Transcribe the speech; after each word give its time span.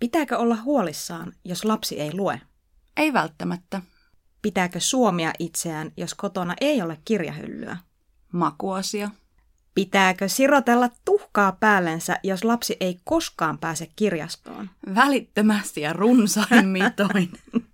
Pitääkö 0.00 0.38
olla 0.38 0.56
huolissaan, 0.56 1.32
jos 1.44 1.64
lapsi 1.64 2.00
ei 2.00 2.14
lue? 2.14 2.40
Ei 2.96 3.12
välttämättä. 3.12 3.82
Pitääkö 4.42 4.80
suomia 4.80 5.32
itseään, 5.38 5.92
jos 5.96 6.14
kotona 6.14 6.54
ei 6.60 6.82
ole 6.82 6.98
kirjahyllyä? 7.04 7.76
Makuasia. 8.32 9.10
Pitääkö 9.74 10.28
sirotella 10.28 10.88
tuhkaa 11.04 11.52
päällensä, 11.52 12.18
jos 12.22 12.44
lapsi 12.44 12.76
ei 12.80 13.00
koskaan 13.04 13.58
pääse 13.58 13.88
kirjastoon? 13.96 14.70
Välittömästi 14.94 15.80
ja 15.80 15.92
runsain 15.92 16.68
mitoin. 16.68 17.30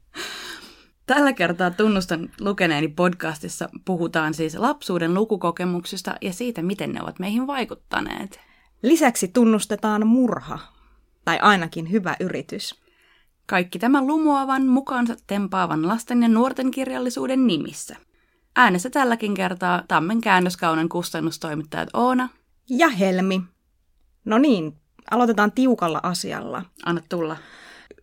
Tällä 1.06 1.32
kertaa 1.32 1.70
tunnustan 1.70 2.30
lukeneeni 2.40 2.88
podcastissa 2.88 3.68
puhutaan 3.84 4.34
siis 4.34 4.54
lapsuuden 4.54 5.14
lukukokemuksista 5.14 6.14
ja 6.20 6.32
siitä, 6.32 6.62
miten 6.62 6.92
ne 6.92 7.02
ovat 7.02 7.18
meihin 7.18 7.46
vaikuttaneet. 7.46 8.40
Lisäksi 8.82 9.28
tunnustetaan 9.28 10.06
murha, 10.06 10.58
tai 11.26 11.38
ainakin 11.38 11.90
hyvä 11.90 12.16
yritys. 12.20 12.74
Kaikki 13.46 13.78
tämän 13.78 14.06
lumoavan, 14.06 14.66
mukaansa 14.66 15.16
tempaavan 15.26 15.88
lasten 15.88 16.22
ja 16.22 16.28
nuorten 16.28 16.70
kirjallisuuden 16.70 17.46
nimissä. 17.46 17.96
Äänessä 18.56 18.90
tälläkin 18.90 19.34
kertaa 19.34 19.82
Tammen 19.88 20.20
käännöskaunen 20.20 20.88
kustannustoimittajat 20.88 21.88
Oona 21.92 22.28
Ja 22.68 22.88
Helmi. 22.88 23.42
No 24.24 24.38
niin, 24.38 24.72
aloitetaan 25.10 25.52
tiukalla 25.52 26.00
asialla. 26.02 26.62
Anna 26.84 27.00
tulla. 27.08 27.36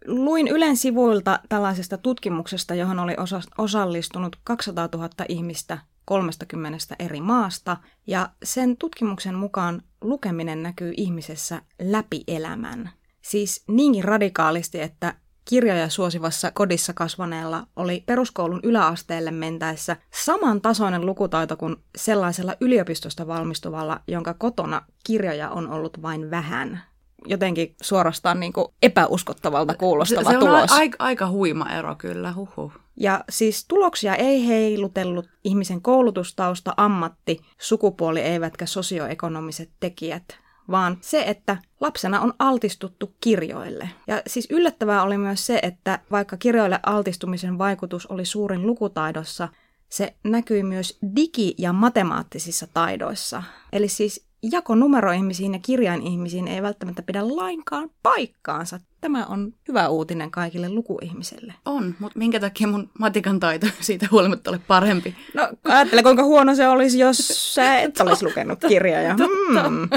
Luin 0.07 0.47
Ylen 0.47 0.77
sivuilta 0.77 1.39
tällaisesta 1.49 1.97
tutkimuksesta, 1.97 2.75
johon 2.75 2.99
oli 2.99 3.15
osa- 3.17 3.51
osallistunut 3.57 4.35
200 4.43 4.89
000 4.93 5.09
ihmistä 5.29 5.77
30 6.05 6.77
eri 6.99 7.21
maasta, 7.21 7.77
ja 8.07 8.29
sen 8.43 8.77
tutkimuksen 8.77 9.35
mukaan 9.35 9.81
lukeminen 10.01 10.63
näkyy 10.63 10.93
ihmisessä 10.97 11.61
läpi 11.81 12.23
elämän. 12.27 12.89
Siis 13.23 13.63
niinkin 13.67 14.03
radikaalisti, 14.03 14.81
että 14.81 15.13
kirjoja 15.45 15.89
suosivassa 15.89 16.51
kodissa 16.51 16.93
kasvaneella 16.93 17.67
oli 17.75 18.03
peruskoulun 18.05 18.59
yläasteelle 18.63 19.31
mentäessä 19.31 19.97
samantasoinen 20.13 21.05
lukutaito 21.05 21.57
kuin 21.57 21.75
sellaisella 21.95 22.55
yliopistosta 22.61 23.27
valmistuvalla, 23.27 23.99
jonka 24.07 24.33
kotona 24.33 24.81
kirjoja 25.05 25.49
on 25.49 25.69
ollut 25.69 26.01
vain 26.01 26.31
vähän. 26.31 26.83
Jotenkin 27.25 27.75
suorastaan 27.81 28.39
niin 28.39 28.53
kuin 28.53 28.67
epäuskottavalta 28.81 29.73
kuulostava 29.73 30.23
se, 30.23 30.29
se 30.29 30.37
on 30.37 30.43
tulos. 30.43 30.71
aika, 30.71 30.95
aika 30.99 31.29
huima 31.29 31.69
ero 31.69 31.95
kyllä, 31.95 32.33
huhu. 32.33 32.73
Ja 32.99 33.23
siis 33.29 33.65
tuloksia 33.67 34.15
ei 34.15 34.47
heilutellut 34.47 35.25
ihmisen 35.43 35.81
koulutustausta, 35.81 36.73
ammatti, 36.77 37.39
sukupuoli 37.61 38.21
eivätkä 38.21 38.65
sosioekonomiset 38.65 39.69
tekijät, 39.79 40.23
vaan 40.71 40.97
se, 41.01 41.23
että 41.27 41.57
lapsena 41.81 42.21
on 42.21 42.33
altistuttu 42.39 43.13
kirjoille. 43.21 43.89
Ja 44.07 44.21
siis 44.27 44.47
yllättävää 44.49 45.03
oli 45.03 45.17
myös 45.17 45.45
se, 45.45 45.59
että 45.63 45.99
vaikka 46.11 46.37
kirjoille 46.37 46.79
altistumisen 46.85 47.57
vaikutus 47.57 48.07
oli 48.07 48.25
suurin 48.25 48.67
lukutaidossa, 48.67 49.47
se 49.89 50.15
näkyi 50.23 50.63
myös 50.63 50.99
digi- 51.15 51.55
ja 51.57 51.73
matemaattisissa 51.73 52.67
taidoissa. 52.73 53.43
Eli 53.73 53.87
siis 53.87 54.25
jako 54.51 54.75
numeroihmisiin 54.75 55.53
ja 55.53 55.59
kirjainihmisiin 55.59 56.47
ei 56.47 56.61
välttämättä 56.61 57.01
pidä 57.01 57.35
lainkaan 57.35 57.89
paikkaansa. 58.03 58.79
Tämä 59.03 59.25
on 59.25 59.53
hyvä 59.67 59.87
uutinen 59.89 60.31
kaikille 60.31 60.69
lukuihmisille. 60.69 61.53
On, 61.65 61.95
mutta 61.99 62.19
minkä 62.19 62.39
takia 62.39 62.67
mun 62.67 62.89
matikan 62.99 63.39
taito 63.39 63.67
siitä 63.81 64.07
huolimatta 64.11 64.51
ole 64.51 64.59
parempi? 64.67 65.15
No 65.33 65.49
ajattele, 65.63 66.03
kuinka 66.03 66.23
huono 66.23 66.55
se 66.55 66.67
olisi, 66.67 66.99
jos 66.99 67.17
sä 67.53 67.79
et 67.79 67.99
olisi 68.01 68.25
lukenut 68.25 68.59
kirjoja. 68.67 69.15
Hmm. 69.15 69.89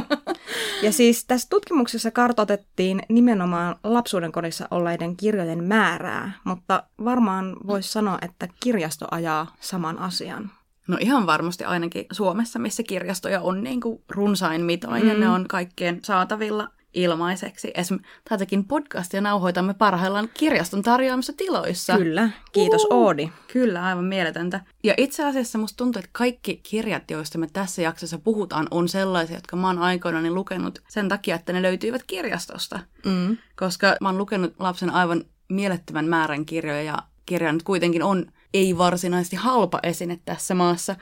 Ja 0.82 0.92
siis 0.92 1.24
tässä 1.24 1.48
tutkimuksessa 1.50 2.10
kartoitettiin 2.10 3.02
nimenomaan 3.08 3.76
lapsuuden 3.84 4.32
kodissa 4.32 4.68
olleiden 4.70 5.16
kirjojen 5.16 5.64
määrää, 5.64 6.32
mutta 6.44 6.82
varmaan 7.04 7.56
voisi 7.66 7.92
sanoa, 7.92 8.18
että 8.22 8.48
kirjasto 8.60 9.06
ajaa 9.10 9.56
saman 9.60 9.98
asian. 9.98 10.50
No 10.88 10.96
ihan 11.00 11.26
varmasti 11.26 11.64
ainakin 11.64 12.06
Suomessa, 12.12 12.58
missä 12.58 12.82
kirjastoja 12.82 13.40
on 13.40 13.64
niin 13.64 13.80
kuin 13.80 14.02
runsain 14.08 14.62
mitoin 14.62 15.02
mm. 15.02 15.08
ja 15.08 15.14
ne 15.14 15.28
on 15.28 15.48
kaikkien 15.48 16.00
saatavilla 16.02 16.68
ilmaiseksi. 16.96 17.70
Esimerkiksi 17.74 18.12
tätäkin 18.28 18.64
podcastia 18.64 19.20
nauhoitamme 19.20 19.74
parhaillaan 19.74 20.28
kirjaston 20.34 20.82
tarjoamissa 20.82 21.32
tiloissa. 21.36 21.96
Kyllä, 21.96 22.30
kiitos 22.52 22.84
Uhu. 22.84 23.04
Oodi. 23.04 23.30
Kyllä, 23.52 23.84
aivan 23.84 24.04
mieletöntä. 24.04 24.60
Ja 24.84 24.94
itse 24.96 25.24
asiassa 25.24 25.58
musta 25.58 25.76
tuntuu, 25.76 26.00
että 26.00 26.10
kaikki 26.12 26.60
kirjat, 26.62 27.10
joista 27.10 27.38
me 27.38 27.48
tässä 27.52 27.82
jaksossa 27.82 28.18
puhutaan, 28.18 28.68
on 28.70 28.88
sellaisia, 28.88 29.36
jotka 29.36 29.56
mä 29.56 29.66
oon 29.66 29.78
aikoinaan 29.78 30.34
lukenut 30.34 30.78
sen 30.88 31.08
takia, 31.08 31.36
että 31.36 31.52
ne 31.52 31.62
löytyivät 31.62 32.02
kirjastosta. 32.06 32.80
Mm. 33.04 33.36
Koska 33.56 33.96
mä 34.00 34.08
oon 34.08 34.18
lukenut 34.18 34.54
lapsen 34.58 34.90
aivan 34.90 35.24
mielettömän 35.48 36.04
määrän 36.04 36.46
kirjoja 36.46 36.82
ja 36.82 36.98
kirja 37.26 37.52
nyt 37.52 37.62
kuitenkin 37.62 38.02
on 38.02 38.26
ei 38.54 38.78
varsinaisesti 38.78 39.36
halpa 39.36 39.80
esine 39.82 40.18
tässä 40.24 40.54
maassa. 40.54 40.96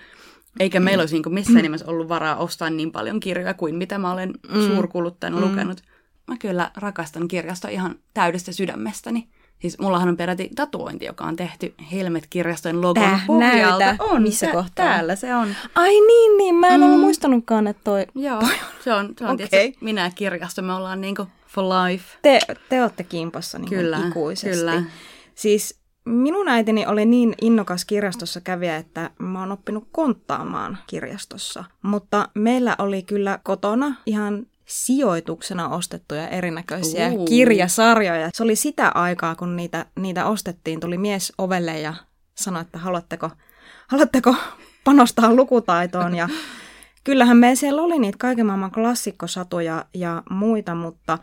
Eikä 0.60 0.80
meillä 0.80 1.02
olisi 1.02 1.14
niin 1.14 1.34
missään 1.34 1.62
nimessä 1.62 1.86
ollut 1.88 2.08
varaa 2.08 2.36
ostaa 2.36 2.70
niin 2.70 2.92
paljon 2.92 3.20
kirjoja 3.20 3.54
kuin 3.54 3.74
mitä 3.74 3.98
mä 3.98 4.12
olen 4.12 4.32
mm. 4.54 4.66
suurkuluttajana 4.66 5.36
mm. 5.36 5.50
lukenut. 5.50 5.80
Mä 6.26 6.36
kyllä 6.38 6.70
rakastan 6.76 7.28
kirjasta 7.28 7.68
ihan 7.68 7.94
täydestä 8.14 8.52
sydämestäni. 8.52 9.28
Siis 9.58 9.78
mullahan 9.78 10.08
on 10.08 10.16
peräti 10.16 10.50
tatuointi, 10.54 11.04
joka 11.04 11.24
on 11.24 11.36
tehty 11.36 11.74
Helmet-kirjastojen 11.92 12.80
logon 12.80 13.02
Tää, 13.04 13.20
pohjalta. 13.26 13.78
näytä. 13.78 14.04
On, 14.04 14.22
Missä 14.22 14.46
tä- 14.46 14.52
kohtaa? 14.52 14.86
Täällä 14.86 15.16
se 15.16 15.34
on. 15.34 15.54
Ai 15.74 15.90
niin, 15.90 16.38
niin. 16.38 16.54
Mä 16.54 16.68
en 16.68 16.80
mm. 16.80 16.86
ollut 16.86 17.00
muistanutkaan, 17.00 17.66
että 17.66 17.80
toi... 17.84 18.06
Joo, 18.14 18.42
se 18.84 18.92
on, 18.92 19.14
se 19.18 19.24
on 19.24 19.30
Okei. 19.30 19.48
tietysti 19.48 19.84
minä 19.84 20.04
ja 20.04 20.10
kirjasto, 20.14 20.62
me 20.62 20.72
ollaan 20.72 21.00
niinku 21.00 21.26
for 21.48 21.64
life. 21.64 22.18
Te, 22.22 22.38
te 22.68 22.82
olette 22.82 23.04
kimpassa 23.04 23.58
niin 23.58 23.68
Kyllä, 23.68 23.98
ikuisesti. 24.08 24.58
kyllä. 24.58 24.82
Siis 25.34 25.78
minun 26.04 26.48
äitini 26.48 26.86
oli 26.86 27.04
niin 27.04 27.34
innokas 27.40 27.84
kirjastossa 27.84 28.40
kävijä, 28.40 28.76
että 28.76 29.10
mä 29.18 29.40
oon 29.40 29.52
oppinut 29.52 29.88
konttaamaan 29.92 30.78
kirjastossa. 30.86 31.64
Mutta 31.82 32.28
meillä 32.34 32.76
oli 32.78 33.02
kyllä 33.02 33.38
kotona 33.42 33.94
ihan 34.06 34.46
sijoituksena 34.66 35.68
ostettuja 35.68 36.28
erinäköisiä 36.28 37.10
Uu. 37.10 37.24
kirjasarjoja. 37.24 38.30
Se 38.34 38.42
oli 38.42 38.56
sitä 38.56 38.88
aikaa, 38.88 39.34
kun 39.34 39.56
niitä, 39.56 39.86
niitä 40.00 40.26
ostettiin. 40.26 40.80
Tuli 40.80 40.98
mies 40.98 41.32
ovelle 41.38 41.80
ja 41.80 41.94
sanoi, 42.34 42.62
että 42.62 42.78
haluatteko, 42.78 43.30
haluatteko 43.88 44.34
panostaa 44.84 45.34
lukutaitoon. 45.34 46.14
Ja 46.14 46.28
kyllähän 47.04 47.36
me 47.36 47.54
siellä 47.54 47.82
oli 47.82 47.98
niitä 47.98 48.18
kaiken 48.18 48.46
maailman 48.46 48.70
klassikkosatuja 48.70 49.84
ja 49.94 50.22
muita, 50.30 50.74
mutta 50.74 51.18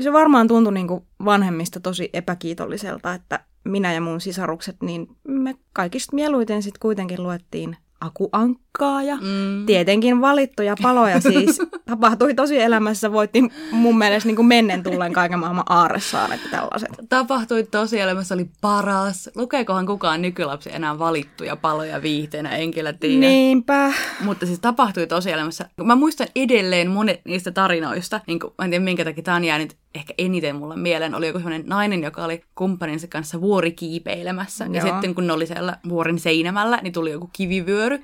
se 0.00 0.12
varmaan 0.12 0.48
tuntui 0.48 0.72
niin 0.72 0.88
kuin 0.88 1.04
vanhemmista 1.24 1.80
tosi 1.80 2.10
epäkiitolliselta, 2.12 3.14
että 3.14 3.40
minä 3.70 3.92
ja 3.92 4.00
mun 4.00 4.20
sisarukset, 4.20 4.76
niin 4.82 5.08
me 5.28 5.54
kaikista 5.72 6.14
mieluiten 6.16 6.62
sitten 6.62 6.80
kuitenkin 6.80 7.22
luettiin 7.22 7.76
akuankkaa 8.00 9.02
ja 9.02 9.16
Mm. 9.16 9.66
tietenkin 9.66 10.20
valittuja 10.20 10.74
paloja 10.82 11.20
siis 11.20 11.58
tapahtui 11.90 12.34
tosi 12.34 12.60
elämässä. 12.60 13.12
Voitti 13.12 13.42
mun 13.70 13.98
mielestä 13.98 14.26
niin 14.26 14.36
kuin 14.36 14.46
mennen 14.46 14.82
tullen 14.82 15.12
kaiken 15.12 15.38
maailman 15.38 15.64
aarresaaret 15.68 16.40
ja 16.44 16.50
tällaiset. 16.50 16.88
Tapahtui 17.08 17.64
tosielämässä 17.70 18.34
oli 18.34 18.46
paras. 18.60 19.30
Lukeekohan 19.34 19.86
kukaan 19.86 20.22
nykylapsi 20.22 20.70
enää 20.72 20.98
valittuja 20.98 21.56
paloja 21.56 22.02
viihteenä, 22.02 22.50
en 22.56 22.70
kyllä 22.70 22.92
tiedä. 22.92 23.20
Niinpä. 23.20 23.92
Mutta 24.20 24.46
siis 24.46 24.60
tapahtui 24.60 25.06
tosielämässä. 25.06 25.68
Mä 25.84 25.94
muistan 25.94 26.26
edelleen 26.36 26.90
monet 26.90 27.20
niistä 27.24 27.50
tarinoista. 27.50 28.20
Niin 28.26 28.40
kuin, 28.40 28.52
mä 28.58 28.64
en 28.64 28.70
tiedä 28.70 28.84
minkä 28.84 29.04
takia 29.04 29.22
tämä 29.22 29.36
on 29.36 29.44
jäänyt 29.44 29.76
ehkä 29.94 30.14
eniten 30.18 30.56
mulle 30.56 30.76
mieleen. 30.76 31.14
Oli 31.14 31.26
joku 31.26 31.38
sellainen 31.38 31.66
nainen, 31.66 32.02
joka 32.02 32.24
oli 32.24 32.44
kumppaninsa 32.54 33.06
kanssa 33.06 33.40
vuorikiipeilemässä. 33.40 34.66
Ja 34.72 34.80
Joo. 34.80 34.92
sitten 34.92 35.14
kun 35.14 35.26
ne 35.26 35.32
oli 35.32 35.46
siellä 35.46 35.78
vuoren 35.88 36.18
seinämällä, 36.18 36.78
niin 36.82 36.92
tuli 36.92 37.10
joku 37.10 37.30
kivivyöry. 37.32 38.02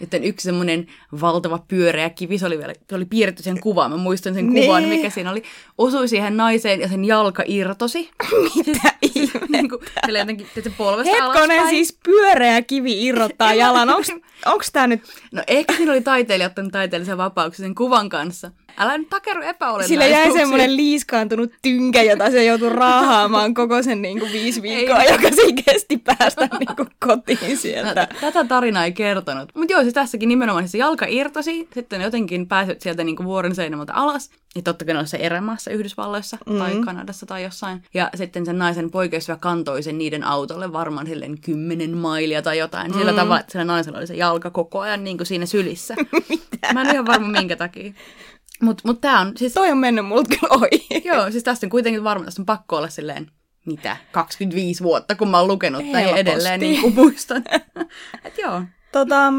Sitten 0.00 0.24
yksi 0.24 0.44
semmoinen 0.44 0.86
valtava 1.20 1.58
pyöreä 1.68 2.10
kivi, 2.10 2.38
se 2.38 2.46
oli 2.46 2.58
vielä 2.58 2.72
se 2.90 2.94
oli 2.96 3.04
piirretty 3.04 3.42
sen 3.42 3.60
kuvaan. 3.60 3.90
Mä 3.90 3.96
muistan 3.96 4.34
sen 4.34 4.50
Niin. 4.50 4.64
kuvan, 4.66 4.84
mikä 4.84 5.10
siinä 5.10 5.30
oli. 5.30 5.42
Osui 5.78 6.08
siihen 6.08 6.36
naiseen 6.36 6.80
ja 6.80 6.88
sen 6.88 7.04
jalka 7.04 7.42
irtosi. 7.46 8.10
Mitä 8.56 8.92
niin 9.48 9.68
kuin, 9.68 9.80
sille 10.06 10.18
jotenkin, 10.18 10.46
että 10.46 10.70
se 10.70 10.76
polvesta 10.78 11.12
Hetkonen, 11.12 11.36
alaspäin. 11.36 11.68
siis 11.68 11.98
pyöreä 12.04 12.62
kivi 12.62 13.06
irrottaa 13.06 13.54
jalan. 13.64 13.88
Onko 14.46 14.64
tämä 14.72 14.86
nyt... 14.86 15.02
No 15.32 15.42
ehkä 15.46 15.76
siinä 15.76 15.92
oli 15.92 16.00
taiteilija 16.00 16.46
ottanut 16.46 16.72
taiteellisen 16.72 17.18
vapauksen 17.18 17.64
sen 17.64 17.74
kuvan 17.74 18.08
kanssa. 18.08 18.50
Älä 18.78 18.98
nyt 18.98 19.08
takeru 19.10 19.42
epäolennaisuuksia. 19.42 20.08
Sillä 20.08 20.18
jäi 20.18 20.32
semmoinen 20.32 20.76
liiskaantunut 20.76 21.52
tynkä, 21.62 22.02
jota 22.02 22.30
se 22.30 22.44
joutui 22.44 22.68
raahaamaan 22.68 23.54
koko 23.54 23.82
sen 23.82 24.02
niin 24.02 24.18
kuin 24.18 24.32
viisi 24.32 24.62
viikkoa, 24.62 25.02
Ei. 25.02 25.12
joka 25.12 25.30
siinä 25.36 25.62
kesti 25.66 25.96
päästä 25.96 26.48
niin 26.58 26.76
kuin 26.76 26.88
kotiin 27.06 27.56
sieltä. 27.58 27.94
Tätä, 27.94 28.14
tätä 28.20 28.44
tarinaa 28.44 28.84
ei 28.84 28.92
kertonut. 28.92 29.48
Mutta 29.54 29.72
joo, 29.72 29.84
siis 29.90 30.04
tässäkin 30.04 30.28
nimenomaan 30.28 30.68
se 30.68 30.78
jalka 30.78 31.06
irtosi, 31.08 31.68
sitten 31.74 32.00
jotenkin 32.00 32.48
pääsivät 32.48 32.80
sieltä 32.80 33.04
niinku 33.04 33.24
vuoren 33.24 33.54
seinämältä 33.54 33.94
alas. 33.94 34.30
Ja 34.56 34.62
totta 34.62 34.84
kai 34.84 35.06
se 35.06 35.16
erämaassa 35.16 35.70
Yhdysvalloissa 35.70 36.38
mm. 36.46 36.58
tai 36.58 36.80
Kanadassa 36.84 37.26
tai 37.26 37.42
jossain. 37.42 37.82
Ja 37.94 38.10
sitten 38.14 38.46
sen 38.46 38.58
naisen 38.58 38.90
poikaystävä 38.90 39.38
kantoi 39.40 39.82
sen 39.82 39.98
niiden 39.98 40.24
autolle 40.24 40.72
varmaan 40.72 41.06
silleen 41.06 41.40
kymmenen 41.40 41.96
mailia 41.96 42.42
tai 42.42 42.58
jotain. 42.58 42.94
Sillä 42.94 43.12
tavalla, 43.12 43.40
että 43.40 43.52
sillä 43.52 43.64
naisella 43.64 43.98
oli 43.98 44.06
se 44.06 44.14
jalka 44.14 44.50
koko 44.50 44.80
ajan 44.80 45.04
niin 45.04 45.16
kuin 45.16 45.26
siinä 45.26 45.46
sylissä. 45.46 45.94
Mä 46.74 46.80
en 46.80 46.86
ole 46.86 46.92
ihan 46.92 47.06
varma 47.06 47.28
minkä 47.28 47.56
takia. 47.56 47.92
Mutta 48.62 48.82
mut 48.86 49.00
tää 49.00 49.20
on 49.20 49.32
siis... 49.36 49.52
Toi 49.52 49.70
on 49.70 49.78
mennyt 49.78 50.06
multa 50.06 50.28
kyllä 50.28 50.54
ohi. 50.54 50.86
Joo, 51.08 51.30
siis 51.30 51.44
tästä 51.44 51.66
on 51.66 51.70
kuitenkin 51.70 52.04
varmaan, 52.04 52.24
tästä 52.24 52.42
on 52.42 52.46
pakko 52.46 52.76
olla 52.76 52.88
silleen, 52.88 53.30
mitä, 53.66 53.96
25 54.12 54.84
vuotta, 54.84 55.14
kun 55.14 55.28
mä 55.28 55.38
oon 55.38 55.48
lukenut 55.48 55.92
tai 55.92 56.18
edelleen 56.18 56.60
niin 56.60 56.80
kuin 56.80 56.94
muistan. 56.94 57.44
Et 58.24 58.38
joo. 58.38 58.62
Tota, 58.92 59.32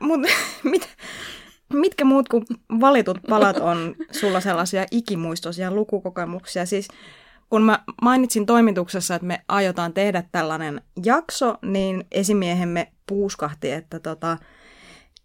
mut, 0.00 0.20
mit, 0.62 0.88
mitkä 1.72 2.04
muut 2.04 2.28
kuin 2.28 2.44
valitut 2.80 3.18
palat 3.28 3.56
on 3.56 3.94
sulla 4.10 4.40
sellaisia 4.40 4.86
ikimuistoisia 4.90 5.70
lukukokemuksia? 5.70 6.66
Siis 6.66 6.88
kun 7.50 7.62
mä 7.62 7.78
mainitsin 8.02 8.46
toimituksessa, 8.46 9.14
että 9.14 9.26
me 9.26 9.40
aiotaan 9.48 9.92
tehdä 9.92 10.24
tällainen 10.32 10.82
jakso, 11.04 11.54
niin 11.62 12.04
esimiehemme 12.10 12.92
puuskahti, 13.06 13.70
että 13.70 14.00
tota, 14.00 14.36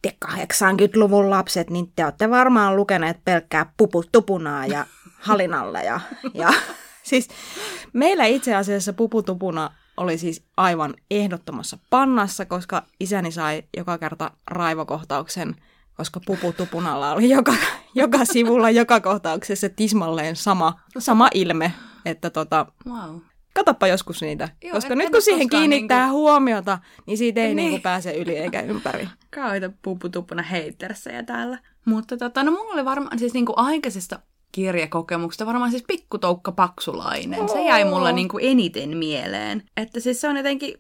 te 0.02 0.16
80-luvun 0.26 1.30
lapset, 1.30 1.70
niin 1.70 1.92
te 1.96 2.06
olette 2.06 2.30
varmaan 2.30 2.76
lukeneet 2.76 3.18
pelkkää 3.26 3.74
puputupunaa 3.78 4.66
ja 4.66 4.86
halinalle. 5.20 5.84
Ja, 5.84 6.00
ja 6.34 6.54
siis 7.10 7.28
meillä 7.94 8.26
itse 8.26 8.56
asiassa 8.56 8.94
puputupuna 8.94 9.70
oli 9.98 10.18
siis 10.18 10.44
aivan 10.58 10.94
ehdottomassa 11.12 11.78
pannassa, 11.90 12.46
koska 12.46 12.84
isäni 13.00 13.32
sai 13.32 13.64
joka 13.78 13.98
kerta 13.98 14.32
raivokohtauksen, 14.48 15.56
koska 15.94 16.20
puputupunalla 16.26 17.14
oli 17.14 17.30
joka, 17.30 17.54
joka 17.96 18.26
sivulla, 18.26 18.70
joka 18.70 19.00
kohtauksessa 19.00 19.70
tismalleen 19.70 20.36
sama, 20.36 20.80
sama 21.00 21.30
ilme. 21.34 21.74
Että 22.06 22.30
tota, 22.30 22.66
Wow. 22.88 23.16
katoppa 23.54 23.88
joskus 23.88 24.22
niitä, 24.22 24.50
Joo, 24.64 24.74
koska 24.74 24.96
nyt 24.96 25.10
kun 25.10 25.22
siihen 25.22 25.50
kiinnittää 25.50 26.00
niinku- 26.06 26.18
huomiota, 26.20 26.80
niin 27.06 27.18
siitä 27.18 27.42
ei 27.42 27.48
Niin. 27.48 27.56
niinku 27.56 27.80
pääse 27.84 28.12
yli 28.12 28.38
eikä 28.38 28.62
ympäri. 28.62 29.10
Kauheita 29.36 29.70
puputuppuna 29.82 30.42
heittersejä 30.42 31.24
täällä. 31.24 31.60
Mutta 31.86 32.18
tota, 32.18 32.44
no 32.44 32.52
mulla 32.52 32.74
oli 32.74 32.86
varmaan 32.86 33.20
siis 33.20 33.34
niinku 33.34 33.54
aikaisesta 33.56 34.20
kirjakokemuksesta 34.58 35.46
varmaan 35.46 35.72
siis 35.72 35.84
pikkutoukka 35.88 36.52
paksulainen. 36.52 37.50
Se 37.50 37.64
jäi 37.64 37.86
mulla 37.86 38.12
niinku 38.12 38.38
eniten 38.42 38.98
mieleen. 38.98 39.64
Että 39.78 40.00
siis 40.00 40.22
se 40.22 40.28
on 40.30 40.38
jotenkin, 40.38 40.74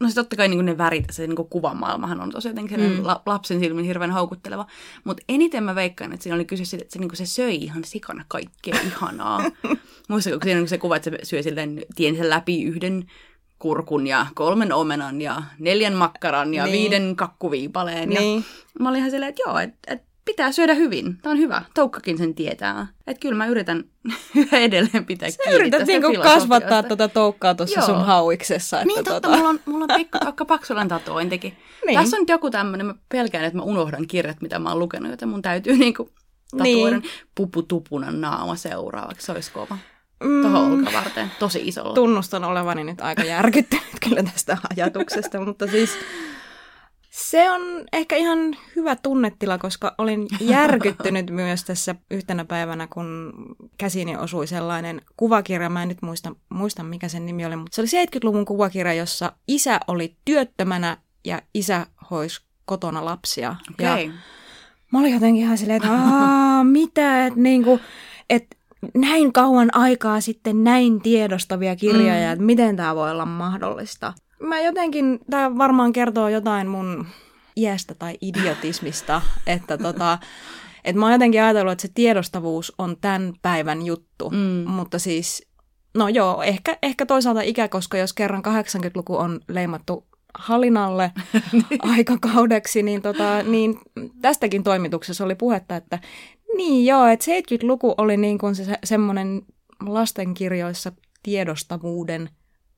no 0.00 0.08
se 0.08 0.14
totta 0.14 0.36
kai 0.36 0.48
niinku 0.48 0.62
ne 0.62 0.78
värit, 0.78 1.04
se 1.10 1.26
niinku 1.26 1.44
kuvamaailmahan 1.44 2.20
on 2.20 2.30
tosi 2.30 2.48
jotenkin 2.48 2.80
Mm. 2.80 3.06
la, 3.06 3.22
lapsen 3.26 3.60
silmin 3.60 3.84
hirveän 3.84 4.10
houkutteleva. 4.10 4.66
Mutta 5.04 5.22
eniten 5.28 5.64
mä 5.64 5.74
veikkaan, 5.74 6.12
että 6.12 6.22
siinä 6.22 6.34
oli 6.36 6.44
kyse 6.44 6.64
siitä, 6.64 6.82
että 6.82 6.92
se, 6.92 6.98
niinku 6.98 7.16
se 7.16 7.26
söi 7.26 7.54
ihan 7.56 7.84
sikana 7.84 8.24
kaikkea 8.28 8.76
ihanaa. 8.86 9.40
Muistatko, 10.08 10.38
kun 10.38 10.44
siinä 10.48 10.60
on 10.60 10.68
se 10.68 10.78
kuva, 10.78 10.96
että 10.96 11.10
se 11.10 11.18
syö 11.22 11.42
silleen 11.42 11.82
tiensä 11.94 12.30
läpi 12.30 12.62
yhden 12.62 13.04
kurkun 13.58 14.06
ja 14.06 14.26
kolmen 14.34 14.72
omenan 14.72 15.20
ja 15.20 15.42
neljän 15.58 15.94
makkaran 15.94 16.54
ja 16.54 16.64
Niin. 16.64 16.72
niin. 16.72 16.90
viiden 16.90 17.16
kakkuviipaleen. 17.16 18.12
Ja 18.12 18.20
Niin. 18.20 18.44
mä 18.80 18.88
olin 18.88 18.98
ihan 18.98 19.10
silleen, 19.10 19.30
että 19.30 19.42
joo, 19.46 19.58
että 19.58 19.78
et 19.94 20.02
pitää 20.24 20.52
syödä 20.52 20.74
hyvin. 20.74 21.18
Tämä 21.22 21.30
on 21.30 21.38
hyvä. 21.38 21.62
Toukkakin 21.74 22.18
sen 22.18 22.34
tietää. 22.34 22.86
Että 23.06 23.20
kyllä 23.20 23.34
mä 23.34 23.46
yritän 23.46 23.84
edelleen 24.52 25.04
pitää 25.06 25.30
Sä 25.30 25.36
kiinni 25.42 25.56
yrität 25.60 25.78
tästä 25.78 25.92
niinku 25.92 26.22
kasvattaa 26.22 26.82
tuota 26.82 27.08
toukkaa 27.08 27.54
tuossa 27.54 27.80
sun 27.80 28.04
hauiksessa. 28.04 28.76
Että 28.80 28.86
Niin 28.86 29.04
totta, 29.04 29.20
tota... 29.20 29.36
mulla 29.36 29.48
on, 29.48 29.60
mulla 29.66 29.84
on 29.90 29.96
pikku 29.96 30.18
toukka 30.18 30.44
paksulan 30.44 30.88
tatuointikin. 30.88 31.56
Niin. 31.86 32.00
Tässä 32.00 32.16
on 32.16 32.24
joku 32.28 32.50
tämmöinen, 32.50 32.86
mä 32.86 32.94
pelkään, 33.08 33.44
että 33.44 33.56
mä 33.58 33.62
unohdan 33.62 34.06
kirjat, 34.06 34.40
mitä 34.40 34.58
mä 34.58 34.68
oon 34.68 34.78
lukenut, 34.78 35.10
joten 35.10 35.28
mun 35.28 35.42
täytyy 35.42 35.76
niinku 35.76 36.10
tatuoida 36.50 36.98
Niin. 36.98 37.10
puputupunan 37.34 38.20
naama 38.20 38.56
seuraavaksi. 38.56 39.26
Se 39.26 39.32
olisi 39.32 39.52
kova. 39.52 39.78
Mm, 40.24 40.42
Tuohon 40.42 40.72
olkavarteen. 40.72 41.30
Tosi 41.38 41.60
isolla. 41.68 41.94
tunnustan 41.94 42.44
olevani 42.44 42.84
nyt 42.84 43.00
aika 43.00 43.24
järkyttynyt 43.24 43.84
kyllä 44.08 44.22
tästä 44.22 44.58
ajatuksesta, 44.70 45.40
mutta 45.46 45.66
siis 45.66 45.90
se 47.14 47.50
on 47.50 47.62
ehkä 47.92 48.16
ihan 48.16 48.38
hyvä 48.76 48.96
tunnetila, 48.96 49.58
koska 49.58 49.94
olin 49.98 50.26
järkyttynyt 50.40 51.30
myös 51.30 51.64
tässä 51.64 51.94
yhtenä 52.10 52.44
päivänä, 52.44 52.86
kun 52.86 53.32
käsiini 53.78 54.16
osui 54.16 54.46
sellainen 54.46 55.02
kuvakirja. 55.16 55.70
Mä 55.70 55.82
en 55.82 55.88
nyt 55.88 56.02
muista, 56.02 56.34
muista 56.48 56.82
mikä 56.82 57.08
sen 57.08 57.26
nimi 57.26 57.46
oli, 57.46 57.56
mutta 57.56 57.74
se 57.74 57.80
oli 57.80 58.04
70-luvun 58.04 58.44
kuvakirja, 58.44 58.94
jossa 58.94 59.32
isä 59.48 59.80
oli 59.86 60.16
työttömänä 60.24 60.96
ja 61.24 61.42
isä 61.54 61.86
hoisi 62.10 62.40
kotona 62.64 63.04
lapsia. 63.04 63.56
Ja 63.80 63.92
Okei. 63.92 64.10
Mä 64.92 65.00
olin 65.00 65.14
jotenkin 65.14 65.42
ihan 65.42 65.58
silleen, 65.58 65.76
että 65.76 65.92
Aa, 65.92 66.64
mitä, 66.78 67.26
että 67.26 67.40
niinku, 67.40 67.80
et 68.30 68.46
näin 68.94 69.32
kauan 69.32 69.68
aikaa 69.72 70.20
sitten 70.20 70.64
näin 70.64 71.00
tiedostavia 71.00 71.76
kirjoja, 71.76 72.26
mm. 72.26 72.32
että 72.32 72.44
miten 72.44 72.76
tämä 72.76 72.94
voi 72.94 73.10
olla 73.10 73.26
mahdollista. 73.26 74.12
Mä 74.46 74.60
jotenkin, 74.60 75.18
tämä 75.30 75.58
varmaan 75.58 75.92
kertoo 75.92 76.28
jotain 76.28 76.68
mun 76.68 77.06
iästä 77.56 77.94
tai 77.94 78.18
idiotismista, 78.20 79.22
että 79.46 79.78
tota, 79.78 80.18
et 80.84 80.96
mä 80.96 81.04
oon 81.04 81.12
jotenkin 81.12 81.42
ajatellut, 81.42 81.72
että 81.72 81.82
se 81.82 81.88
tiedostavuus 81.94 82.72
on 82.78 82.96
tämän 83.00 83.32
päivän 83.42 83.86
juttu, 83.86 84.30
Mm. 84.30 84.70
mutta 84.70 84.98
siis, 84.98 85.46
no 85.94 86.08
joo, 86.08 86.42
ehkä, 86.42 86.78
ehkä 86.82 87.06
toisaalta 87.06 87.40
ikä, 87.42 87.68
koska 87.68 87.98
jos 87.98 88.12
kerran 88.12 88.42
80-luku 88.46 89.16
on 89.16 89.40
leimattu 89.48 90.06
halinalle 90.38 91.12
aikakaudeksi, 91.96 92.82
niin, 92.82 93.02
tota, 93.02 93.42
niin 93.42 93.78
tästäkin 94.22 94.62
toimituksessa 94.62 95.24
oli 95.24 95.34
puhetta, 95.34 95.76
että 95.76 95.98
niin 96.56 96.86
joo, 96.86 97.06
että 97.06 97.26
70-luku 97.26 97.94
oli 97.98 98.16
niin 98.16 98.38
kuin 98.38 98.54
se, 98.54 98.64
se 98.64 98.78
semmoinen 98.84 99.42
lastenkirjoissa 99.86 100.92
tiedostavuuden 101.22 102.30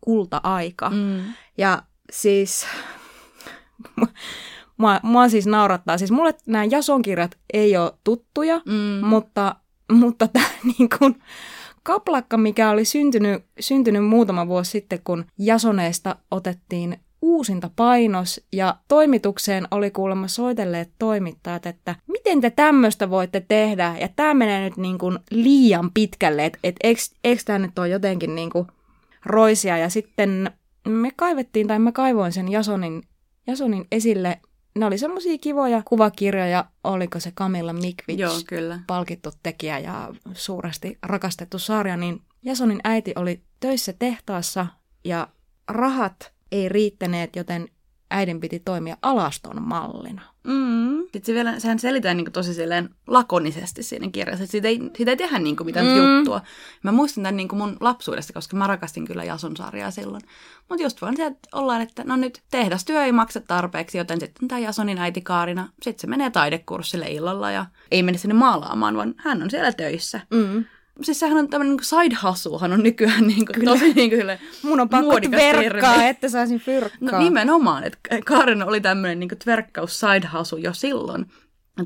kulta-aika. 0.06 0.90
Mm. 0.90 1.20
Ja 1.58 1.82
siis, 2.12 2.66
mua, 4.78 5.00
mua 5.02 5.28
siis 5.28 5.46
naurattaa. 5.46 5.98
Siis 5.98 6.10
mulle 6.10 6.34
nämä 6.46 6.64
Jason-kirjat 6.64 7.38
ei 7.52 7.76
ole 7.76 7.92
tuttuja, 8.04 8.62
Mm. 8.66 9.06
mutta, 9.06 9.56
mutta 9.92 10.28
tämä 10.28 10.46
niin 10.78 10.88
kuin 10.98 11.22
kaplakka, 11.82 12.36
mikä 12.36 12.70
oli 12.70 12.84
syntynyt, 12.84 13.44
syntynyt 13.60 14.04
muutama 14.04 14.46
vuosi 14.48 14.70
sitten, 14.70 15.00
kun 15.04 15.24
Jasoneesta 15.38 16.16
otettiin 16.30 17.00
uusinta 17.22 17.70
painos 17.76 18.40
ja 18.52 18.76
toimitukseen 18.88 19.68
oli 19.70 19.90
kuulemma 19.90 20.28
soitelleet 20.28 20.90
toimittajat, 20.98 21.66
että 21.66 21.94
miten 22.06 22.40
te 22.40 22.50
tämmöistä 22.50 23.10
voitte 23.10 23.44
tehdä 23.48 23.96
ja 24.00 24.08
tämä 24.16 24.34
menee 24.34 24.64
nyt 24.64 24.76
niin 24.76 24.98
kuin 24.98 25.18
liian 25.30 25.90
pitkälle, 25.94 26.44
että 26.44 26.58
et, 26.64 26.76
eikö 27.24 27.42
tämä 27.44 27.58
nyt 27.58 27.78
ole 27.78 27.88
jotenkin 27.88 28.34
niin 28.34 28.50
kuin 28.50 28.66
roisia 29.24 29.78
ja 29.78 29.90
sitten 29.90 30.50
me 30.88 31.10
kaivettiin 31.16 31.66
tai 31.66 31.78
mä 31.78 31.92
kaivoin 31.92 32.32
sen 32.32 32.48
Jasonin, 32.48 33.02
Jasonin 33.46 33.86
esille. 33.92 34.40
Ne 34.78 34.86
oli 34.86 34.98
semmoisia 34.98 35.38
kivoja 35.38 35.82
kuvakirjoja, 35.84 36.64
oliko 36.84 37.20
se 37.20 37.30
Camilla 37.30 37.72
Mikvich 37.72 38.20
Joo, 38.20 38.40
kyllä. 38.48 38.80
palkittu 38.86 39.30
tekijä 39.42 39.78
ja 39.78 40.14
suuresti 40.32 40.98
rakastettu 41.02 41.58
sarja, 41.58 41.96
niin 41.96 42.22
Jasonin 42.42 42.80
äiti 42.84 43.12
oli 43.16 43.42
töissä 43.60 43.92
tehtaassa 43.98 44.66
ja 45.04 45.28
rahat 45.68 46.32
ei 46.52 46.68
riittäneet, 46.68 47.36
joten 47.36 47.68
äidin 48.10 48.40
piti 48.40 48.60
toimia 48.60 48.96
alaston 49.02 49.62
mallina. 49.62 50.22
Mm. 50.46 50.98
Sitten 51.02 51.24
se 51.24 51.34
vielä, 51.34 51.60
sehän 51.60 51.78
selitään 51.78 52.16
niin 52.16 52.32
tosi 52.32 52.54
silleen 52.54 52.90
lakonisesti 53.06 53.82
siinä 53.82 54.08
kirjassa, 54.12 54.44
että 54.44 54.52
siitä 54.52 54.68
ei, 54.68 54.80
siitä 54.96 55.10
ei 55.10 55.16
tehdä 55.16 55.38
niin 55.38 55.56
mitään 55.64 55.86
Mm. 55.86 55.92
mm. 55.92 56.16
juttua. 56.16 56.40
Mä 56.82 56.92
muistan 56.92 57.24
tämän 57.24 57.36
niin 57.36 57.48
mun 57.52 57.76
lapsuudesta, 57.80 58.32
koska 58.32 58.56
mä 58.56 58.66
rakastin 58.66 59.04
kyllä 59.04 59.24
Jason 59.24 59.56
sarjaa 59.56 59.90
silloin. 59.90 60.22
Mutta 60.68 60.82
just 60.82 61.02
vaan 61.02 61.16
se, 61.16 61.26
että 61.26 61.48
ollaan, 61.52 61.80
että 61.82 62.04
no 62.04 62.16
nyt 62.16 62.42
tehdastyö 62.50 63.04
ei 63.04 63.12
maksa 63.12 63.40
tarpeeksi, 63.40 63.98
joten 63.98 64.20
sitten 64.20 64.48
tämä 64.48 64.58
Jasonin 64.58 64.98
äiti 64.98 65.20
Kaarina, 65.20 65.68
sitten 65.82 66.00
se 66.00 66.06
menee 66.06 66.30
taidekurssille 66.30 67.10
illalla 67.10 67.50
ja 67.50 67.66
ei 67.90 68.02
mene 68.02 68.18
sinne 68.18 68.34
maalaamaan, 68.34 68.96
vaan 68.96 69.14
hän 69.16 69.42
on 69.42 69.50
siellä 69.50 69.72
töissä. 69.72 70.20
Mm. 70.30 70.64
Siis 71.02 71.20
sehän 71.20 71.38
on 71.38 71.48
tämmöinen 71.48 71.76
niin 71.76 71.84
side 71.84 72.16
hustlehan 72.28 72.72
on 72.72 72.82
nykyään 72.82 73.26
niin 73.36 73.46
kuin, 73.46 73.64
tosi 73.64 73.92
niin 73.92 74.10
kuin, 74.10 74.20
silleen 74.20 74.38
Mun 74.62 74.80
on 74.80 74.88
pakko 74.88 75.06
muodikas 75.06 75.40
verkkaa, 75.40 75.92
termi. 75.92 76.08
että 76.08 76.28
saisin 76.28 76.60
fyrkkaa. 76.60 77.10
No 77.10 77.18
nimenomaan, 77.18 77.84
että 77.84 77.98
Kaarina 78.24 78.66
oli 78.66 78.80
tämmöinen 78.80 79.20
niin 79.20 79.28
tverkkaus 79.44 80.00
side 80.00 80.28
hustle 80.38 80.60
jo 80.60 80.72
silloin. 80.72 81.26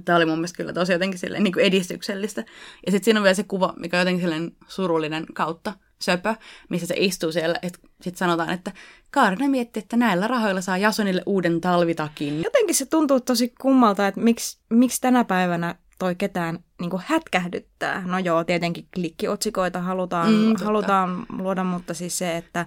Tämä 0.05 0.17
oli 0.17 0.26
mun 0.26 0.38
mielestä 0.38 0.57
kyllä 0.57 0.73
tosi 0.73 0.93
jotenkin 0.93 1.19
silleen, 1.19 1.43
niin 1.45 1.59
edistyksellistä. 1.59 2.45
Ja 2.87 2.93
sitten 2.93 3.05
siinä 3.05 3.21
on 3.21 3.25
vielä 3.25 3.35
se 3.35 3.43
kuva, 3.43 3.75
mikä 3.76 3.97
on 3.97 4.00
jotenkin 4.00 4.23
silleen 4.23 4.52
surullinen 4.69 5.26
kautta 5.35 5.73
söpö, 6.02 6.35
missä 6.69 6.87
se 6.87 6.95
istuu 6.99 7.33
siellä. 7.33 7.57
Sitten 8.02 8.17
sanotaan, 8.17 8.50
että 8.50 8.73
Kaarina 9.11 9.49
mietti, 9.49 9.81
että 9.81 9.97
näillä 9.97 10.26
rahoilla 10.26 10.61
saa 10.61 10.79
Jasonille 10.79 11.23
uuden 11.26 11.61
talvitakin. 11.61 12.43
Jotenkin 12.43 12.75
se 12.75 12.87
tuntuu 12.87 13.21
tosi 13.21 13.55
kummalta, 13.61 14.07
että 14.07 14.21
miksi, 14.21 14.59
miksi 14.71 15.00
tänä 15.00 15.25
päivänä 15.25 15.75
toi 16.00 16.14
ketään 16.14 16.59
niin 16.80 16.90
hätkähdyttää. 17.07 18.02
No 18.07 18.19
joo, 18.19 18.45
tietenkin 18.45 18.87
klikkiotsikoita 18.95 19.80
halutaan, 19.80 20.28
Mm, 20.33 20.37
mm, 20.38 20.49
totta. 20.49 20.64
halutaan 20.64 21.26
luoda, 21.28 21.64
mutta 21.64 21.95
siis 21.95 22.19
se, 22.19 22.37
että 22.37 22.66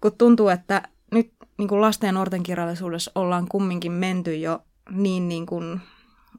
kun 0.00 0.12
tuntuu, 0.18 0.48
että 0.48 0.82
nyt 1.12 1.32
niin 1.58 1.68
kuin 1.68 1.80
lasten 1.80 2.08
ja 2.08 2.12
nuorten 2.12 2.42
kirjallisuudessa 2.42 3.10
ollaan 3.14 3.46
kumminkin 3.48 3.92
menty 3.92 4.36
jo 4.36 4.62
niin, 4.90 5.28
niin 5.28 5.46
kuin 5.46 5.80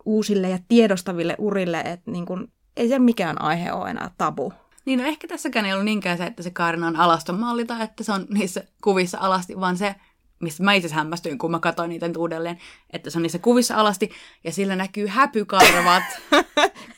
uusille 0.06 0.50
ja 0.50 0.60
tiedostaville 0.68 1.36
urille, 1.38 1.80
että 1.80 2.12
niin 2.12 2.26
kuin, 2.26 2.52
ei 2.78 2.90
se 2.90 3.00
mikään 3.00 3.42
aihe 3.42 3.72
ole 3.74 3.90
enää 3.90 4.12
tabu. 4.18 4.54
Niin 4.86 5.00
no 5.00 5.06
ehkä 5.06 5.28
tässäkään 5.28 5.66
ei 5.66 5.72
ollut 5.74 5.86
niinkään 5.86 6.18
se, 6.18 6.26
että 6.26 6.44
se 6.44 6.52
Kaarina 6.52 6.88
on 6.88 6.96
alaston 6.96 7.40
malli 7.40 7.66
tai 7.66 7.84
että 7.84 8.04
se 8.04 8.12
on 8.12 8.26
niissä 8.30 8.64
kuvissa 8.84 9.18
alasti, 9.22 9.60
vaan 9.60 9.78
se, 9.78 9.96
mistä 10.40 10.64
mä 10.64 10.74
itse 10.74 10.90
hämmästyin, 10.96 11.38
kun 11.38 11.52
mä 11.52 11.60
katsoin 11.60 11.90
niitä 11.90 12.08
nyt 12.08 12.18
uudelleen, 12.18 12.58
että 12.90 13.10
se 13.10 13.18
on 13.18 13.22
niissä 13.22 13.40
kuvissa 13.40 13.76
alasti 13.76 14.12
ja 14.44 14.52
sillä 14.52 14.76
näkyy 14.76 15.08
häpykarvat. 15.08 16.04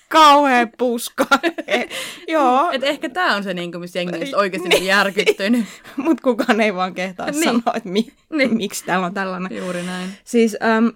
kauhea 0.09 0.67
puska. 0.77 1.25
Joo. 2.27 2.69
Et 2.71 2.83
ehkä 2.83 3.09
tämä 3.09 3.35
on 3.35 3.43
se, 3.43 3.53
niin 3.53 3.79
missä 3.79 3.99
jengi 3.99 4.33
on 4.33 4.39
oikeasti 4.39 4.69
niin. 4.69 4.85
järkyttynyt. 4.85 5.65
Mutta 5.97 6.23
kukaan 6.23 6.61
ei 6.61 6.75
vaan 6.75 6.93
kehtaa 6.93 7.25
Niin. 7.25 7.33
niin. 7.39 7.43
sanoa, 7.43 7.73
että 7.77 7.89
mi- 7.89 8.01
Niin. 8.01 8.13
niin. 8.37 8.57
miksi 8.57 8.85
täällä 8.85 9.05
on 9.05 9.13
tällainen. 9.13 9.57
Juuri 9.57 9.83
näin. 9.83 10.09
Siis 10.23 10.57
äm, 10.77 10.91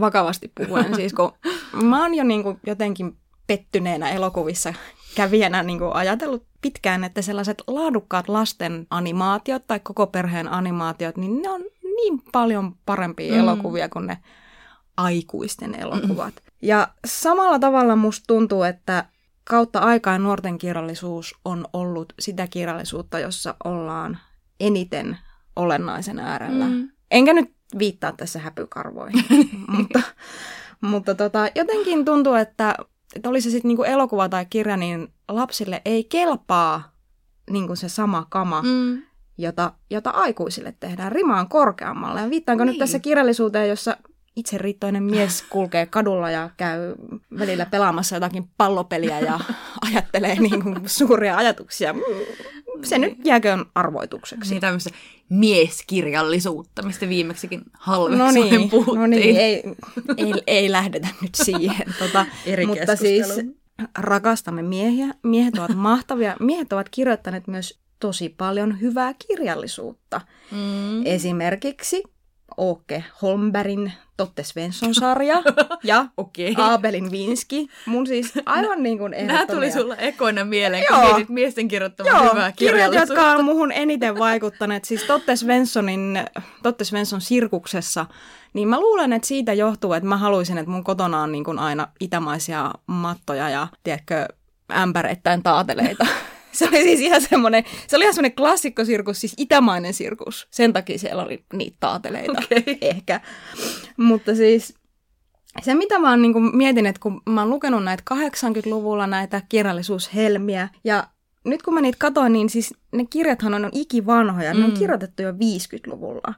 vakavasti 0.00 0.52
puhuen, 0.54 0.94
siis 0.94 1.12
kun 1.12 1.32
mä 1.82 2.02
oon 2.02 2.14
jo 2.14 2.24
niinku 2.24 2.58
jotenkin 2.66 3.16
pettyneenä 3.46 4.10
elokuvissa 4.10 4.74
kävijänä 5.14 5.62
niinku 5.62 5.90
ajatellut 5.94 6.46
pitkään, 6.60 7.04
että 7.04 7.22
sellaiset 7.22 7.62
laadukkaat 7.66 8.28
lasten 8.28 8.86
animaatiot 8.90 9.66
tai 9.66 9.80
koko 9.80 10.06
perheen 10.06 10.48
animaatiot, 10.52 11.16
niin 11.16 11.42
ne 11.42 11.48
on 11.48 11.60
niin 11.82 12.22
paljon 12.32 12.74
parempia 12.86 13.32
Mm. 13.32 13.38
elokuvia 13.38 13.88
kuin 13.88 14.06
ne 14.06 14.18
aikuisten 14.96 15.74
elokuvat. 15.74 16.34
Mm. 16.34 16.50
Ja 16.62 16.88
samalla 17.06 17.58
tavalla 17.58 17.96
musta 17.96 18.24
tuntuu, 18.26 18.62
että 18.62 19.04
kautta 19.44 19.78
aikaa 19.78 20.18
nuorten 20.18 20.58
kirjallisuus 20.58 21.34
on 21.44 21.66
ollut 21.72 22.12
sitä 22.20 22.46
kirjallisuutta, 22.46 23.18
jossa 23.18 23.54
ollaan 23.64 24.18
eniten 24.60 25.18
olennaisen 25.56 26.18
äärellä. 26.18 26.64
Mm. 26.64 26.88
Enkä 27.10 27.32
nyt 27.32 27.52
viittaa 27.78 28.12
tässä 28.12 28.38
häpykarvoihin, 28.38 29.24
mutta, 29.76 30.00
mutta 30.80 31.14
tota, 31.14 31.48
jotenkin 31.54 32.04
tuntuu, 32.04 32.34
että, 32.34 32.74
että 33.16 33.28
oli 33.28 33.40
se 33.40 33.50
sitten 33.50 33.68
niinku 33.68 33.82
elokuva 33.82 34.28
tai 34.28 34.46
kirja, 34.50 34.76
niin 34.76 35.08
lapsille 35.28 35.82
ei 35.84 36.04
kelpaa 36.04 36.92
niinku 37.50 37.76
se 37.76 37.88
sama 37.88 38.26
kama, 38.30 38.62
mm. 38.62 39.02
Jota, 39.38 39.72
jota 39.90 40.10
aikuisille 40.10 40.74
tehdään 40.80 41.12
rimaan 41.12 41.48
korkeammalle. 41.48 42.20
Ja 42.20 42.30
viittaanko 42.30 42.64
niin. 42.64 42.66
Niin. 42.66 42.74
nyt 42.74 42.78
tässä 42.78 42.98
kirjallisuuteen, 42.98 43.68
jossa 43.68 43.96
itseriittoinen 44.36 45.02
mies 45.02 45.42
kulkee 45.50 45.86
kadulla 45.86 46.30
ja 46.30 46.50
käy 46.56 46.94
välillä 47.38 47.66
pelaamassa 47.66 48.16
jotakin 48.16 48.50
pallopeliä 48.56 49.20
ja 49.20 49.40
ajattelee 49.90 50.34
niin 50.34 50.62
kuin 50.62 50.76
suuria 50.86 51.36
ajatuksia. 51.36 51.94
Se 52.84 52.98
nyt 52.98 53.18
jääköön 53.24 53.64
arvoitukseksi. 53.74 54.50
Niin 54.50 54.60
tämmöistä 54.60 54.90
mieskirjallisuutta, 55.28 56.82
mistä 56.82 57.08
viimeksikin 57.08 57.60
No 57.60 57.70
halveksuen 57.72 58.34
niin, 58.34 58.70
puhuttiin. 58.70 59.00
no 59.00 59.06
niin 59.06 59.36
ei, 59.36 59.62
ei, 60.16 60.32
ei 60.46 60.72
lähdetä 60.72 61.08
nyt 61.22 61.34
siihen. 61.34 61.94
Tota, 61.98 62.26
Eri 62.46 62.66
mutta 62.66 62.96
siis 62.96 63.26
rakastamme 63.98 64.62
miehiä. 64.62 65.06
Miehet 65.22 65.58
ovat 65.58 65.74
mahtavia. 65.74 66.36
Miehet 66.40 66.72
ovat 66.72 66.88
kirjoittaneet 66.88 67.46
myös 67.46 67.80
tosi 68.00 68.28
paljon 68.28 68.80
hyvää 68.80 69.14
kirjallisuutta. 69.28 70.20
Mm. 70.50 71.06
Esimerkiksi 71.06 72.02
Åke 72.58 73.04
Holmbergin 73.22 73.92
Totte 74.16 74.42
Svensson-sarja 74.42 75.42
ja 75.84 76.06
Okei. 76.16 76.54
Abelin 76.58 77.10
Vinski. 77.10 77.68
Mun 77.86 78.06
siis 78.06 78.32
aivan 78.46 78.82
niin 78.82 78.98
kuin 78.98 79.14
Nämä 79.26 79.46
tuli 79.46 79.72
sulla 79.72 79.96
ekoina 79.96 80.44
mieleen, 80.44 80.84
kun 80.88 80.96
Joo. 80.96 81.06
mietit 81.06 81.28
miesten 81.28 81.68
kirjoittamaa 81.68 82.12
Joo, 82.12 82.34
hyvää 82.34 82.52
kirjat, 82.52 82.94
jotka 82.94 83.30
on 83.30 83.44
muhun 83.44 83.72
eniten 83.72 84.18
vaikuttaneet. 84.18 84.84
Siis 84.84 85.04
Totte 85.04 85.36
Svenssonin, 85.36 86.24
Totte 86.62 86.84
Svensson 86.84 87.20
sirkuksessa, 87.20 88.06
niin 88.54 88.68
mä 88.68 88.80
luulen, 88.80 89.12
että 89.12 89.28
siitä 89.28 89.52
johtuu, 89.52 89.92
että 89.92 90.08
mä 90.08 90.16
haluaisin, 90.16 90.58
että 90.58 90.70
mun 90.70 90.84
kotona 90.84 91.22
on 91.22 91.32
niin 91.32 91.44
kuin 91.44 91.58
aina 91.58 91.88
itämaisia 92.00 92.70
mattoja 92.86 93.48
ja, 93.48 93.68
tiedätkö, 93.82 94.28
ämpäreittäin 94.72 95.42
taateleita. 95.42 96.06
Se 96.52 96.68
oli 96.68 96.82
siis 96.82 97.00
ihan 97.00 97.20
semmoinen, 97.20 97.64
se 97.86 97.96
oli 97.96 98.04
ihan 98.04 98.14
semmoinen 98.14 98.36
klassikkosirkus, 98.36 99.20
siis 99.20 99.34
itämainen 99.38 99.94
sirkus. 99.94 100.48
Sen 100.50 100.72
takia 100.72 100.98
siellä 100.98 101.22
oli 101.24 101.44
niitä 101.52 101.76
taateleita 101.80 102.32
Okei. 102.44 102.78
ehkä. 102.80 103.20
Mutta 103.96 104.34
siis 104.34 104.74
se, 105.62 105.74
mitä 105.74 105.98
mä 105.98 106.10
oon 106.10 106.22
niin 106.22 106.32
kuin 106.32 106.56
mietin, 106.56 106.86
että 106.86 107.00
kun 107.00 107.22
mä 107.30 107.40
oon 107.40 107.50
lukenut 107.50 107.84
näitä 107.84 108.02
80-luvulla 108.14 109.06
näitä 109.06 109.42
kirjallisuushelmiä, 109.48 110.68
ja 110.84 111.06
nyt 111.44 111.62
kun 111.62 111.74
mä 111.74 111.80
niitä 111.80 111.98
katoin, 112.00 112.32
niin 112.32 112.50
siis 112.50 112.74
ne 112.92 113.04
kirjathan 113.10 113.54
on 113.54 113.68
ikivanhoja, 113.72 114.54
mm. 114.54 114.60
ne 114.60 114.64
on 114.64 114.70
Mm. 114.70 114.78
kirjoitettu 114.78 115.22
jo 115.22 115.32
50-luvulla. 115.32 116.34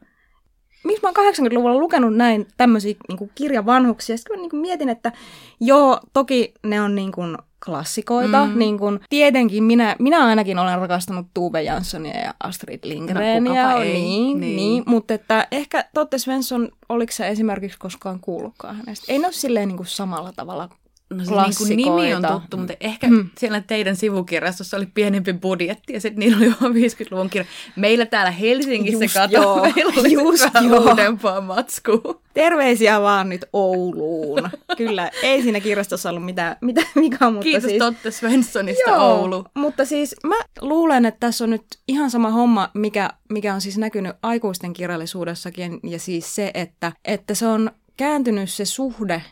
Miksi 0.84 1.02
mä 1.02 1.08
oon 1.08 1.34
80-luvulla 1.34 1.78
lukenut 1.78 2.16
näin 2.16 2.46
tämmöisiä 2.56 2.94
niin 3.08 3.30
kirjavanhuksia? 3.34 4.16
Sitten 4.16 4.36
mä 4.36 4.42
niin 4.42 4.50
kuin 4.50 4.60
mietin, 4.60 4.88
että 4.88 5.12
joo, 5.60 6.00
toki 6.12 6.54
ne 6.62 6.80
on 6.80 6.94
niin 6.94 7.12
kuin 7.12 7.36
klassikoita. 7.64 8.44
Mm. 8.44 8.58
Niin 8.58 8.78
kuin, 8.78 9.00
tietenkin 9.10 9.64
minä, 9.64 9.96
minä 9.98 10.24
ainakin 10.24 10.58
olen 10.58 10.78
rakastanut 10.78 11.26
Tuve 11.34 11.62
Janssonia 11.62 12.20
ja 12.20 12.34
Astrid 12.40 12.80
Lindgrenia. 12.82 13.40
kukapa 13.50 13.82
ei. 13.82 13.92
niin, 13.92 14.40
Niin. 14.40 14.56
niin. 14.56 14.82
mutta 14.86 15.14
että 15.14 15.48
ehkä 15.50 15.84
Totte 15.94 16.18
Svensson, 16.18 16.68
oliko 16.88 17.12
sä 17.12 17.26
esimerkiksi 17.26 17.78
koskaan 17.78 18.20
kuullutkaan 18.20 18.76
hänestä? 18.76 19.12
Ei 19.12 19.18
ne 19.18 19.26
ole 19.26 19.32
silleen 19.32 19.68
niin 19.68 19.76
kuin 19.76 19.86
samalla 19.86 20.32
tavalla 20.36 20.68
No 21.18 21.24
se 21.24 21.30
niin 21.30 21.54
kuin 21.58 21.76
nimi 21.76 22.14
on 22.14 22.22
tuttu, 22.32 22.56
mutta 22.56 22.74
ehkä 22.80 23.08
Mm. 23.08 23.30
siellä 23.38 23.60
teidän 23.60 23.96
sivukirjastossa 23.96 24.76
oli 24.76 24.86
pienempi 24.94 25.32
budjetti 25.32 25.92
ja 25.92 26.00
sitten 26.00 26.18
niillä 26.20 26.36
oli 26.36 26.54
vaan 26.60 26.72
50-luvun 26.74 27.30
kirja. 27.30 27.46
Meillä 27.76 28.06
täällä 28.06 28.30
Helsingissä 28.30 29.04
Just 29.04 29.14
kato, 29.14 29.32
joo, 29.34 29.60
meillä 29.74 29.92
oli 30.00 30.12
just 30.12 30.54
vähän 30.54 30.70
joo. 30.70 30.80
uudempaa 30.80 31.40
matskua. 31.40 32.20
Terveisiä 32.34 33.00
vaan 33.00 33.28
nyt 33.28 33.44
Ouluun. 33.52 34.50
Kyllä, 34.76 35.10
ei 35.22 35.42
siinä 35.42 35.60
kirjastossa 35.60 36.10
ollut 36.10 36.24
mitään, 36.24 36.56
mitään 36.60 36.86
mikä 36.94 37.30
mutta 37.30 37.44
Kiitos 37.44 37.62
siis... 37.70 37.78
Totte 37.78 38.10
Svenssonista 38.10 38.96
Oulu. 38.98 39.44
mutta 39.54 39.84
siis 39.84 40.16
mä 40.26 40.36
luulen, 40.60 41.04
että 41.04 41.20
tässä 41.20 41.44
on 41.44 41.50
nyt 41.50 41.64
ihan 41.88 42.10
sama 42.10 42.30
homma, 42.30 42.70
mikä, 42.74 43.10
mikä 43.28 43.54
on 43.54 43.60
siis 43.60 43.78
näkynyt 43.78 44.16
aikuisten 44.22 44.72
kirjallisuudessakin, 44.72 45.80
ja 45.82 45.98
siis 45.98 46.34
se, 46.34 46.50
että, 46.54 46.92
että 47.04 47.34
se 47.34 47.46
on 47.46 47.70
kääntynyt 47.96 48.50
se 48.50 48.64
suhde, 48.64 49.22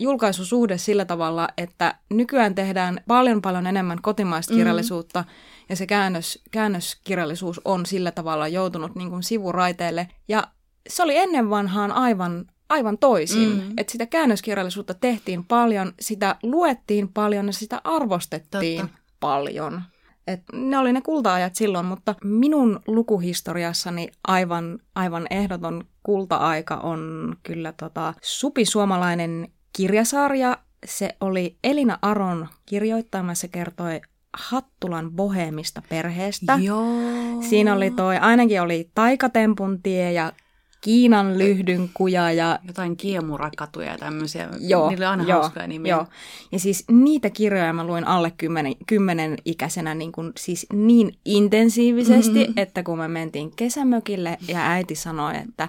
julkaisusuhde 0.00 0.78
sillä 0.78 1.04
tavalla, 1.04 1.48
että 1.58 1.94
nykyään 2.10 2.54
tehdään 2.54 3.00
paljon 3.08 3.42
paljon 3.42 3.66
enemmän 3.66 4.02
kotimaista 4.02 4.54
kirjallisuutta, 4.54 5.24
ja 5.68 5.76
se 5.76 5.86
käännös, 5.86 6.42
käännöskirjallisuus 6.50 7.60
on 7.64 7.86
sillä 7.86 8.10
tavalla 8.10 8.48
joutunut 8.48 8.94
niin 8.94 9.10
kuin 9.10 9.22
sivuraiteelle, 9.22 10.08
ja 10.28 10.48
se 10.88 11.02
oli 11.02 11.16
ennen 11.16 11.50
vanhaan 11.50 11.92
aivan, 11.92 12.46
aivan 12.68 12.98
toisin. 12.98 13.48
Mm. 13.48 13.72
Että 13.76 13.92
sitä 13.92 14.06
käännöskirjallisuutta 14.06 14.94
tehtiin 14.94 15.44
paljon, 15.44 15.92
sitä 16.00 16.36
luettiin 16.42 17.08
paljon 17.08 17.46
ja 17.46 17.52
sitä 17.52 17.80
arvostettiin 17.84 18.80
Totta. 18.80 18.98
paljon. 19.20 19.82
Et 20.26 20.42
ne 20.52 20.78
oli 20.78 20.92
ne 20.92 21.00
kulta-ajat 21.00 21.54
silloin, 21.54 21.86
mutta 21.86 22.14
minun 22.24 22.80
lukuhistoriassani 22.86 24.08
aivan, 24.28 24.78
aivan 24.94 25.26
ehdoton 25.30 25.84
kulta-aika 26.02 26.76
on 26.76 27.32
kyllä 27.42 27.72
tota 27.72 28.14
supisuomalainen 28.22 29.48
kirjasarja. 29.78 30.58
Se 30.86 31.16
oli 31.20 31.56
Elina 31.64 31.98
Aron 32.02 32.48
kirjoittama, 32.66 33.34
se 33.34 33.48
kertoi 33.48 34.00
Hattulan 34.36 35.10
boheemista 35.10 35.82
perheestä. 35.88 36.58
Joo. 36.62 37.42
Siinä 37.48 37.74
oli 37.74 37.90
toi, 37.90 38.16
ainakin 38.16 38.62
oli 38.62 38.90
Taikatempun 38.94 39.82
tie 39.82 40.12
ja 40.12 40.32
Kiinan 40.80 41.38
lyhdynkuja 41.38 42.32
ja 42.32 42.58
Jotain 42.66 42.96
kiemurakatuja 42.96 43.90
ja 43.90 43.98
tämmöisiä. 43.98 44.48
Joo, 44.60 44.88
Niillä 44.88 45.10
on 45.10 45.10
aina 45.10 45.30
joo, 45.30 45.40
hauskoja 45.40 45.66
nimiä. 45.66 45.94
Joo. 45.94 46.06
Ja 46.52 46.58
siis 46.58 46.84
niitä 46.90 47.30
kirjoja 47.30 47.72
mä 47.72 47.84
luin 47.84 48.06
alle 48.06 48.32
kymmenen, 48.36 48.74
kymmenen 48.86 49.36
ikäisenä 49.44 49.94
niin, 49.94 50.12
kuin, 50.12 50.32
siis 50.36 50.66
niin 50.72 51.12
intensiivisesti, 51.24 52.38
mm-hmm. 52.38 52.54
että 52.56 52.82
kun 52.82 52.98
me 52.98 53.08
mentiin 53.08 53.50
kesämökille 53.56 54.38
ja 54.48 54.70
äiti 54.70 54.94
sanoi, 54.94 55.36
että 55.36 55.68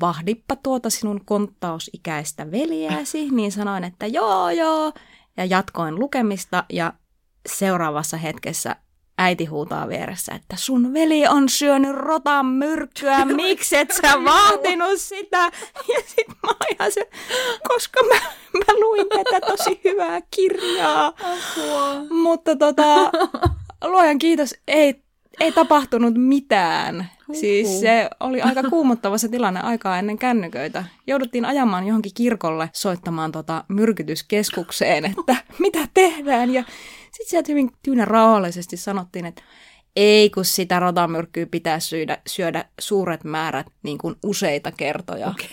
vahdippa 0.00 0.56
tuota 0.56 0.90
sinun 0.90 1.24
konttausikäistä 1.24 2.50
veljääsi, 2.50 3.28
niin 3.30 3.52
sanoin, 3.52 3.84
että 3.84 4.06
joo 4.06 4.50
joo, 4.50 4.92
ja 5.36 5.44
jatkoin 5.44 5.94
lukemista 5.94 6.64
ja 6.72 6.92
seuraavassa 7.46 8.16
hetkessä 8.16 8.76
äiti 9.18 9.44
huutaa 9.44 9.88
vieressä, 9.88 10.34
että 10.34 10.56
sun 10.56 10.94
veli 10.94 11.26
on 11.26 11.48
syönyt 11.48 11.96
rotan 11.96 12.46
myrkkyä, 12.46 13.24
miksi 13.44 13.76
et 13.76 13.90
sä 13.90 14.24
vahtinut 14.24 15.00
sitä? 15.00 15.50
Ja 15.88 16.00
sit 16.06 16.28
mä 16.28 16.52
ihan 16.72 16.92
se, 16.92 17.08
koska 17.68 18.00
mä, 18.08 18.20
mä 18.58 18.74
luin 18.80 19.06
tätä 19.08 19.46
tosi 19.46 19.80
hyvää 19.84 20.20
kirjaa. 20.30 21.06
Apua. 21.06 21.94
Mutta 22.10 22.56
tota, 22.56 23.10
luojan 23.84 24.18
kiitos, 24.18 24.54
ei, 24.68 25.05
ei 25.40 25.52
tapahtunut 25.52 26.14
mitään. 26.16 27.10
Siis 27.32 27.80
se 27.80 28.10
oli 28.20 28.42
aika 28.42 28.62
kuumottava 28.62 29.18
se 29.18 29.28
tilanne 29.28 29.60
aikaa 29.60 29.98
ennen 29.98 30.18
kännyköitä. 30.18 30.84
Jouduttiin 31.06 31.44
ajamaan 31.44 31.86
johonkin 31.86 32.12
kirkolle 32.14 32.70
soittamaan 32.72 33.32
tota 33.32 33.64
myrkytyskeskukseen, 33.68 35.04
että 35.04 35.36
mitä 35.58 35.88
tehdään. 35.94 36.52
Ja 36.54 36.62
sitten 37.02 37.26
sieltä 37.26 37.52
hyvin 37.52 37.70
tyynä 37.82 38.04
rauhallisesti 38.04 38.76
sanottiin, 38.76 39.26
että 39.26 39.42
ei 39.96 40.30
kun 40.30 40.44
sitä 40.44 40.80
rotamyrkkyä 40.80 41.46
pitää 41.46 41.80
syödä, 41.80 42.18
syödä 42.28 42.64
suuret 42.80 43.24
määrät 43.24 43.66
niin 43.82 43.98
kuin 43.98 44.14
useita 44.24 44.72
kertoja. 44.72 45.28
Okei. 45.28 45.48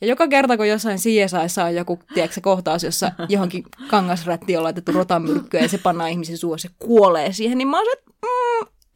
Ja 0.00 0.06
joka 0.06 0.28
kerta, 0.28 0.56
kun 0.56 0.68
jossain 0.68 0.98
CSIssä 0.98 1.64
on 1.64 1.74
joku 1.74 1.98
tiedätkö, 2.14 2.40
kohtaus, 2.40 2.84
jossa 2.84 3.12
johonkin 3.28 3.64
kangasrättiin 3.88 4.58
on 4.58 4.64
laitettu 4.64 4.92
rotamyrkkyä 4.92 5.60
ja 5.60 5.68
se 5.68 5.78
pannaan 5.78 6.10
ihmisen 6.10 6.38
suossa 6.38 6.68
se 6.68 6.74
kuolee 6.78 7.32
siihen, 7.32 7.58
niin 7.58 7.68
mä 7.68 7.76
oon 7.76 7.86
se, 7.86 8.07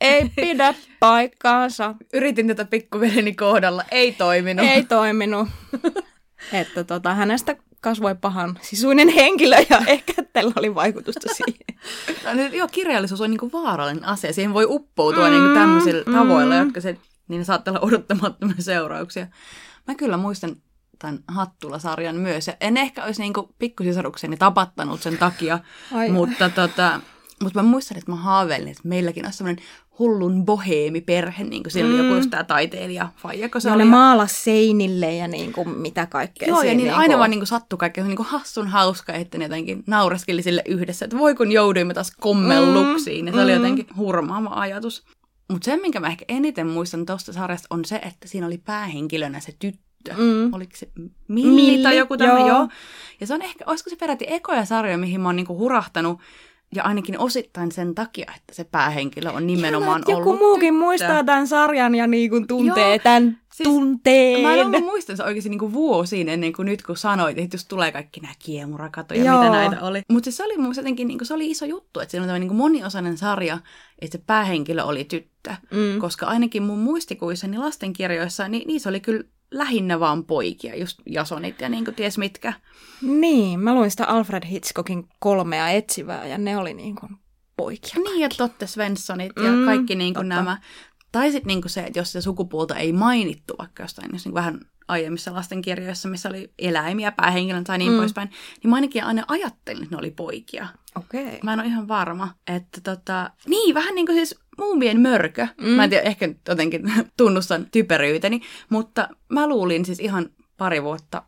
ei 0.03 0.31
pidä 0.37 0.75
paikkaansa. 1.01 1.95
Yritin 2.13 2.47
tätä 2.47 2.65
pikkuveljeni 2.65 3.35
kohdalla, 3.35 3.85
ei 3.91 4.13
toiminut. 4.13 4.67
Ei 4.67 4.85
toiminut. 4.85 5.49
että 6.53 6.85
tota, 6.85 7.15
hänestä 7.15 7.57
kasvoi 7.81 8.15
pahan 8.15 8.59
sisuinen 8.63 9.09
henkilö 9.09 9.57
ja 9.71 9.79
ehkä 9.87 10.13
tällä 10.33 10.53
oli 10.57 10.75
vaikutusta 10.75 11.35
siihen. 11.35 11.83
No, 12.25 12.57
joo, 12.57 12.69
kirjallisuus 12.69 13.21
on 13.21 13.31
niinku 13.31 13.53
vaarallinen 13.53 14.05
asia. 14.05 14.33
Siihen 14.33 14.55
voi 14.55 14.67
uppoutua 14.69 15.29
mm, 15.29 15.31
niinku 15.31 15.55
tämmöisillä 15.55 16.03
mm. 16.07 16.13
tavoilla, 16.13 16.55
jotka 16.55 16.81
se, 16.81 16.97
niin 17.29 17.45
saattaa 17.45 17.73
olla 17.73 17.87
odottamattomia 17.87 18.57
seurauksia. 18.59 19.27
Mä 19.89 19.95
kyllä 19.95 20.17
muistan 20.17 20.57
tämän 20.99 21.19
Hattula-sarjan 21.29 22.17
myös. 22.17 22.47
Ja 22.47 22.55
en 22.61 22.77
ehkä 22.77 23.05
olisi 23.05 23.23
niinku 23.23 23.55
pikkusisarukseni 23.59 24.37
tapattanut 24.37 25.03
sen 25.03 25.19
takia, 25.19 25.59
Ai. 25.93 26.09
mutta 26.09 26.49
tota, 26.51 27.01
mutta 27.43 27.63
mä 27.63 27.69
muistan, 27.69 27.99
että 27.99 28.11
mä 28.11 28.17
haaveilin, 28.17 28.69
että 28.69 28.89
meilläkin 28.89 29.27
on 29.27 29.33
semmoinen 29.33 29.65
hullun 29.99 30.45
boheemiperhe, 30.45 31.45
niin 31.45 31.63
kuin 31.63 31.73
siellä 31.73 31.93
mm. 31.93 31.99
joku 31.99 32.15
just 32.15 32.31
tämä 32.31 32.45
taiteilija 32.45 33.09
Faija, 33.17 33.49
kun 33.49 33.61
se 33.61 33.71
oli. 33.71 33.85
ne 33.85 33.91
maalas 33.91 34.45
seinille 34.45 35.15
ja 35.15 35.29
niin 35.29 35.53
kuin 35.53 35.69
mitä 35.69 36.07
kaikkea. 36.07 36.49
Joo, 36.49 36.63
ja 36.63 36.65
niin 36.65 36.77
niin 36.77 36.95
aina 36.95 37.07
kuin... 37.07 37.19
vaan 37.19 37.31
niin 37.31 37.41
kuin 37.41 37.47
sattui 37.47 37.77
kaikkea 37.77 38.05
niin 38.05 38.17
kuin 38.17 38.27
hassun 38.27 38.69
hauska, 38.69 39.13
että 39.13 39.39
ne 39.39 39.45
jotenkin 39.45 39.85
nauraskeli 39.87 40.43
sille 40.43 40.63
yhdessä, 40.67 41.05
että 41.05 41.19
voi 41.19 41.35
kun 41.35 41.53
jouduimme 41.53 41.95
taas 41.95 42.13
kommelluksiin. 42.21 43.25
Mm. 43.25 43.27
Ja 43.27 43.33
se 43.33 43.39
mm. 43.39 43.45
oli 43.45 43.53
jotenkin 43.53 43.87
hurmaava 43.97 44.51
ajatus. 44.55 45.05
Mutta 45.51 45.65
se, 45.65 45.77
minkä 45.77 46.01
mä 46.01 46.07
ehkä 46.07 46.25
eniten 46.29 46.67
muistan 46.67 47.07
tuosta 47.07 47.33
sarjasta, 47.33 47.67
on 47.71 47.85
se, 47.85 47.97
että 47.97 48.29
siinä 48.29 48.47
oli 48.47 48.59
päähenkilönä 48.59 49.41
se 49.41 49.53
tyttö. 49.59 50.15
Mm. 50.17 50.55
Oliko 50.55 50.73
se 50.75 50.89
Milli, 51.29 51.55
Milli 51.55 51.83
tai 51.83 51.97
joku 51.97 52.17
tämmöinen, 52.17 52.47
joo. 52.47 52.59
joo. 52.59 52.69
Ja 53.21 53.27
se 53.27 53.35
on 53.35 53.43
ehkä, 53.43 53.65
olisiko 53.67 53.91
se 53.91 53.97
peräti 53.97 54.25
ekoja 54.29 54.65
sarjoja, 54.65 54.99
mihin 54.99 55.21
mä 55.21 55.29
oon 55.29 55.37
niinku 55.37 55.59
hurahtanut 55.59 56.21
ja 56.75 56.83
ainakin 56.83 57.19
osittain 57.19 57.73
sen 57.73 57.95
takia, 57.95 58.33
että 58.37 58.55
se 58.55 58.64
päähenkilö 58.64 59.31
on 59.31 59.47
nimenomaan 59.47 60.02
Ihana, 60.09 60.19
ollut 60.19 60.29
Joku 60.29 60.45
muukin 60.45 60.75
tyttö. 60.75 60.85
muistaa 60.85 61.25
tämän 61.25 61.49
sarjan 61.49 61.95
ja 61.95 62.07
niin 62.07 62.31
kuin 62.31 62.47
tuntee 62.47 62.88
Joo, 62.88 62.99
tämän 62.99 63.38
siis 63.55 63.69
tunteen. 63.69 64.43
Mä 64.43 64.55
en 64.55 64.67
ollut 64.67 64.81
muistan 64.81 65.17
se 65.17 65.25
oikeasti 65.25 65.50
niin 65.50 65.59
kuin 65.59 65.73
vuosiin 65.73 66.29
ennen 66.29 66.52
kuin 66.52 66.67
nyt, 66.67 66.83
kun 66.83 66.97
sanoit, 66.97 67.38
että 67.38 67.55
just 67.55 67.69
tulee 67.69 67.93
kaikki 67.93 68.21
nämä 68.21 68.35
kiemurakatot 68.38 69.19
ja 69.19 69.33
mitä 69.33 69.50
näitä 69.50 69.81
oli. 69.81 70.02
Mutta 70.09 70.25
siis 70.25 70.37
se 70.37 70.45
oli 70.45 70.59
mun 70.59 70.75
jotenkin, 70.76 71.09
niin 71.09 71.19
kuin, 71.19 71.29
se 71.29 71.35
oli 71.35 71.50
iso 71.50 71.64
juttu, 71.64 72.00
että 72.00 72.11
siinä 72.11 72.23
on 72.23 72.29
tämmöinen 72.29 72.49
niin 72.49 72.57
moniosainen 72.57 73.19
sarja, 73.19 73.59
että 73.99 74.19
se 74.19 74.25
päähenkilö 74.26 74.85
oli 74.85 75.05
tyttö. 75.05 75.55
Mm. 75.71 76.00
Koska 76.00 76.26
ainakin 76.26 76.62
mun 76.62 76.79
muistikuissani 76.79 77.59
lastenkirjoissa, 77.59 78.49
niin 78.49 78.69
niissä 78.69 78.88
oli 78.88 79.00
kyllä 79.00 79.25
lähinnä 79.53 80.01
vaan 80.01 80.25
poikia, 80.25 80.77
just 80.77 80.99
Jasonit 81.07 81.61
ja 81.61 81.69
niin 81.69 81.85
kuin 81.85 81.95
ties 81.95 82.19
mitkä. 82.19 82.53
Niin, 83.03 83.61
mä 83.61 83.75
luin 83.75 83.91
sitä 83.91 84.07
Alfred 84.07 84.47
Hitchcockin 84.47 85.09
kolmea 85.19 85.69
etsivää 85.69 86.27
ja 86.27 86.39
ne 86.39 86.57
oli 86.57 86.75
niin 86.75 86.97
kuin 86.97 87.17
poikia. 87.57 88.03
Niin, 88.05 88.21
ja 88.21 88.29
Totte 88.37 88.67
Svenssonit 88.67 89.33
ja 89.45 89.53
mm, 89.53 89.65
kaikki 89.65 89.95
niin 89.95 90.15
kuin 90.15 90.29
nämä. 90.29 90.59
Tai 91.13 91.33
sitten 91.33 91.47
niin 91.47 91.63
se, 91.67 91.81
että 91.81 91.99
jos 91.99 92.13
se 92.13 92.21
sukupuolta 92.21 92.77
ei 92.77 92.93
mainittu 92.93 93.55
vaikka 93.59 93.83
jostain, 93.83 94.09
jos 94.13 94.25
niin 94.25 94.35
vähän 94.35 94.61
aiemmissa 94.89 95.35
lastenkirjoissa, 95.35 96.09
missä 96.09 96.29
oli 96.29 96.53
eläimiä, 96.59 97.13
päähenkilön 97.13 97.65
tai 97.65 97.79
niin 97.79 97.93
mm. 97.93 97.99
poispäin, 97.99 98.31
niin 98.63 98.71
mä 98.71 98.77
ainakin 98.77 99.05
aina 99.05 99.25
ajattelin, 99.29 99.83
että 99.83 99.95
ne 99.95 99.99
oli 99.99 100.11
poikia. 100.11 100.69
Okei. 100.97 101.27
Okay. 101.27 101.39
Mä 101.43 101.53
en 101.53 101.61
ole 101.61 101.69
ihan 101.69 101.89
varma, 101.89 102.35
että 102.47 102.81
tota... 102.81 103.31
Niin, 103.47 103.75
vähän 103.75 103.95
niin 103.95 104.07
kuin 104.07 104.17
siis 104.17 104.42
muumien 104.59 105.01
mörkö. 105.01 105.47
Mm. 105.61 105.69
Mä 105.69 105.85
en 105.85 105.91
tiedä, 105.91 106.09
ehkä 106.09 106.29
jotenkin 106.49 106.93
tunnustan 107.17 107.67
typeryyteni, 107.73 108.43
mutta 108.69 109.09
mä 109.29 109.49
luulin 109.49 109.85
siis 109.85 110.01
ihan 110.01 110.31
pari 110.57 110.83
vuotta 110.83 111.23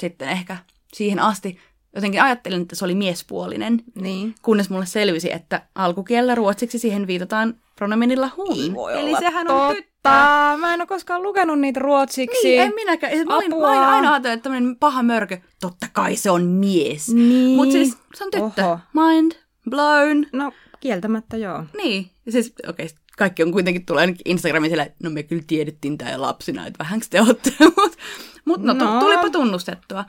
sitten 0.00 0.28
ehkä 0.28 0.56
siihen 0.94 1.18
asti, 1.18 1.58
jotenkin 1.94 2.22
ajattelin, 2.22 2.62
että 2.62 2.76
se 2.76 2.84
oli 2.84 2.94
miespuolinen. 2.94 3.82
Niin. 3.94 4.34
Kunnes 4.42 4.70
mulle 4.70 4.86
selvisi, 4.86 5.32
että 5.32 5.62
alkukielellä 5.74 6.34
ruotsiksi 6.34 6.78
siihen 6.78 7.06
viitataan 7.06 7.54
pronomenilla 7.76 8.30
hun. 8.36 8.90
Eli 8.92 9.16
sehän 9.18 9.46
totta. 9.46 9.66
on 9.66 9.74
tyttö. 9.74 10.08
Mä 10.58 10.74
en 10.74 10.80
ole 10.80 10.86
koskaan 10.86 11.22
lukenut 11.22 11.60
niitä 11.60 11.80
ruotsiksi. 11.80 12.48
Niin, 12.48 12.62
en 12.62 12.74
minäkään. 12.74 13.26
Mä, 13.26 13.36
olin, 13.36 13.50
mä 13.50 13.56
olin 13.56 13.80
aina 13.80 14.12
ajatellut, 14.12 14.34
että 14.34 14.42
tämmöinen 14.42 14.76
paha 14.76 15.02
mörkö, 15.02 15.38
totta 15.60 15.86
kai 15.92 16.16
se 16.16 16.30
on 16.30 16.42
mies. 16.42 17.08
Niin. 17.08 17.56
Mutta 17.56 17.72
siis 17.72 17.98
se 18.14 18.24
on 18.24 18.30
tyttö. 18.30 18.64
Oho. 18.64 18.78
Mind 18.92 19.32
blown. 19.70 20.26
No, 20.32 20.52
kieltämättä 20.84 21.36
joo. 21.36 21.64
Niin. 21.76 22.10
Ja 22.26 22.32
siis, 22.32 22.52
okei, 22.68 22.86
okay, 22.86 22.98
kaikki 23.18 23.42
on 23.42 23.52
kuitenkin 23.52 23.86
tulee 23.86 24.00
ainakin 24.00 24.22
Instagramin 24.24 24.70
siellä, 24.70 24.86
no 25.02 25.10
me 25.10 25.22
kyllä 25.22 25.42
tiedettiin 25.46 25.98
tämä 25.98 26.20
lapsina, 26.20 26.66
että 26.66 26.78
vähänkö 26.78 27.06
te 27.10 27.20
olette, 27.20 27.50
mutta 27.76 27.98
mut 28.44 28.62
no, 28.62 28.72
no. 28.72 29.00
tulipa 29.00 29.30
tunnustettua. 29.30 30.04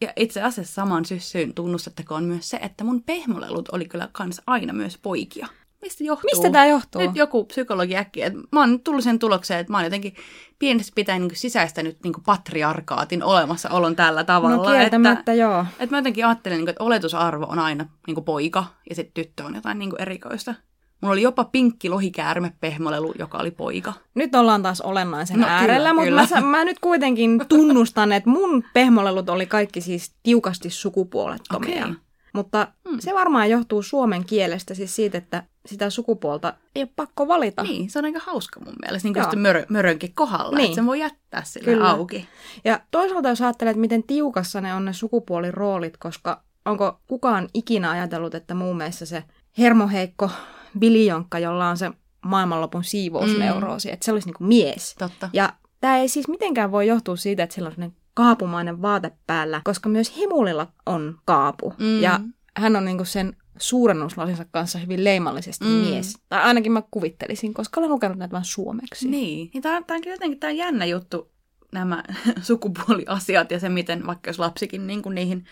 Ja 0.00 0.12
itse 0.16 0.42
asiassa 0.42 0.74
saman 0.74 1.04
syssyyn 1.04 1.54
tunnustettakoon 1.54 2.24
myös 2.24 2.50
se, 2.50 2.56
että 2.56 2.84
mun 2.84 3.02
pehmolelut 3.02 3.68
oli 3.68 3.84
kyllä 3.84 4.08
kans 4.12 4.42
aina 4.46 4.72
myös 4.72 4.98
poikia. 4.98 5.46
Mistä 5.86 6.04
johtuu? 6.04 6.30
Mistä 6.30 6.50
tämä 6.50 6.66
johtuu? 6.66 7.00
Nyt 7.00 7.16
joku 7.16 7.44
psykologi 7.44 7.96
äkki. 7.96 8.22
Että 8.22 8.38
mä 8.52 8.60
oon 8.60 8.80
tullut 8.80 9.04
sen 9.04 9.18
tulokseen, 9.18 9.60
että 9.60 9.72
mä 9.72 9.76
oon 9.76 9.84
jotenkin 9.84 10.14
pienesti 10.58 10.92
pitäen 10.94 11.22
niin 11.22 11.36
sisäistänyt 11.36 11.98
niin 12.04 12.12
patriarkaatin 12.26 13.22
olemassaolon 13.22 13.96
tällä 13.96 14.24
tavalla. 14.24 14.56
No 14.56 14.64
kieltämättä 14.64 15.18
että, 15.18 15.34
joo. 15.34 15.64
Että 15.78 15.94
mä 15.94 15.98
jotenkin 15.98 16.26
ajattelen, 16.26 16.58
niin 16.58 16.68
että 16.68 16.84
oletusarvo 16.84 17.46
on 17.48 17.58
aina 17.58 17.88
niin 18.06 18.24
poika 18.24 18.64
ja 18.88 18.94
sitten 18.94 19.24
tyttö 19.24 19.44
on 19.44 19.54
jotain 19.54 19.78
niin 19.78 19.92
erikoista. 19.98 20.54
Mulla 21.00 21.12
oli 21.12 21.22
jopa 21.22 21.44
pinkki 21.44 21.88
lohikäärme 21.88 22.52
pehmolelu, 22.60 23.14
joka 23.18 23.38
oli 23.38 23.50
poika. 23.50 23.92
Nyt 24.14 24.34
ollaan 24.34 24.62
taas 24.62 24.80
olennaisen 24.80 25.40
no, 25.40 25.46
äärellä, 25.46 25.90
kyllä, 25.90 26.20
mutta 26.20 26.40
Mä, 26.40 26.46
mä 26.46 26.64
nyt 26.64 26.78
kuitenkin 26.78 27.40
tunnustan, 27.48 28.12
että 28.12 28.30
mun 28.30 28.64
pehmolelut 28.72 29.28
oli 29.28 29.46
kaikki 29.46 29.80
siis 29.80 30.14
tiukasti 30.22 30.70
sukupuolettomia. 30.70 31.84
Okay. 31.84 31.94
Mutta 32.32 32.68
hmm. 32.88 33.00
se 33.00 33.14
varmaan 33.14 33.50
johtuu 33.50 33.82
suomen 33.82 34.24
kielestä, 34.24 34.74
siis 34.74 34.96
siitä, 34.96 35.18
että 35.18 35.42
sitä 35.66 35.90
sukupuolta 35.90 36.54
ei 36.74 36.82
ole 36.82 36.90
pakko 36.96 37.28
valita. 37.28 37.62
Niin, 37.62 37.90
se 37.90 37.98
on 37.98 38.04
aika 38.04 38.20
hauska 38.22 38.60
mun 38.60 38.74
mielestä, 38.82 39.08
niin 39.08 39.14
kuin 39.30 39.38
mörö, 39.38 39.66
mörönkin 39.68 40.14
kohdalla, 40.14 40.56
niin. 40.56 40.64
että 40.64 40.74
sen 40.74 40.86
voi 40.86 41.00
jättää 41.00 41.44
sille 41.44 41.64
Kyllä. 41.64 41.90
auki. 41.90 42.28
Ja 42.64 42.80
toisaalta 42.90 43.28
jos 43.28 43.42
ajattelet, 43.42 43.76
miten 43.76 44.02
tiukassa 44.02 44.60
ne 44.60 44.74
on 44.74 44.84
ne 44.84 44.92
sukupuoliroolit, 44.92 45.96
koska 45.96 46.42
onko 46.64 47.00
kukaan 47.06 47.48
ikinä 47.54 47.90
ajatellut, 47.90 48.34
että 48.34 48.54
muun 48.54 48.76
mielestä 48.76 49.04
se 49.04 49.24
hermoheikko 49.58 50.30
biljonkka, 50.78 51.38
jolla 51.38 51.68
on 51.68 51.76
se 51.76 51.90
maailmanlopun 52.24 52.84
siivousneuroosi, 52.84 53.88
mm. 53.88 53.94
että 53.94 54.04
se 54.04 54.12
olisi 54.12 54.28
niin 54.28 54.36
kuin 54.36 54.48
mies. 54.48 54.94
Totta. 54.98 55.30
Ja 55.32 55.52
tämä 55.80 55.96
ei 55.96 56.08
siis 56.08 56.28
mitenkään 56.28 56.72
voi 56.72 56.86
johtua 56.86 57.16
siitä, 57.16 57.42
että 57.42 57.54
sillä 57.54 57.72
on 57.78 57.92
kaapumainen 58.14 58.82
vaate 58.82 59.12
päällä, 59.26 59.60
koska 59.64 59.88
myös 59.88 60.16
Himulilla 60.16 60.66
on 60.86 61.18
kaapu. 61.24 61.74
Mm. 61.78 62.00
Ja 62.00 62.20
hän 62.56 62.76
on 62.76 62.84
niinku 62.84 63.04
sen 63.04 63.36
suurennuslasinsa 63.58 64.44
kanssa 64.44 64.78
hyvin 64.78 65.04
leimallisesti 65.04 65.64
mm. 65.64 65.70
mies. 65.70 66.18
Tai 66.28 66.42
ainakin 66.42 66.72
mä 66.72 66.82
kuvittelisin, 66.90 67.54
koska 67.54 67.80
olen 67.80 67.90
lukenut 67.90 68.18
näitä 68.18 68.32
vain 68.32 68.44
suomeksi. 68.44 69.08
Niin, 69.08 69.50
niin 69.54 69.62
tämä, 69.62 69.82
tämä 69.82 69.96
on 69.96 70.12
jotenkin 70.12 70.40
tämä 70.40 70.50
jännä 70.50 70.84
juttu, 70.84 71.32
nämä 71.72 72.02
sukupuoliasiat 72.42 73.50
ja 73.50 73.60
se, 73.60 73.68
miten 73.68 74.06
vaikka 74.06 74.30
jos 74.30 74.38
lapsikin 74.38 74.86
niin 74.86 75.02
kuin 75.02 75.14
niihin, 75.14 75.44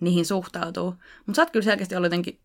niihin 0.00 0.26
suhtautuu. 0.26 0.94
Mutta 1.26 1.36
sä 1.36 1.42
oot 1.42 1.50
kyllä 1.50 1.64
selkeästi 1.64 1.96
ollut 1.96 2.06
jotenkin 2.06 2.40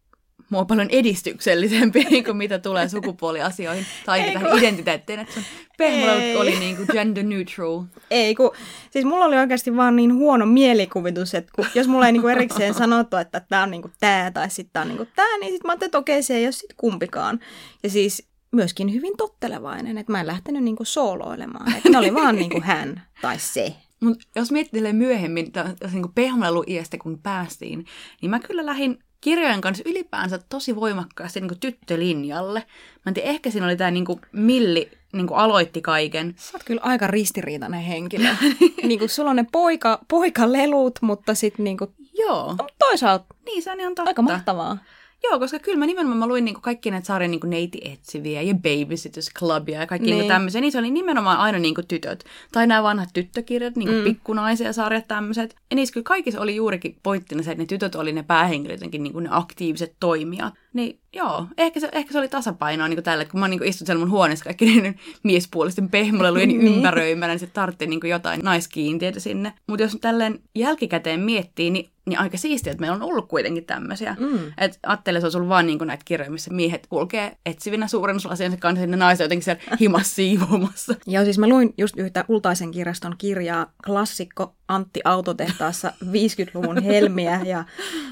mua 0.52 0.66
paljon 0.66 0.88
edistyksellisempi, 0.90 2.04
niin 2.10 2.24
kuin 2.24 2.38
mitä 2.38 2.60
tulee 2.60 2.90
sukupuoliasioihin 2.90 3.86
tai 4.06 4.22
Ei, 4.22 4.34
tähän 4.34 4.50
kun... 4.50 4.60
identiteettiin, 4.60 5.20
että 5.20 5.34
sun 5.34 5.44
pehmolelut 5.78 6.42
oli 6.42 6.60
niin 6.60 6.76
kuin 6.76 6.88
gender 6.92 7.24
neutral. 7.24 7.84
Ei, 8.12 8.36
kun, 8.36 8.52
siis 8.90 9.06
mulla 9.06 9.26
oli 9.26 9.38
oikeasti 9.38 9.76
vaan 9.76 9.96
niin 9.96 10.16
huono 10.16 10.46
mielikuvitus, 10.46 11.34
että 11.34 11.52
kun, 11.56 11.66
jos 11.76 11.88
mulla 11.88 12.06
ei 12.06 12.12
niin 12.12 12.22
kuin 12.22 12.36
erikseen 12.36 12.74
sanottu, 12.74 13.18
että 13.18 13.40
tämä 13.40 13.64
on 13.64 13.72
niin 13.72 13.82
kuin 13.82 13.94
tämä 14.00 14.32
tai 14.32 14.50
sitten 14.50 14.74
tämä 14.74 14.82
on 14.82 14.88
niin 14.88 14.98
kuin 14.98 15.10
tämä, 15.16 15.38
niin 15.38 15.52
sitten 15.52 15.68
mä 15.68 15.72
ajattelin, 15.72 15.88
että 15.88 15.98
okei, 15.98 16.24
se 16.24 16.36
ei 16.36 16.46
ole 16.46 16.52
sitten 16.52 16.78
kumpikaan. 16.78 17.40
Ja 17.84 17.90
siis 17.90 18.28
myöskin 18.52 18.94
hyvin 18.94 19.18
tottelevainen, 19.18 19.98
että 19.98 20.12
mä 20.12 20.20
en 20.20 20.28
lähtenyt 20.28 20.64
niin 20.64 20.76
kuin 20.76 20.88
sooloilemaan, 20.88 21.76
että 21.76 21.90
ne 21.90 21.98
oli 21.98 22.14
vaan 22.14 22.36
niin 22.36 22.50
kuin 22.50 22.64
hän 22.64 23.02
tai 23.22 23.40
se. 23.40 23.76
Mut 24.00 24.24
jos 24.36 24.52
miettii 24.52 24.94
myöhemmin, 24.94 25.52
niin 25.92 26.14
pehmoleluiästä 26.16 26.98
kun 26.98 27.20
päästiin, 27.24 27.86
niin 28.22 28.30
mä 28.30 28.40
kyllä 28.40 28.66
lähdin 28.66 29.00
kirjojen 29.22 29.62
kanssa 29.62 29.84
ylipäänsä 29.90 30.40
tosi 30.50 30.76
voimakkaasti 30.76 31.40
niin 31.42 31.50
kuin 31.50 31.60
tyttölinjalle. 31.60 32.60
Mä 33.06 33.10
en 33.10 33.14
tiedä, 33.14 33.30
ehkä 33.30 33.52
siinä 33.52 33.66
oli 33.66 33.76
tämä 33.76 33.92
niin 33.92 34.06
kuin 34.06 34.22
Milli 34.32 34.92
niin 35.14 35.28
kuin 35.28 35.38
aloitti 35.38 35.82
kaiken. 35.82 36.36
Sä 36.38 36.52
oot 36.54 36.64
kyllä 36.64 36.82
aika 36.84 37.08
ristiriitainen 37.08 37.82
henkilö. 37.82 38.28
niin 38.88 39.00
kuin 39.00 39.10
sulla 39.10 39.30
on 39.30 39.36
ne 39.36 39.46
poika, 39.52 40.00
poikalelut, 40.08 41.00
mutta 41.02 41.36
sitten 41.36 41.64
niin 41.64 41.78
kuin... 41.78 41.92
Joo. 42.14 42.56
Toisaalta 42.80 43.26
niin, 43.46 43.64
se 43.64 43.72
on 43.72 43.80
ihan 43.80 43.96
totta. 43.96 44.10
aika 44.10 44.22
mahtavaa. 44.22 44.78
Joo, 45.24 45.40
koska 45.40 45.60
kyllä 45.60 45.78
mä 45.78 45.86
nimenomaan 45.86 46.18
mä 46.18 46.28
luin 46.28 46.46
niinku 46.46 46.62
kaikki 46.62 46.92
näitä 46.92 47.08
sarjan 47.08 47.32
niinku 47.32 47.48
neiti 47.48 47.82
etsiviä 47.84 48.42
ja 48.42 48.54
Babysitters 48.54 49.30
Clubia 49.40 49.80
ja 49.80 49.88
kaikki 49.88 50.06
niin. 50.06 50.18
niinku 50.18 50.34
tämmöisiä. 50.34 50.62
Niissä 50.62 50.80
oli 50.80 50.92
nimenomaan 50.92 51.38
aina 51.38 51.60
niinku 51.60 51.82
tytöt. 51.88 52.26
Tai 52.52 52.68
nämä 52.68 52.84
vanhat 52.84 53.10
tyttökirjat, 53.14 53.76
niinku 53.76 53.96
mm. 53.96 54.04
pikkunaisia 54.04 54.74
sarjat 54.74 55.08
tämmöiset. 55.08 55.56
Ja 55.70 55.76
niissä 55.76 55.94
kyllä 55.94 56.04
kaikissa 56.04 56.42
oli 56.42 56.56
juurikin 56.56 56.96
pointtina 57.04 57.44
se, 57.44 57.52
että 57.52 57.64
ne 57.64 57.68
tytöt 57.68 57.96
oli 57.96 58.14
ne 58.14 58.24
päähenkilöt, 58.24 58.76
jotenkin 58.76 59.04
niinku 59.04 59.20
ne 59.20 59.30
aktiiviset 59.32 59.96
toimijat. 60.00 60.54
Niin 60.74 61.00
joo, 61.14 61.48
ehkä 61.58 61.80
se, 61.80 61.90
ehkä 61.92 62.12
se 62.12 62.20
oli 62.20 62.28
tasapainoa 62.28 62.88
niin 62.88 63.04
tällä, 63.04 63.26
kun 63.26 63.40
mä 63.40 63.48
niin 63.48 63.64
istun 63.64 63.86
siellä 63.86 64.00
mun 64.00 64.12
huoneessa 64.12 64.46
kaikki 64.46 64.66
niiden 64.72 64.96
miespuolisten 65.24 65.90
pehmolelujen 65.90 66.50
niin. 66.50 66.62
ympäröimänä, 66.62 67.34
niin 67.34 67.40
se 67.40 67.48
tartti 67.48 67.88
niin 67.88 68.00
jotain 68.04 68.42
naiskiintiötä 68.44 69.20
sinne. 69.20 69.54
Mutta 69.68 69.84
jos 69.84 69.98
tälleen 70.02 70.40
jälkikäteen 70.56 71.20
miettii, 71.20 71.70
niin 71.70 71.92
niin 72.06 72.20
aika 72.20 72.38
siistiä, 72.38 72.72
että 72.72 72.82
meillä 72.82 72.96
on 72.96 73.02
ollut 73.02 73.28
kuitenkin 73.28 73.66
tämmöisiä. 73.66 74.16
Mm. 74.20 74.40
Että 74.58 74.78
ajattele, 74.84 75.20
se 75.20 75.26
olisi 75.26 75.38
ollut 75.38 75.50
vaan 75.50 75.68
niin 75.68 75.80
näitä 75.86 76.06
kirjoja, 76.06 76.32
missä 76.32 76.54
miehet 76.54 76.88
kulkee 76.88 77.38
etsivinä 77.46 77.88
suurennuslasiensa 77.88 78.58
kanssa, 78.58 78.86
ja 78.86 78.98
naiset 78.98 79.24
jotenkin 79.24 79.44
siellä 79.44 79.62
himas 79.80 80.16
siivoamassa. 80.16 80.96
Joo, 81.08 81.24
siis 81.24 81.38
mä 81.38 81.48
luin 81.48 81.74
just 81.78 81.98
yhtä 81.98 82.24
Kultaisen 82.24 82.72
kirjaston 82.72 83.16
kirjaa, 83.18 83.74
klassikko 83.86 84.56
Antti 84.72 85.02
autotehtaassa 85.04 85.94
50-luvun 86.06 86.84
helmiä 86.84 87.42
ja 87.46 87.64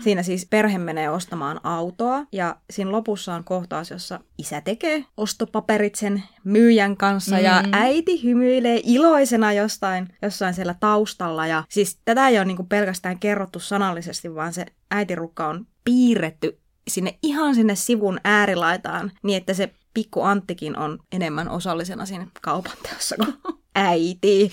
siinä 0.03 0.23
siis 0.23 0.47
perhe 0.49 0.77
menee 0.77 1.09
ostamaan 1.09 1.59
autoa 1.63 2.25
ja 2.31 2.55
siinä 2.69 2.91
lopussa 2.91 3.33
on 3.33 3.43
kohtaus, 3.43 3.89
jossa 3.89 4.19
isä 4.37 4.61
tekee 4.61 5.05
ostopaperit 5.17 5.95
sen 5.95 6.23
myyjän 6.43 6.97
kanssa 6.97 7.35
mm. 7.35 7.43
ja 7.43 7.63
äiti 7.71 8.23
hymyilee 8.23 8.81
iloisena 8.83 9.53
jostain, 9.53 10.07
jossain 10.21 10.53
siellä 10.53 10.75
taustalla 10.79 11.47
ja 11.47 11.63
siis 11.69 11.99
tätä 12.05 12.27
ei 12.27 12.37
ole 12.37 12.45
niinku 12.45 12.63
pelkästään 12.63 13.19
kerrottu 13.19 13.59
sanallisesti, 13.59 14.35
vaan 14.35 14.53
se 14.53 14.65
äitirukka 14.91 15.47
on 15.47 15.67
piirretty 15.83 16.59
sinne 16.87 17.17
ihan 17.23 17.55
sinne 17.55 17.75
sivun 17.75 18.19
äärilaitaan 18.23 19.11
niin, 19.23 19.37
että 19.37 19.53
se 19.53 19.73
pikku 19.93 20.21
Anttikin 20.21 20.77
on 20.77 20.99
enemmän 21.11 21.49
osallisena 21.49 22.05
siinä 22.05 22.27
kaupan 22.41 22.77
teossa 22.83 23.15
kuin 23.15 23.33
äiti. 23.75 24.51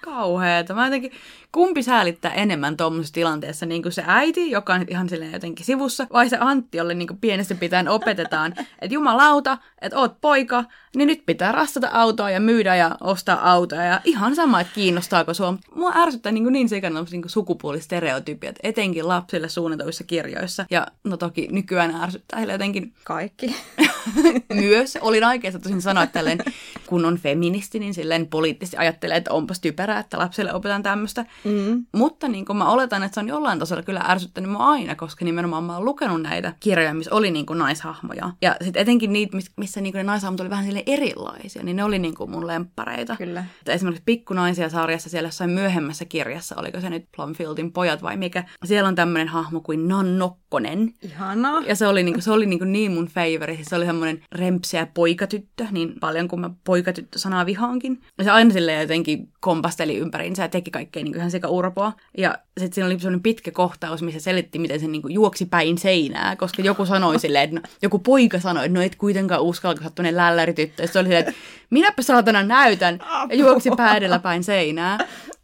Kauheeta. 0.00 0.74
Mä 0.74 0.86
jotenkin, 0.86 1.12
kumpi 1.52 1.82
säälittää 1.82 2.34
enemmän 2.34 2.76
tuommoisessa 2.76 3.14
tilanteessa, 3.14 3.66
niin 3.66 3.82
kuin 3.82 3.92
se 3.92 4.04
äiti, 4.06 4.50
joka 4.50 4.74
on 4.74 4.84
ihan 4.88 5.08
silleen 5.08 5.32
jotenkin 5.32 5.66
sivussa, 5.66 6.06
vai 6.12 6.28
se 6.28 6.36
Antti, 6.40 6.78
jolle 6.78 6.94
niin 6.94 7.08
kuin 7.08 7.18
pienestä 7.20 7.54
pitäen 7.54 7.88
opetetaan, 7.88 8.54
että 8.82 8.94
jumalauta, 8.94 9.58
että 9.80 9.98
oot 9.98 10.20
poika, 10.20 10.64
niin 10.96 11.06
nyt 11.06 11.22
pitää 11.26 11.52
rastata 11.52 11.88
autoa 11.92 12.30
ja 12.30 12.40
myydä 12.40 12.76
ja 12.76 12.96
ostaa 13.00 13.52
autoa. 13.52 13.82
Ja 13.82 14.00
ihan 14.04 14.36
sama, 14.36 14.60
että 14.60 14.74
kiinnostaako 14.74 15.34
sua. 15.34 15.54
Mua 15.74 15.92
ärsyttää 15.96 16.32
niin, 16.32 16.52
niin 16.52 16.68
sekana 16.68 17.04
niin 17.10 17.22
sukupuolistereotypiat, 17.26 18.56
etenkin 18.62 19.08
lapsille 19.08 19.48
suunnatuissa 19.48 20.04
kirjoissa. 20.04 20.66
Ja 20.70 20.86
no 21.04 21.16
toki 21.16 21.48
nykyään 21.50 21.94
ärsyttää 22.02 22.38
heille 22.38 22.52
jotenkin... 22.52 22.94
Kaikki. 23.04 23.56
myös. 24.54 24.98
Olin 25.00 25.24
aikeissa 25.24 25.58
tosin 25.58 25.82
sanoa, 25.82 26.02
että 26.02 26.12
tälleen, 26.12 26.38
kun 26.86 27.04
on 27.04 27.18
feministi, 27.18 27.78
niin 27.78 27.94
silleen 27.94 28.26
poliittisesti 28.26 28.76
ajattelee, 28.76 29.16
että 29.16 29.32
onpas 29.32 29.60
typerää, 29.60 30.00
että 30.00 30.18
lapsille 30.18 30.54
opetan 30.54 30.82
tämmöistä. 30.82 31.24
Mm. 31.44 31.86
Mutta 31.94 32.28
niin 32.28 32.44
kuin 32.44 32.56
mä 32.56 32.70
oletan, 32.70 33.02
että 33.02 33.14
se 33.14 33.20
on 33.20 33.28
jollain 33.28 33.58
tasolla 33.58 33.82
kyllä 33.82 34.04
ärsyttänyt 34.08 34.50
mua 34.50 34.66
aina, 34.66 34.94
koska 34.94 35.24
nimenomaan 35.24 35.64
mä 35.64 35.76
oon 35.76 35.84
lukenut 35.84 36.22
näitä 36.22 36.52
kirjoja, 36.60 36.94
missä 36.94 37.14
oli 37.14 37.30
niin 37.30 37.46
kuin 37.46 37.58
naishahmoja. 37.58 38.30
Ja 38.42 38.56
sitten 38.64 38.82
etenkin 38.82 39.12
niitä, 39.12 39.36
missä 39.56 39.80
niin 39.80 39.92
kuin 39.92 39.98
ne 39.98 40.02
naishahmot 40.02 40.40
oli 40.40 40.50
vähän 40.50 40.64
sille 40.64 40.82
erilaisia, 40.86 41.62
niin 41.62 41.76
ne 41.76 41.84
oli 41.84 41.98
niin 41.98 42.14
kuin 42.14 42.30
mun 42.30 42.46
lemppareita. 42.46 43.16
Kyllä. 43.16 43.44
Että 43.58 43.72
esimerkiksi 43.72 44.02
Pikkunaisia 44.06 44.68
sarjassa 44.68 45.10
siellä 45.10 45.26
jossain 45.26 45.50
myöhemmässä 45.50 46.04
kirjassa, 46.04 46.54
oliko 46.58 46.80
se 46.80 46.90
nyt 46.90 47.04
Plumfieldin 47.16 47.72
pojat 47.72 48.02
vai 48.02 48.16
mikä, 48.16 48.44
siellä 48.64 48.88
on 48.88 48.94
tämmöinen 48.94 49.28
hahmo 49.28 49.60
kuin 49.60 49.88
Nan 49.88 50.18
Nokkonen. 50.18 50.94
Ihanaa. 51.02 51.60
Ja 51.60 51.76
se 51.76 51.86
oli, 51.86 52.02
niin, 52.02 52.14
kuin, 52.14 52.22
se 52.22 52.30
oli 52.30 52.46
niin, 52.46 52.58
kuin 52.58 52.72
niin 52.72 52.92
mun 52.92 53.06
favorite. 53.06 53.62
Se 53.62 53.76
oli 53.76 53.86
semmoinen 53.86 54.24
rempseä 54.32 54.86
poikatyttö, 54.86 55.66
niin 55.70 55.94
paljon 56.00 56.28
kuin 56.28 56.40
mä 56.40 56.50
poikatyttö-sanaa 56.64 57.46
vihaankin. 57.46 58.00
Ja 58.18 58.24
se 58.24 58.30
aina 58.30 58.50
silleen 58.50 58.80
jotenkin 58.80 59.28
kompasteli 59.40 59.96
ympäriinsä 59.96 60.42
ja 60.42 60.48
teki 60.48 60.70
kaikkea 60.70 61.02
niin 61.02 61.12
kuin 61.12 61.18
ihan 61.18 61.29
sekä 61.30 61.48
urpoa. 61.48 61.92
Ja 62.18 62.38
sitten 62.58 62.74
siinä 62.74 62.86
oli 62.86 62.98
semmoinen 62.98 63.22
pitkä 63.22 63.50
kohtaus, 63.50 64.02
missä 64.02 64.20
selitti, 64.20 64.58
miten 64.58 64.80
se 64.80 64.86
niin 64.86 65.02
kuin 65.02 65.14
juoksi 65.14 65.46
päin 65.46 65.78
seinää, 65.78 66.36
koska 66.36 66.62
joku 66.62 66.86
sanoi 66.86 67.18
silleen, 67.20 67.44
että 67.44 67.56
no, 67.56 67.62
joku 67.82 67.98
poika 67.98 68.40
sanoi, 68.40 68.66
että 68.66 68.78
no 68.78 68.84
et 68.84 68.96
kuitenkaan 68.96 69.42
uskalla, 69.42 69.74
kun 69.74 70.04
sä 70.06 70.16
lällärityttö. 70.16 70.82
Ja 70.82 70.88
se 70.88 70.98
oli 70.98 71.06
silleen, 71.06 71.28
että 71.28 71.40
minäpä 71.70 72.02
saatana 72.02 72.42
näytän, 72.42 72.98
ja 73.28 73.34
juoksi 73.36 73.70
päädellä 73.76 74.18
päin 74.18 74.44
seinää. 74.44 74.98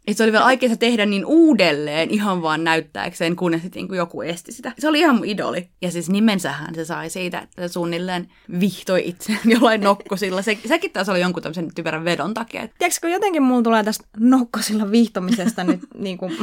Ja 0.07 0.13
se 0.13 0.23
oli 0.23 0.31
vielä 0.31 0.45
aikeissa 0.45 0.77
tehdä 0.77 1.05
niin 1.05 1.25
uudelleen 1.25 2.11
ihan 2.11 2.41
vaan 2.41 2.63
näyttääkseen, 2.63 3.35
kunnes 3.35 3.61
sitten 3.61 3.85
niin 3.85 3.95
joku 3.95 4.21
esti 4.21 4.51
sitä. 4.51 4.71
Se 4.79 4.87
oli 4.87 4.99
ihan 4.99 5.15
mun 5.15 5.25
idoli. 5.25 5.69
Ja 5.81 5.91
siis 5.91 6.09
nimensähän 6.09 6.75
se 6.75 6.85
sai 6.85 7.09
siitä, 7.09 7.39
että 7.39 7.61
se 7.61 7.73
suunnilleen 7.73 8.27
vihtoi 8.59 9.01
itseään 9.05 9.41
jollain 9.55 9.81
nokkosilla. 9.81 10.41
Se, 10.41 10.57
sekin 10.65 10.91
taas 10.91 11.09
oli 11.09 11.21
jonkun 11.21 11.43
tämmöisen 11.43 11.75
typerän 11.75 12.05
vedon 12.05 12.33
takia. 12.33 12.67
Tiedätkö, 12.67 13.01
kun 13.01 13.11
jotenkin 13.11 13.43
mulla 13.43 13.61
tulee 13.61 13.83
tästä 13.83 14.07
nokkosilla 14.19 14.91
vihtomisesta 14.91 15.63
nyt 15.63 15.79
niin 15.99 16.17
kuin 16.17 16.37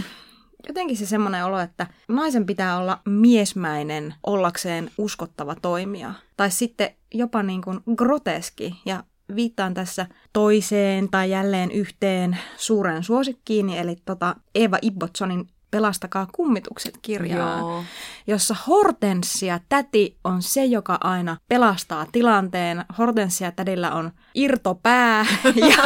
jotenkin 0.68 0.96
se 0.96 1.06
semmoinen 1.06 1.44
olo, 1.44 1.58
että 1.58 1.86
naisen 2.08 2.46
pitää 2.46 2.78
olla 2.78 3.00
miesmäinen 3.08 4.14
ollakseen 4.26 4.90
uskottava 4.98 5.54
toimija. 5.54 6.14
Tai 6.36 6.50
sitten 6.50 6.90
jopa 7.14 7.42
niin 7.42 7.62
kuin 7.62 7.80
groteski 7.96 8.74
ja 8.86 9.04
viittaan 9.36 9.74
tässä 9.74 10.06
toiseen 10.32 11.08
tai 11.10 11.30
jälleen 11.30 11.70
yhteen 11.70 12.38
suureen 12.56 13.02
suosikkiin, 13.04 13.70
eli 13.70 13.96
tota 14.04 14.36
Eva 14.54 14.78
Ibbotsonin 14.82 15.48
Pelastakaa 15.70 16.26
kummitukset 16.32 16.98
kirjaa, 17.02 17.58
Joo. 17.58 17.84
jossa 18.26 18.56
Hortensia 18.66 19.60
täti 19.68 20.16
on 20.24 20.42
se, 20.42 20.64
joka 20.64 20.98
aina 21.00 21.36
pelastaa 21.48 22.06
tilanteen. 22.12 22.84
Hortensia 22.98 23.52
tädillä 23.52 23.92
on 23.92 24.10
irtopää 24.34 25.26
ja, 25.70 25.76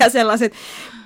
ja 0.00 0.10
sellaiset 0.10 0.52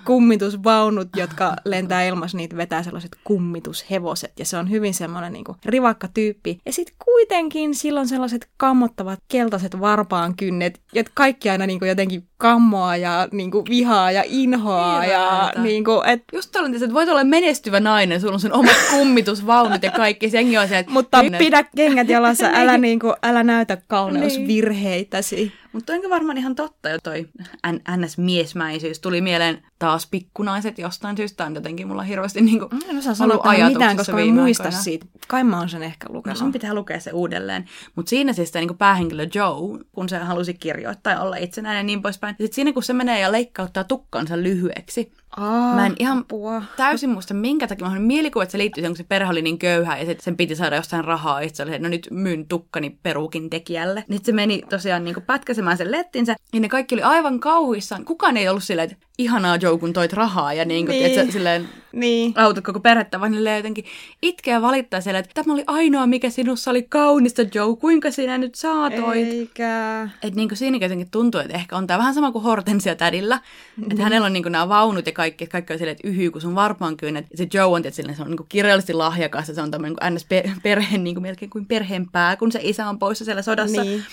kummitusvaunut, 0.05 1.09
jotka 1.17 1.57
lentää 1.65 2.05
ilmassa, 2.05 2.37
niitä 2.37 2.57
vetää 2.57 2.83
sellaiset 2.83 3.17
kummitushevoset. 3.25 4.33
Ja 4.39 4.45
se 4.45 4.57
on 4.57 4.71
hyvin 4.71 4.95
semmoinen 4.95 5.33
niin 5.33 5.45
rivakka 5.65 6.09
tyyppi. 6.15 6.59
Ja 6.67 6.73
sitten 6.73 6.95
kuitenkin 7.05 7.75
silloin 7.75 8.09
sellaiset 8.09 8.49
kammottavat 8.57 9.19
keltaiset 9.29 9.81
varpaan 9.81 10.37
kynnet, 10.37 10.81
jotka 10.93 11.13
kaikki 11.15 11.51
aina 11.51 11.67
niin 11.67 11.79
kuin 11.79 11.89
jotenkin 11.89 12.29
kammoa 12.37 12.97
ja 12.97 13.29
niin 13.33 13.51
kuin 13.51 13.65
vihaa 13.69 14.13
ja 14.13 14.23
inhoaa. 14.27 15.07
Ja, 15.07 15.53
niin 15.63 15.85
kuin, 15.85 16.09
et... 16.09 16.23
Just 16.33 16.53
tällainen, 16.53 16.83
että 16.83 16.95
voit 16.95 17.09
olla 17.09 17.25
menestyvä 17.25 17.81
nainen, 17.81 18.21
sulla 18.21 18.35
on 18.35 18.41
sun 18.41 18.53
omat 18.53 18.77
kummitusvaunut 18.91 19.83
ja 19.83 19.91
kaikki. 19.91 20.31
Senkin 20.31 20.61
on 20.61 20.69
se, 20.69 20.79
että... 20.79 20.93
Mutta 20.93 21.25
pidä 21.39 21.65
kengät 21.77 22.09
jalassa, 22.09 22.51
älä, 22.55 22.79
niin 22.89 22.99
kuin, 22.99 23.15
älä 23.23 23.43
näytä 23.43 23.79
kauneusvirheitäsi. 23.87 25.53
Mutta 25.73 25.93
onko 25.93 26.11
varmaan 26.11 26.39
ihan 26.39 26.55
totta 26.55 26.89
jo 26.89 26.99
toi 27.03 27.29
NS-miesmäisyys. 27.67 29.01
Tuli 29.01 29.21
mieleen 29.21 29.63
taas 29.79 30.07
pikkunaiset 30.07 30.79
jostain 30.79 31.17
syystä. 31.17 31.45
On 31.45 31.55
jotenkin 31.55 31.89
mulla 31.89 32.03
hirveästi 32.03 32.41
niin 32.41 32.59
kuin, 32.59 32.71
en 32.89 32.99
osaa 32.99 33.15
sanoa 33.15 33.69
mitään, 33.69 33.97
koska 33.97 34.13
mä 34.17 34.43
muista 34.43 34.65
aikoina. 34.65 34.83
siitä. 34.83 35.07
Kai 35.29 35.45
mä 35.45 35.59
oon 35.59 35.69
sen 35.69 35.83
ehkä 35.83 36.07
lukenut. 36.11 36.39
No, 36.39 36.45
sun 36.45 36.53
pitää 36.53 36.75
lukea 36.75 37.01
se 37.01 37.11
uudelleen. 37.11 37.65
Mutta 37.97 38.11
siinä 38.11 38.33
siis 38.33 38.55
niin 38.55 38.79
päähenkilö 38.79 39.27
Joe, 39.35 39.79
kun 39.93 40.09
se 40.09 40.19
halusi 40.19 40.55
kirjoittaa 40.55 41.13
ja 41.13 41.21
olla 41.21 41.37
itsenäinen 41.37 41.79
ja 41.79 41.83
niin 41.83 42.03
poispäin. 42.03 42.35
Sitten 42.39 42.55
siinä 42.55 42.73
kun 42.73 42.83
se 42.83 42.93
menee 42.93 43.21
ja 43.21 43.33
leikkauttaa 43.33 43.85
tukkansa 43.85 44.37
lyhyeksi, 44.43 45.13
Aa, 45.37 45.75
mä 45.75 45.87
en 45.87 45.95
ihan 45.99 46.25
pua. 46.25 46.63
täysin 46.77 47.11
muista, 47.11 47.35
minkä 47.35 47.67
takia. 47.67 47.87
Mä 47.87 47.91
olen 47.91 48.03
mielikuva, 48.03 48.43
että 48.43 48.53
se 48.53 48.59
liittyy 48.59 48.81
siihen, 48.81 48.93
kun 48.93 48.97
se 48.97 49.05
perhe 49.05 49.31
oli 49.31 49.43
niin 49.43 49.59
köyhä 49.59 49.99
ja 49.99 50.15
sen 50.21 50.37
piti 50.37 50.57
saada 50.57 50.77
jostain 50.77 51.05
rahaa. 51.05 51.43
Ja 51.43 51.49
se 51.53 51.63
oli, 51.63 51.79
no 51.79 51.89
nyt 51.89 52.09
myyn 52.11 52.49
tukkani 52.49 52.99
perukin 53.03 53.51
tekijälle. 53.51 54.05
Niin 54.09 54.25
se 54.25 54.33
meni 54.33 54.63
tosiaan 54.71 55.05
niin 55.05 55.23
pätkäsemään 55.27 55.77
sen 55.77 55.91
lettinsä. 55.91 56.37
Ja 56.53 56.61
ne 56.61 56.69
kaikki 56.69 56.95
oli 56.95 57.03
aivan 57.03 57.41
kauhuissaan. 57.41 58.05
Kukaan 58.05 58.37
ei 58.37 58.49
ollut 58.49 58.65
silleen, 58.65 58.91
että 58.91 59.07
ihanaa 59.19 59.57
Joe, 59.57 59.79
kun 59.79 59.93
toit 59.93 60.13
rahaa 60.13 60.53
ja 60.53 60.65
niin 60.65 60.87
kuin, 60.87 60.99
niin. 60.99 61.11
Tiedät, 61.11 61.33
silleen 61.33 61.69
niin. 61.93 62.33
autot 62.37 62.65
koko 62.65 62.81
perhettä, 62.81 63.21
vaan 63.21 63.45
ne 63.45 63.57
jotenkin 63.57 63.85
itkeä 64.23 64.63
valittaa 64.63 65.01
siellä, 65.01 65.19
että 65.19 65.31
tämä 65.35 65.53
oli 65.53 65.65
ainoa, 65.67 66.07
mikä 66.07 66.31
sinussa 66.31 66.71
oli 66.71 66.83
kaunista 66.83 67.43
Joe, 67.55 67.77
kuinka 67.77 68.11
sinä 68.11 68.39
nyt 68.39 68.55
saatoit. 68.55 69.29
Eikä. 69.29 70.09
Että 70.23 70.37
niin 70.37 70.49
kuin 70.49 70.59
siinä 70.59 70.79
jotenkin 70.81 71.11
tuntuu, 71.11 71.41
että 71.41 71.55
ehkä 71.55 71.77
on 71.77 71.87
tämä 71.87 71.99
vähän 71.99 72.15
sama 72.15 72.33
kuin 72.33 72.45
Hortensia 72.45 72.95
tädillä, 72.95 73.37
mm-hmm. 73.37 73.91
että 73.91 74.03
hänellä 74.03 74.27
on 74.27 74.33
niin 74.33 74.43
kuin 74.43 74.53
nämä 74.53 74.69
vaunut 74.69 75.07
ja 75.07 75.13
kaikki, 75.13 75.45
että 75.45 75.53
kaikki 75.53 75.73
on 75.73 75.79
silleen, 75.79 75.97
että 75.97 76.09
yhyy, 76.09 76.31
kun 76.31 76.41
sun 76.41 76.55
varpaan 76.55 76.97
kyynet. 76.97 77.27
Ja 77.31 77.37
se 77.37 77.47
Joe 77.55 77.65
on, 77.65 77.79
että 77.79 77.91
silleen, 77.91 78.17
se 78.17 78.23
on 78.23 78.29
niin 78.29 78.37
kuin 78.37 78.49
kirjallisesti 78.49 78.93
lahjakas 78.93 79.49
ja 79.49 79.55
se 79.55 79.63
on 79.63 79.71
tämmöinen 79.71 79.97
niin 80.03 80.15
NS-perheen, 80.15 81.05
niin 81.05 81.15
kuin 81.15 81.23
melkein 81.23 81.51
kuin 81.51 81.67
perheen 81.67 82.11
pää, 82.11 82.37
kun 82.37 82.53
se 82.53 82.61
isä 82.63 82.89
on 82.89 82.99
poissa 82.99 83.25
siellä 83.25 83.43
sodassa. 83.43 83.85
Niin. 83.85 84.05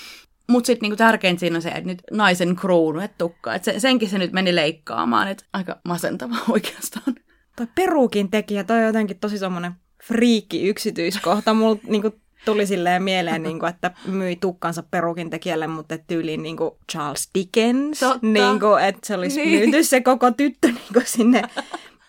Mutta 0.49 0.67
sitten 0.67 0.81
niinku 0.81 0.95
tärkeintä 0.95 1.39
siinä 1.39 1.55
on 1.55 1.61
se, 1.61 1.69
että 1.69 1.89
nyt 1.89 2.03
naisen 2.11 2.55
kruunu, 2.55 2.99
että 2.99 3.17
tukka. 3.17 3.55
Että 3.55 3.71
se, 3.71 3.79
senkin 3.79 4.09
se 4.09 4.17
nyt 4.17 4.31
meni 4.31 4.55
leikkaamaan. 4.55 5.27
Että 5.27 5.45
aika 5.53 5.79
masentava 5.83 6.35
oikeastaan. 6.49 7.15
Toi 7.55 7.67
perukin 7.75 8.31
tekijä, 8.31 8.63
toi 8.63 8.77
on 8.77 8.83
jotenkin 8.83 9.19
tosi 9.19 9.37
semmoinen 9.37 9.71
friikki 10.03 10.67
yksityiskohta. 10.67 11.53
Mulla 11.53 11.77
niinku 11.87 12.11
tuli 12.45 12.65
silleen 12.65 13.03
mieleen, 13.03 13.43
niin 13.43 13.59
kuin, 13.59 13.69
että 13.69 13.91
myi 14.05 14.35
tukkansa 14.35 14.83
perukin 14.83 15.29
tekijälle, 15.29 15.67
mutta 15.67 15.97
tyyliin 15.97 16.43
niin 16.43 16.57
kuin 16.57 16.71
Charles 16.91 17.29
Dickens. 17.35 18.01
Niin 18.21 18.59
kuin, 18.59 18.83
että 18.83 19.07
se 19.07 19.15
olisi 19.15 19.45
niin. 19.45 19.59
myyty 19.59 19.83
se 19.83 20.01
koko 20.01 20.31
tyttö 20.31 20.67
niin 20.67 20.93
kuin 20.93 21.05
sinne 21.05 21.41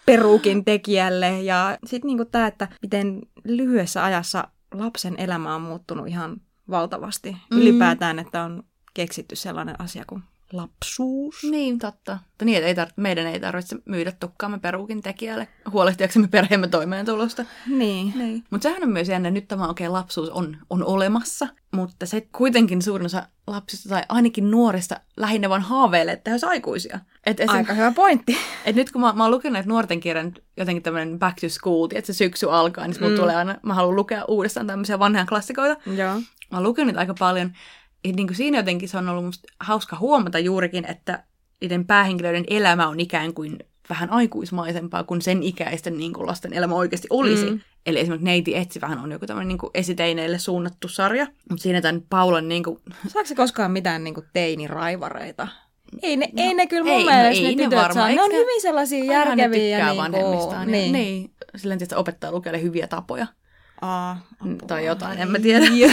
perukin 0.06 0.64
tekijälle. 0.64 1.42
Ja 1.42 1.78
sitten 1.86 2.08
niin 2.08 2.30
tämä, 2.30 2.46
että 2.46 2.68
miten 2.82 3.20
lyhyessä 3.44 4.04
ajassa 4.04 4.48
lapsen 4.74 5.14
elämä 5.18 5.54
on 5.54 5.62
muuttunut 5.62 6.08
ihan 6.08 6.40
valtavasti. 6.70 7.36
Mm. 7.50 7.58
Ylipäätään, 7.58 8.18
että 8.18 8.42
on 8.42 8.62
keksitty 8.94 9.36
sellainen 9.36 9.80
asia 9.80 10.04
kuin 10.06 10.22
lapsuus. 10.52 11.44
Niin, 11.50 11.78
totta. 11.78 12.12
Mutta 12.12 12.44
niin, 12.44 12.64
että 12.64 12.82
ei 12.82 12.86
tar- 12.86 12.92
meidän 12.96 13.26
ei 13.26 13.40
tarvitse 13.40 13.76
myydä 13.84 14.12
tukkaamme 14.12 14.58
peruukin 14.58 15.02
tekijälle 15.02 15.48
huolehtiaksemme 15.72 16.28
perheemme 16.28 16.68
toimeentulosta. 16.68 17.44
Niin. 17.66 18.12
niin. 18.16 18.44
Mutta 18.50 18.62
sehän 18.62 18.82
on 18.82 18.88
myös 18.88 19.08
jännä, 19.08 19.30
nyt 19.30 19.48
tämä 19.48 19.68
okei, 19.68 19.86
okay, 19.86 19.92
lapsuus 19.92 20.30
on, 20.30 20.56
on 20.70 20.84
olemassa, 20.84 21.48
mutta 21.72 22.06
se 22.06 22.20
kuitenkin 22.20 22.82
suurin 22.82 23.06
osa 23.06 23.26
lapsista 23.46 23.88
tai 23.88 24.02
ainakin 24.08 24.50
nuorista 24.50 25.00
lähinnä 25.16 25.48
vaan 25.48 25.62
haaveilee, 25.62 26.12
että 26.12 26.30
he 26.30 26.34
olisivat 26.34 26.52
aikuisia. 26.52 27.00
Et 27.26 27.40
esim... 27.40 27.56
Aika 27.56 27.74
hyvä 27.74 27.92
pointti. 27.92 28.36
Et 28.66 28.76
nyt 28.76 28.92
kun 28.92 29.00
mä, 29.00 29.12
mä 29.12 29.22
oon 29.24 29.30
lukenut 29.30 29.52
näitä 29.52 29.68
nuorten 29.68 30.00
kirjan, 30.00 30.32
jotenkin 30.56 30.82
tämmöinen 30.82 31.18
back 31.18 31.38
to 31.40 31.48
school, 31.48 31.88
että 31.94 32.06
se 32.06 32.16
syksy 32.16 32.46
alkaa, 32.50 32.86
niin 32.86 33.10
mm. 33.10 33.16
tulee 33.16 33.36
aina, 33.36 33.56
mä 33.62 33.74
haluan 33.74 33.96
lukea 33.96 34.24
uudestaan 34.28 34.66
tämmöisiä 34.66 34.98
vanhoja 34.98 35.26
klassikoita. 35.26 35.90
Joo. 35.96 36.20
Mä 36.50 36.56
oon 36.56 36.62
lukenut 36.62 36.96
aika 36.96 37.14
paljon 37.18 37.52
ja 38.04 38.12
niin 38.12 38.26
kuin 38.26 38.36
siinä 38.36 38.58
jotenkin 38.58 38.88
se 38.88 38.98
on 38.98 39.08
ollut 39.08 39.24
musta 39.24 39.48
hauska 39.60 39.96
huomata 39.96 40.38
juurikin, 40.38 40.84
että 40.90 41.24
niiden 41.60 41.86
päähenkilöiden 41.86 42.44
elämä 42.50 42.88
on 42.88 43.00
ikään 43.00 43.34
kuin 43.34 43.58
vähän 43.90 44.10
aikuismaisempaa 44.10 45.04
kuin 45.04 45.22
sen 45.22 45.42
ikäisten 45.42 45.98
niin 45.98 46.12
kuin 46.12 46.26
lasten 46.26 46.52
elämä 46.52 46.74
oikeasti 46.74 47.08
olisi. 47.10 47.50
Mm. 47.50 47.60
Eli 47.86 48.00
esimerkiksi 48.00 48.24
Neiti 48.24 48.56
Etsivähän 48.56 48.98
on 48.98 49.12
joku 49.12 49.26
tämmöinen 49.26 49.48
niin 49.48 49.70
esiteineille 49.74 50.38
suunnattu 50.38 50.88
sarja, 50.88 51.26
mutta 51.50 51.62
siinä 51.62 51.80
tämän 51.80 52.02
Paulan 52.10 52.48
niin 52.48 52.62
kuin... 52.62 52.80
Saako 53.08 53.26
se 53.26 53.34
koskaan 53.34 53.72
mitään 53.72 54.04
niin 54.04 54.14
kuin 54.14 54.26
teiniraivareita? 54.32 55.48
Ei 56.02 56.16
ne, 56.16 56.28
no, 56.32 56.42
ei 56.42 56.54
ne 56.54 56.66
kyllä 56.66 56.84
mun 56.84 56.92
ei, 56.92 57.04
no 57.04 57.10
mielestä 57.10 57.42
no, 57.42 57.48
ei 57.48 57.56
ne, 57.56 57.66
ne 57.66 57.94
saa. 57.94 58.08
Ne 58.08 58.22
on 58.22 58.32
hyvin 58.32 58.62
sellaisia 58.62 59.04
järkeviä. 59.04 59.78
Ja 59.78 59.86
niinku, 59.86 60.02
vanhemmistaan. 60.02 60.70
Niin. 60.70 60.92
niin. 60.92 61.30
Silleen 61.56 61.78
tietysti 61.78 61.94
opettaa 61.94 62.32
lukea 62.32 62.58
hyviä 62.58 62.86
tapoja. 62.86 63.26
Aa, 63.82 64.20
tai 64.66 64.86
jotain, 64.86 65.18
en 65.18 65.30
mä 65.30 65.38
tiedä. 65.38 65.66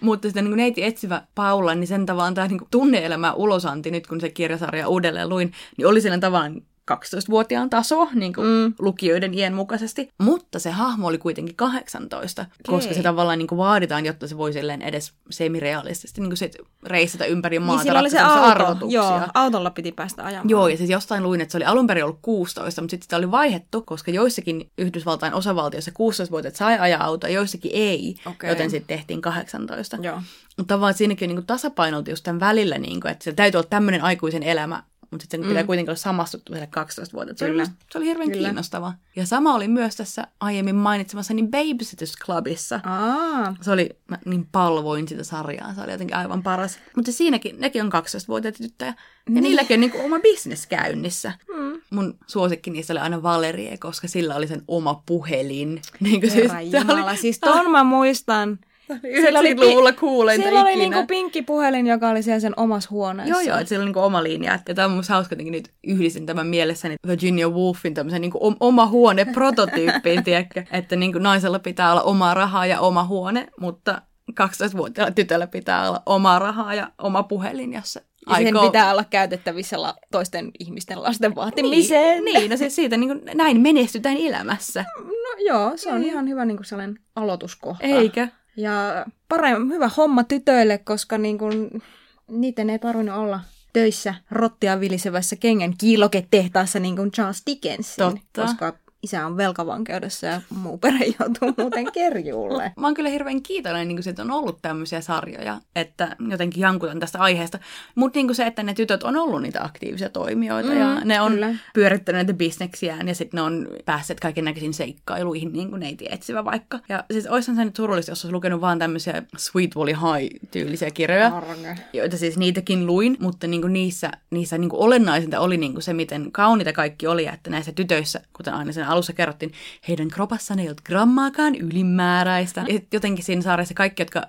Mutta 0.00 0.28
sitten 0.28 0.44
niin 0.44 0.56
neiti 0.56 0.84
etsivä 0.84 1.22
Paula, 1.34 1.74
niin 1.74 1.86
sen 1.86 2.06
tavallaan 2.06 2.34
tämä 2.34 2.48
niin 2.48 2.60
tunne-elämä 2.70 3.32
ulosanti, 3.32 3.90
nyt 3.90 4.06
kun 4.06 4.20
se 4.20 4.28
kirjasarja 4.30 4.88
uudelleen 4.88 5.28
luin, 5.28 5.52
niin 5.76 5.86
oli 5.86 6.00
sillä 6.00 6.18
tavallaan 6.18 6.62
12-vuotiaan 6.90 7.70
taso 7.70 8.08
niin 8.14 8.32
kuin 8.32 8.46
mm. 8.46 8.74
lukijoiden 8.78 9.34
iän 9.34 9.54
mukaisesti. 9.54 10.08
Mutta 10.18 10.58
se 10.58 10.70
hahmo 10.70 11.06
oli 11.06 11.18
kuitenkin 11.18 11.56
18, 11.56 12.42
okay. 12.42 12.52
koska 12.66 12.94
se 12.94 13.02
tavallaan 13.02 13.38
niin 13.38 13.46
kuin 13.46 13.56
vaaditaan, 13.56 14.06
jotta 14.06 14.28
se 14.28 14.38
voi 14.38 14.52
silleen 14.52 14.82
edes 14.82 15.12
semirealistisesti 15.30 16.20
niin 16.20 16.30
kuin 16.30 16.36
sit 16.36 16.56
reissata 16.86 17.24
ympäri 17.24 17.58
niin 17.58 17.66
maata. 17.66 17.84
Niin 17.84 17.96
oli 17.96 18.10
se 18.10 18.20
auto. 18.20 18.86
Joo, 18.88 19.20
autolla 19.34 19.70
piti 19.70 19.92
päästä 19.92 20.24
ajamaan. 20.24 20.48
Joo, 20.48 20.68
ja 20.68 20.76
siis 20.76 20.90
jostain 20.90 21.22
luin, 21.22 21.40
että 21.40 21.52
se 21.52 21.58
oli 21.58 21.64
alun 21.64 21.86
perin 21.86 22.04
ollut 22.04 22.18
16, 22.22 22.82
mutta 22.82 22.90
sitten 22.90 23.04
sitä 23.04 23.16
oli 23.16 23.30
vaihettu, 23.30 23.82
koska 23.82 24.10
joissakin 24.10 24.70
Yhdysvaltain 24.78 25.34
osavaltioissa 25.34 25.90
16-vuotiaat 25.90 26.56
sai 26.56 26.78
ajaa 26.78 27.04
autoa, 27.04 27.30
joissakin 27.30 27.70
ei, 27.74 28.14
okay. 28.26 28.50
joten 28.50 28.70
sitten 28.70 28.96
tehtiin 28.96 29.20
18. 29.20 29.96
Joo. 30.02 30.22
Mutta 30.56 30.74
tavallaan 30.74 30.94
siinäkin 30.94 31.30
on 31.30 31.36
niin 31.36 31.46
tasapainolta 31.46 32.10
just 32.10 32.24
tämän 32.24 32.40
välillä, 32.40 32.78
niin 32.78 33.00
kuin, 33.00 33.12
että 33.12 33.24
se 33.24 33.32
täytyy 33.32 33.58
olla 33.58 33.68
tämmöinen 33.70 34.02
aikuisen 34.02 34.42
elämä, 34.42 34.82
mutta 35.12 35.22
sitten 35.22 35.40
sen 35.40 35.48
pitää 35.48 35.62
mm. 35.62 35.66
kuitenkin 35.66 35.90
olla 35.90 35.98
samastuttu 35.98 36.52
vielä 36.52 36.66
12 36.66 37.12
vuotta. 37.12 37.34
Se, 37.36 37.50
Oli, 37.50 37.66
se 37.66 37.98
oli 37.98 38.06
hirveän 38.06 38.30
Kyllä. 38.30 38.48
kiinnostava. 38.48 38.92
Ja 39.16 39.26
sama 39.26 39.54
oli 39.54 39.68
myös 39.68 39.96
tässä 39.96 40.26
aiemmin 40.40 40.74
mainitsemassani 40.74 41.42
Babysitters 41.42 42.14
Clubissa. 42.24 42.80
Aa. 42.84 43.56
Se 43.60 43.70
oli, 43.70 43.90
mä 44.08 44.18
niin 44.24 44.48
palvoin 44.52 45.08
sitä 45.08 45.24
sarjaa, 45.24 45.74
se 45.74 45.80
oli 45.80 45.92
jotenkin 45.92 46.16
aivan 46.16 46.42
paras. 46.42 46.78
Mutta 46.96 47.12
siinäkin, 47.12 47.60
nekin 47.60 47.82
on 47.82 47.92
12-vuotiaita 47.92 48.58
tyttöjä. 48.58 48.90
Ja 48.90 48.94
niin. 49.28 49.42
niilläkin 49.42 49.74
on 49.74 49.80
niin 49.80 50.04
oma 50.04 50.18
bisnes 50.18 50.66
käynnissä. 50.66 51.32
Mm. 51.56 51.80
Mun 51.90 52.18
suosikki 52.26 52.70
niistä 52.70 52.92
oli 52.92 53.00
aina 53.00 53.22
Valerie, 53.22 53.78
koska 53.78 54.08
sillä 54.08 54.34
oli 54.34 54.46
sen 54.46 54.62
oma 54.68 55.02
puhelin. 55.06 55.82
Niin 56.00 56.20
kuin 56.20 56.30
siis, 56.30 56.52
oli, 56.52 57.16
siis 57.16 57.38
ton 57.38 57.70
mä 57.70 57.84
muistan. 57.84 58.58
Siellä 59.00 59.40
oli, 59.40 59.54
luvulla 59.54 59.92
kuuleinta 59.92 60.42
Siellä 60.42 60.60
oli 60.60 60.76
niinku 60.76 61.06
pinkki 61.06 61.42
puhelin, 61.42 61.86
joka 61.86 62.08
oli 62.08 62.22
siellä 62.22 62.40
sen 62.40 62.52
omassa 62.56 62.90
huoneessa. 62.90 63.34
Joo, 63.34 63.40
joo, 63.40 63.56
että 63.56 63.68
siellä 63.68 63.82
oli 63.82 63.88
niinku 63.88 64.00
oma 64.00 64.22
linja. 64.22 64.58
Ja 64.68 64.74
tämä 64.74 64.86
on 64.86 64.92
mun 64.92 65.04
hauska 65.08 65.36
että 65.38 65.50
nyt 65.50 65.70
yhdistin 65.84 66.26
tämän 66.26 66.46
mielessäni 66.46 66.96
Virginia 67.06 67.48
Woolfin 67.48 67.94
tämmöisen 67.94 68.20
niinku 68.20 68.56
oma 68.60 68.86
huone 68.86 69.24
prototyyppiin, 69.34 70.24
tiedätkö? 70.24 70.64
Että 70.72 70.96
niinku 70.96 71.18
naisella 71.18 71.58
pitää 71.58 71.92
olla 71.92 72.02
oma 72.02 72.34
raha 72.34 72.66
ja 72.66 72.80
oma 72.80 73.04
huone, 73.04 73.48
mutta 73.60 74.02
12-vuotiaalla 74.30 75.14
tytöllä 75.14 75.46
pitää 75.46 75.88
olla 75.88 76.02
oma 76.06 76.38
raha 76.38 76.74
ja 76.74 76.90
oma 76.98 77.22
puhelin, 77.22 77.72
jossa 77.72 78.00
ja 78.28 78.36
sen 78.36 78.54
pitää 78.66 78.90
olla 78.90 79.04
käytettävissä 79.04 79.82
la- 79.82 79.96
toisten 80.10 80.50
ihmisten 80.58 81.02
lasten 81.02 81.34
vaatimiseen. 81.34 82.24
Niin, 82.24 82.34
niin 82.34 82.50
no 82.50 82.56
siis 82.56 82.76
siitä 82.76 82.96
niin 82.96 83.08
kuin, 83.08 83.36
näin 83.36 83.60
menestytään 83.60 84.16
elämässä. 84.16 84.84
No 84.98 85.46
joo, 85.46 85.72
se 85.76 85.92
on 85.92 86.00
niin. 86.00 86.10
ihan 86.12 86.28
hyvä 86.28 86.44
niin 86.44 86.56
kuin 86.56 86.66
sellainen 86.66 86.98
aloituskohta. 87.16 87.86
Eikä? 87.86 88.28
Ja 88.56 89.06
paremmin, 89.28 89.74
hyvä 89.74 89.90
homma 89.96 90.24
tytöille, 90.24 90.78
koska 90.78 91.18
niin 91.18 91.38
kun, 91.38 91.82
niiden 92.28 92.70
ei 92.70 92.78
tarvinnut 92.78 93.16
olla 93.16 93.40
töissä 93.72 94.14
rottia 94.30 94.80
vilisevässä 94.80 95.36
kengän 95.36 95.74
kiiloketehtaassa 95.78 96.78
niin 96.80 96.96
kuin 96.96 97.10
Charles 97.10 97.42
Dickensin. 97.46 97.96
Totta. 97.96 98.42
Koska 98.42 98.74
isä 99.02 99.26
on 99.26 99.36
velkavankeudessa 99.36 100.26
ja 100.26 100.40
muu 100.50 100.78
perhe 100.78 101.04
joutuu 101.18 101.54
muuten 101.58 101.92
kerjuulle. 101.92 102.72
Mä 102.76 102.86
oon 102.86 102.94
kyllä 102.94 103.08
hirveän 103.08 103.42
kiitollinen, 103.42 103.88
niin 103.88 104.08
että 104.08 104.22
on 104.22 104.30
ollut 104.30 104.58
tämmöisiä 104.62 105.00
sarjoja, 105.00 105.60
että 105.76 106.16
jotenkin 106.28 106.60
jankutan 106.60 107.00
tästä 107.00 107.18
aiheesta. 107.18 107.58
Mutta 107.94 108.18
niin 108.18 108.34
se, 108.34 108.46
että 108.46 108.62
ne 108.62 108.74
tytöt 108.74 109.02
on 109.02 109.16
ollut 109.16 109.42
niitä 109.42 109.64
aktiivisia 109.64 110.08
toimijoita 110.08 110.70
mm, 110.70 110.80
ja 110.80 111.00
ne 111.04 111.20
on 111.20 111.32
kyllä. 111.32 111.54
pyörittänyt 111.74 112.16
näitä 112.16 112.34
bisneksiään 112.34 113.08
ja 113.08 113.14
sitten 113.14 113.38
ne 113.38 113.42
on 113.42 113.68
päässeet 113.84 114.20
kaiken 114.20 114.44
näköisiin 114.44 114.74
seikkailuihin, 114.74 115.52
niin 115.52 115.70
kuin 115.70 115.80
neiti 115.80 116.06
etsivä 116.10 116.44
vaikka. 116.44 116.80
Ja 116.88 117.04
siis 117.12 117.26
oishan 117.26 117.56
se 117.56 117.64
nyt 117.64 117.76
surullista, 117.76 118.10
jos 118.10 118.24
olisi 118.24 118.32
lukenut 118.32 118.60
vaan 118.60 118.78
tämmöisiä 118.78 119.22
Sweet 119.36 119.76
Valley 119.76 119.94
High-tyylisiä 119.94 120.90
kirjoja, 120.90 121.26
Arne. 121.26 121.78
joita 121.92 122.16
siis 122.16 122.38
niitäkin 122.38 122.86
luin, 122.86 123.16
mutta 123.20 123.46
niin 123.46 123.62
kuin 123.62 123.72
niissä, 123.72 124.10
niissä 124.30 124.58
niin 124.58 124.70
kuin 124.70 124.80
olennaisinta 124.80 125.40
oli 125.40 125.56
niin 125.56 125.72
kuin 125.72 125.82
se, 125.82 125.92
miten 125.92 126.32
kauniita 126.32 126.72
kaikki 126.72 127.06
oli, 127.06 127.26
että 127.26 127.50
näissä 127.50 127.72
tytöissä, 127.72 128.20
kuten 128.32 128.54
aina 128.54 128.72
sen 128.72 128.84
alussa 128.92 129.12
kerrottiin, 129.12 129.52
heidän 129.88 130.08
kropassaan 130.08 130.60
ei 130.60 130.66
ollut 130.66 130.80
grammaakaan 130.80 131.54
ylimääräistä. 131.54 132.64
Ja 132.68 132.80
jotenkin 132.92 133.24
siinä 133.24 133.42
saaressa 133.42 133.74
kaikki, 133.74 134.02
jotka 134.02 134.22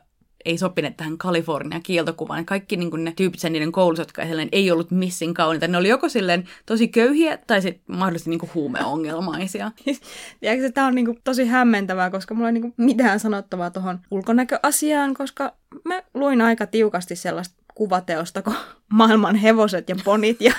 ei 0.46 0.58
sopineet 0.58 0.98
tähän 0.98 1.18
Kalifornian 1.18 1.84
kieltokuvaan. 1.84 2.46
Kaikki 2.46 2.78
niin 2.78 3.04
ne 3.04 3.14
tyypit 3.16 3.40
sen 3.40 3.54
niiden 3.54 3.72
koulussa, 3.72 4.02
jotka 4.02 4.22
ei 4.52 4.72
ollut 4.72 4.92
missin 4.92 5.34
kauniita, 5.34 5.68
ne 5.68 5.78
oli 5.78 5.90
joko 5.90 6.10
silleen 6.10 6.48
tosi 6.66 6.88
köyhiä 6.88 7.38
tai 7.38 7.62
sitten 7.62 7.96
mahdollisesti 7.96 8.30
niin 8.30 8.50
huumeongelmaisia. 8.54 9.72
Tiedätkö, 10.40 10.72
tämä 10.72 10.88
on 10.88 10.96
niin 10.96 11.06
kuin 11.06 11.20
tosi 11.24 11.46
hämmentävää, 11.46 12.10
koska 12.10 12.34
mulla 12.34 12.50
ei 12.50 12.54
niin 12.54 12.74
mitään 12.78 13.20
sanottavaa 13.20 13.70
tuohon 13.70 14.00
ulkonäköasiaan, 14.12 15.14
koska 15.14 15.54
mä 15.86 16.04
luin 16.14 16.42
aika 16.42 16.68
tiukasti 16.68 17.16
sellaista 17.16 17.56
kuvateosta 17.76 18.42
kuin 18.42 18.56
maailman 18.94 19.36
hevoset 19.36 19.90
ja 19.90 19.96
ponit 20.04 20.42
ja 20.42 20.54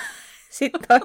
sitten 0.59 1.01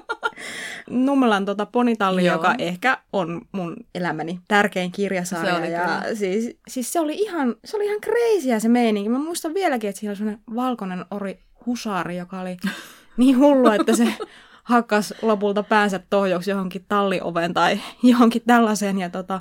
Nummelan 0.90 1.44
tota 1.44 1.66
Ponitalli, 1.66 2.24
Joo. 2.24 2.36
joka 2.36 2.54
ehkä 2.58 2.98
on 3.12 3.42
mun 3.52 3.76
elämäni 3.94 4.40
tärkein 4.48 4.92
kirjasarja. 4.92 5.54
Se 5.54 5.58
oli 5.58 5.72
ja 5.72 6.02
siis, 6.14 6.58
siis, 6.68 6.92
se 6.92 7.00
oli 7.00 7.14
ihan, 7.14 7.54
se 7.64 7.76
oli 7.76 7.86
ihan 7.86 8.00
crazyä 8.00 8.60
se 8.60 8.68
meininki. 8.68 9.08
Mä 9.10 9.18
muistan 9.18 9.54
vieläkin, 9.54 9.90
että 9.90 10.00
siellä 10.00 10.10
oli 10.10 10.16
sellainen 10.16 10.44
valkoinen 10.54 11.04
ori 11.10 11.42
husaari, 11.66 12.16
joka 12.16 12.40
oli 12.40 12.56
niin 13.16 13.38
hullu, 13.38 13.70
että 13.70 13.96
se 13.96 14.14
hakkas 14.62 15.14
lopulta 15.22 15.62
päänsä 15.62 16.00
tohjoksi 16.10 16.50
johonkin 16.50 16.84
tallioven 16.88 17.54
tai 17.54 17.80
johonkin 18.02 18.42
tällaiseen. 18.46 18.98
Ja 18.98 19.10
tota, 19.10 19.40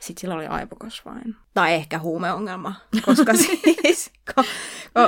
sitten 0.00 0.20
sillä 0.20 0.34
oli 0.34 0.46
aivokosvain. 0.46 1.36
Tai 1.54 1.74
ehkä 1.74 1.98
huumeongelma, 1.98 2.74
koska 3.06 3.32
siis, 3.82 4.10
kun, 4.34 4.44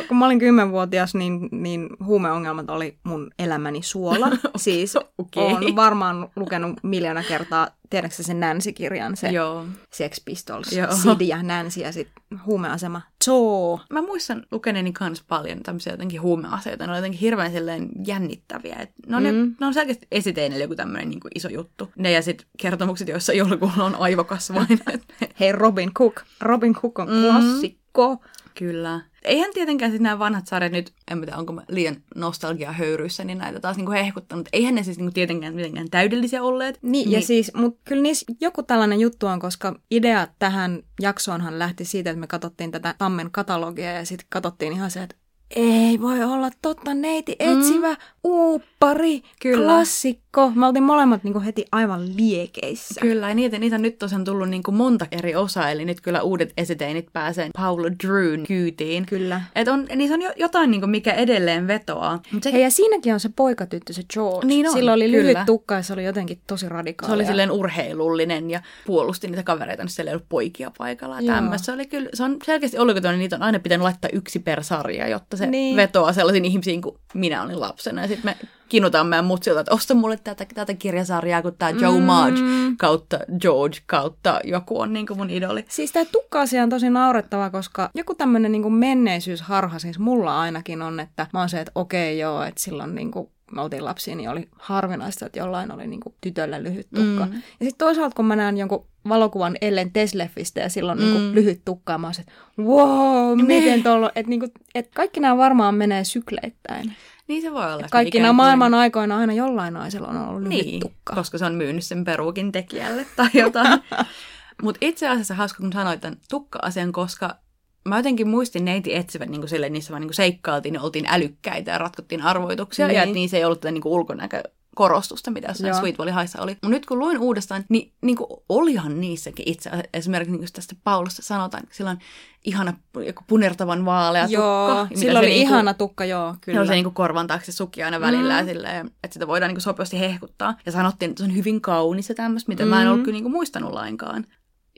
kun 0.08 0.16
mä 0.16 0.26
olin 0.26 0.38
kymmenvuotias, 0.38 1.14
niin, 1.14 1.48
niin 1.52 1.88
huumeongelmat 2.04 2.70
oli 2.70 2.98
mun 3.02 3.30
elämäni 3.38 3.82
suola. 3.82 4.30
Siis 4.56 4.96
okay. 4.96 5.44
olen 5.44 5.76
varmaan 5.76 6.28
lukenut 6.36 6.76
miljoona 6.82 7.22
kertaa 7.22 7.68
tiedätkö 7.90 8.22
sen 8.22 8.40
Nancy-kirjan, 8.40 9.16
se 9.16 9.28
Joo. 9.28 9.64
Sex 9.92 10.24
Pistols, 10.24 10.72
Joo. 10.72 10.96
Sid 10.96 11.20
ja 11.20 11.42
Nancy 11.42 11.80
ja 11.80 11.92
sitten 11.92 12.40
huumeasema 12.46 13.02
Zoo. 13.24 13.80
Mä 13.90 14.02
muistan 14.02 14.46
lukeneeni 14.50 14.92
kans 14.92 15.24
paljon 15.28 15.62
tämmöisiä 15.62 15.92
jotenkin 15.92 16.22
huumeaseita. 16.22 16.86
Ne 16.86 16.90
on 16.90 16.98
jotenkin 16.98 17.20
hirveän 17.20 17.52
silleen 17.52 17.88
jännittäviä. 18.06 18.76
Et 18.76 18.90
ne, 19.06 19.16
on 19.16 19.22
mm. 19.22 19.28
ne, 19.28 19.56
ne 19.60 19.66
on 19.66 19.74
selkeästi 19.74 20.06
esiteinelle 20.10 20.64
joku 20.64 20.74
tämmöinen 20.74 21.08
niin 21.08 21.20
iso 21.34 21.48
juttu. 21.48 21.90
Ne 21.96 22.10
ja 22.10 22.22
sitten 22.22 22.46
kertomukset, 22.56 23.08
joissa 23.08 23.32
jollakulla 23.32 23.84
on 23.84 23.94
aivokasvain. 23.94 24.80
Hei 25.40 25.52
Robin 25.52 25.94
Cook. 25.94 26.22
Robin 26.40 26.74
Cook 26.74 26.98
on 26.98 27.08
mm. 27.08 27.22
klassikko. 27.22 28.16
Kyllä. 28.54 29.00
Eihän 29.24 29.50
tietenkään 29.54 29.90
sitten 29.90 30.02
nämä 30.02 30.18
vanhat 30.18 30.46
sarjat 30.46 30.72
nyt, 30.72 30.92
en 31.10 31.20
tiedä 31.20 31.36
onko 31.36 31.62
liian 31.68 31.96
nostalgia 32.14 32.72
höyryissä, 32.72 33.24
niin 33.24 33.38
näitä 33.38 33.60
taas 33.60 33.76
niinku 33.76 33.92
hehkuttanut. 33.92 34.48
Eihän 34.52 34.74
ne 34.74 34.82
siis 34.82 34.98
niinku 34.98 35.12
tietenkään 35.12 35.54
mitenkään 35.54 35.90
täydellisiä 35.90 36.42
olleet. 36.42 36.78
Niin, 36.82 36.92
niin. 36.92 37.12
ja 37.12 37.26
siis, 37.26 37.54
mutta 37.54 37.80
kyllä 37.84 38.02
niissä 38.02 38.26
joku 38.40 38.62
tällainen 38.62 39.00
juttu 39.00 39.26
on, 39.26 39.40
koska 39.40 39.80
idea 39.90 40.28
tähän 40.38 40.82
jaksoonhan 41.00 41.58
lähti 41.58 41.84
siitä, 41.84 42.10
että 42.10 42.20
me 42.20 42.26
katsottiin 42.26 42.70
tätä 42.70 42.94
Tammen 42.98 43.30
katalogia 43.30 43.92
ja 43.92 44.06
sitten 44.06 44.26
katsottiin 44.30 44.72
ihan 44.72 44.90
se, 44.90 45.02
että 45.02 45.16
ei 45.50 46.00
voi 46.00 46.22
olla 46.22 46.50
totta, 46.62 46.94
neiti 46.94 47.36
etsivä, 47.38 47.92
mm. 47.92 47.98
uuppari, 48.24 49.22
Kyllä. 49.42 49.64
klassikko. 49.72 50.25
Me 50.54 50.66
oltiin 50.66 50.82
molemmat 50.82 51.24
niinku 51.24 51.40
heti 51.40 51.64
aivan 51.72 52.16
liekeissä. 52.16 53.00
Kyllä, 53.00 53.28
ja 53.28 53.34
niitä, 53.34 53.58
niitä 53.58 53.78
nyt 53.78 53.98
tosiaan 53.98 54.24
tullut 54.24 54.48
niinku 54.48 54.72
monta 54.72 55.06
eri 55.10 55.34
osaa, 55.34 55.70
eli 55.70 55.84
nyt 55.84 56.00
kyllä 56.00 56.22
uudet 56.22 56.52
esiteinit 56.56 57.06
pääsee 57.12 57.50
Paula 57.56 57.88
Drewn 58.06 58.46
kyytiin. 58.46 59.06
Kyllä. 59.06 59.40
Et 59.54 59.68
on, 59.68 59.86
niissä 59.96 60.14
on 60.14 60.20
jotain, 60.36 60.70
niinku, 60.70 60.86
mikä 60.86 61.12
edelleen 61.12 61.66
vetoaa. 61.66 62.22
se... 62.42 62.52
Hei, 62.52 62.62
ja 62.62 62.70
siinäkin 62.70 63.14
on 63.14 63.20
se 63.20 63.30
poikatyttö, 63.36 63.92
se 63.92 64.02
George. 64.12 64.46
Niin 64.46 64.66
on, 64.66 64.72
Sillä 64.72 64.92
oli 64.92 65.04
kyllä. 65.04 65.18
lyhyt 65.18 65.38
tukka 65.46 65.74
ja 65.74 65.82
se 65.82 65.92
oli 65.92 66.04
jotenkin 66.04 66.40
tosi 66.46 66.68
radikaali. 66.68 67.10
Se 67.10 67.14
oli 67.14 67.26
silleen 67.26 67.50
urheilullinen 67.50 68.50
ja 68.50 68.60
puolusti 68.86 69.26
niitä 69.26 69.42
kavereita, 69.42 69.82
niin 69.82 69.90
siellä 69.90 70.10
ei 70.10 70.14
ollut 70.14 70.28
poikia 70.28 70.72
paikalla. 70.78 71.16
Se 71.56 71.72
oli 71.72 71.86
kyllä, 71.86 72.08
se 72.14 72.22
on 72.22 72.36
selkeästi 72.44 72.78
ollut, 72.78 72.96
että 72.96 73.12
niitä 73.12 73.36
on 73.36 73.42
aina 73.42 73.58
pitänyt 73.58 73.82
laittaa 73.82 74.10
yksi 74.12 74.38
per 74.38 74.64
sarja, 74.64 75.08
jotta 75.08 75.36
se 75.36 75.46
niin. 75.46 75.76
vetoaa 75.76 76.12
sellaisiin 76.12 76.44
ihmisiin 76.44 76.82
kuin 76.82 76.96
minä 77.16 77.42
olin 77.42 77.60
lapsena. 77.60 78.02
Ja 78.02 78.08
sitten 78.08 78.24
me 78.30 78.48
kinutaan 78.68 79.06
meidän 79.06 79.24
mutsilta, 79.24 79.60
että 79.60 79.74
osta 79.74 79.94
mulle 79.94 80.16
tätä, 80.16 80.46
tätä 80.54 80.74
kirjasarjaa, 80.74 81.42
kun 81.42 81.56
tämä 81.58 81.70
Joe 81.70 81.98
mm. 81.98 82.04
Marge 82.04 82.40
kautta 82.78 83.18
George 83.40 83.78
kautta 83.86 84.40
joku 84.44 84.80
on 84.80 84.92
niin 84.92 85.06
kuin 85.06 85.18
mun 85.18 85.30
idoli. 85.30 85.64
Siis 85.68 85.92
tämä 85.92 86.04
tukka-asia 86.04 86.62
on 86.62 86.70
tosi 86.70 86.90
naurettava, 86.90 87.50
koska 87.50 87.90
joku 87.94 88.14
tämmöinen 88.14 88.52
niin 88.52 88.72
menneisyysharha, 88.72 89.78
siis 89.78 89.98
mulla 89.98 90.40
ainakin 90.40 90.82
on, 90.82 91.00
että 91.00 91.26
mä 91.32 91.38
oon 91.38 91.48
se, 91.48 91.60
että 91.60 91.72
okei 91.74 92.18
joo, 92.18 92.42
että 92.42 92.62
silloin 92.62 92.94
niin 92.94 93.10
kuin 93.10 93.30
me 93.52 93.60
oltiin 93.60 93.84
lapsia, 93.84 94.16
niin 94.16 94.30
oli 94.30 94.48
harvinaista, 94.52 95.26
että 95.26 95.38
jollain 95.38 95.72
oli 95.72 95.86
niin 95.86 96.00
kuin 96.00 96.14
tytöllä 96.20 96.62
lyhyt 96.62 96.86
tukka. 96.94 97.26
Mm. 97.26 97.32
Ja 97.32 97.40
sitten 97.66 97.78
toisaalta, 97.78 98.16
kun 98.16 98.24
mä 98.24 98.36
näen 98.36 98.58
jonkun 98.58 98.86
valokuvan 99.08 99.56
Ellen 99.60 99.92
Tesleffistä 99.92 100.60
ja 100.60 100.68
silloin 100.68 100.98
mm. 100.98 101.04
niin 101.04 101.14
kuin 101.14 101.34
lyhyt 101.34 101.60
tukka, 101.64 101.98
mä 101.98 102.10
että 102.20 102.32
wow, 102.58 103.40
miten 103.42 103.82
tuolla, 103.82 104.10
että, 104.14 104.30
niin 104.30 104.40
kuin, 104.40 104.52
että 104.74 104.90
kaikki 104.94 105.20
nämä 105.20 105.36
varmaan 105.36 105.74
menee 105.74 106.04
sykleittäin. 106.04 106.92
Niin 107.28 107.42
se 107.42 107.52
voi 107.52 107.74
olla. 107.74 107.86
Kaikki 107.90 108.20
nämä 108.20 108.32
maailman 108.32 108.74
aikoina 108.74 109.18
aina 109.18 109.32
jollain 109.32 109.74
naisella 109.74 110.08
on 110.08 110.28
ollut 110.28 110.42
lyhyt 110.42 110.66
niin, 110.66 110.80
tukka. 110.80 111.14
koska 111.14 111.38
se 111.38 111.44
on 111.44 111.54
myynyt 111.54 111.84
sen 111.84 112.04
peruukin 112.04 112.52
tekijälle 112.52 113.06
tai 113.16 113.28
jotain. 113.34 113.80
Mutta 114.62 114.78
itse 114.80 115.08
asiassa 115.08 115.34
hauska, 115.34 115.62
kun 115.62 115.72
sanoit 115.72 116.00
tämän 116.00 116.18
tukka-asian, 116.30 116.92
koska 116.92 117.36
mä 117.86 117.96
jotenkin 117.96 118.28
muistin 118.28 118.64
neiti 118.64 118.94
etsivän 118.94 119.30
niin 119.30 119.48
sille, 119.48 119.68
niissä 119.68 119.90
vaan 119.90 120.02
niin 120.02 120.14
seikkailtiin 120.14 120.74
ja 120.74 120.82
oltiin 120.82 121.06
älykkäitä 121.08 121.70
ja 121.70 121.78
ratkottiin 121.78 122.22
arvoituksia. 122.22 122.86
Niin. 122.86 122.96
Ja 122.96 123.06
niin 123.06 123.28
se 123.28 123.36
ei 123.36 123.44
ollut 123.44 123.60
tätä 123.60 123.72
niin 123.72 123.82
ulkonäkö 123.84 124.42
korostusta, 124.76 125.30
mitä 125.30 125.48
jossain 125.48 125.74
Sweet 125.74 125.98
Valley 125.98 126.14
Highssa 126.14 126.42
oli. 126.42 126.52
Mutta 126.52 126.68
nyt 126.68 126.86
kun 126.86 126.98
luin 126.98 127.18
uudestaan, 127.18 127.64
niin, 127.68 127.92
niin 128.02 128.16
kuin 128.16 128.26
olihan 128.48 129.00
niissäkin 129.00 129.48
itse 129.48 129.70
esimerkiksi 129.94 130.36
niin 130.36 130.52
tästä 130.52 130.74
Paulusta 130.84 131.22
sanotaan, 131.22 131.62
että 131.62 131.76
sillä 131.76 131.90
on 131.90 131.98
ihana 132.44 132.72
joku 133.06 133.22
punertavan 133.26 133.84
vaalea 133.84 134.26
joo, 134.26 134.68
tukka. 134.68 135.00
Sillä 135.00 135.18
oli 135.18 135.26
niin 135.26 135.38
kuin, 135.38 135.48
ihana 135.48 135.74
tukka, 135.74 136.04
joo, 136.04 136.34
kyllä. 136.40 136.66
Se 136.66 136.72
niin 136.72 136.94
korvan 136.94 137.26
taakse 137.26 137.52
suki 137.52 137.82
aina 137.82 138.00
välillä, 138.00 138.42
mm. 138.42 138.48
silleen, 138.48 138.86
että 138.86 139.14
sitä 139.14 139.26
voidaan 139.26 139.54
niin 139.54 139.60
sopivasti 139.60 140.00
hehkuttaa. 140.00 140.56
Ja 140.66 140.72
sanottiin, 140.72 141.10
että 141.10 141.24
se 141.24 141.30
on 141.30 141.36
hyvin 141.36 141.60
kaunis 141.60 142.08
ja 142.08 142.14
tämmöistä, 142.14 142.48
mitä 142.48 142.64
mm. 142.64 142.70
mä 142.70 142.82
en 142.82 142.88
ollut 142.88 143.04
kyllä 143.04 143.16
niin 143.16 143.24
kuin 143.24 143.32
muistanut 143.32 143.72
lainkaan 143.72 144.24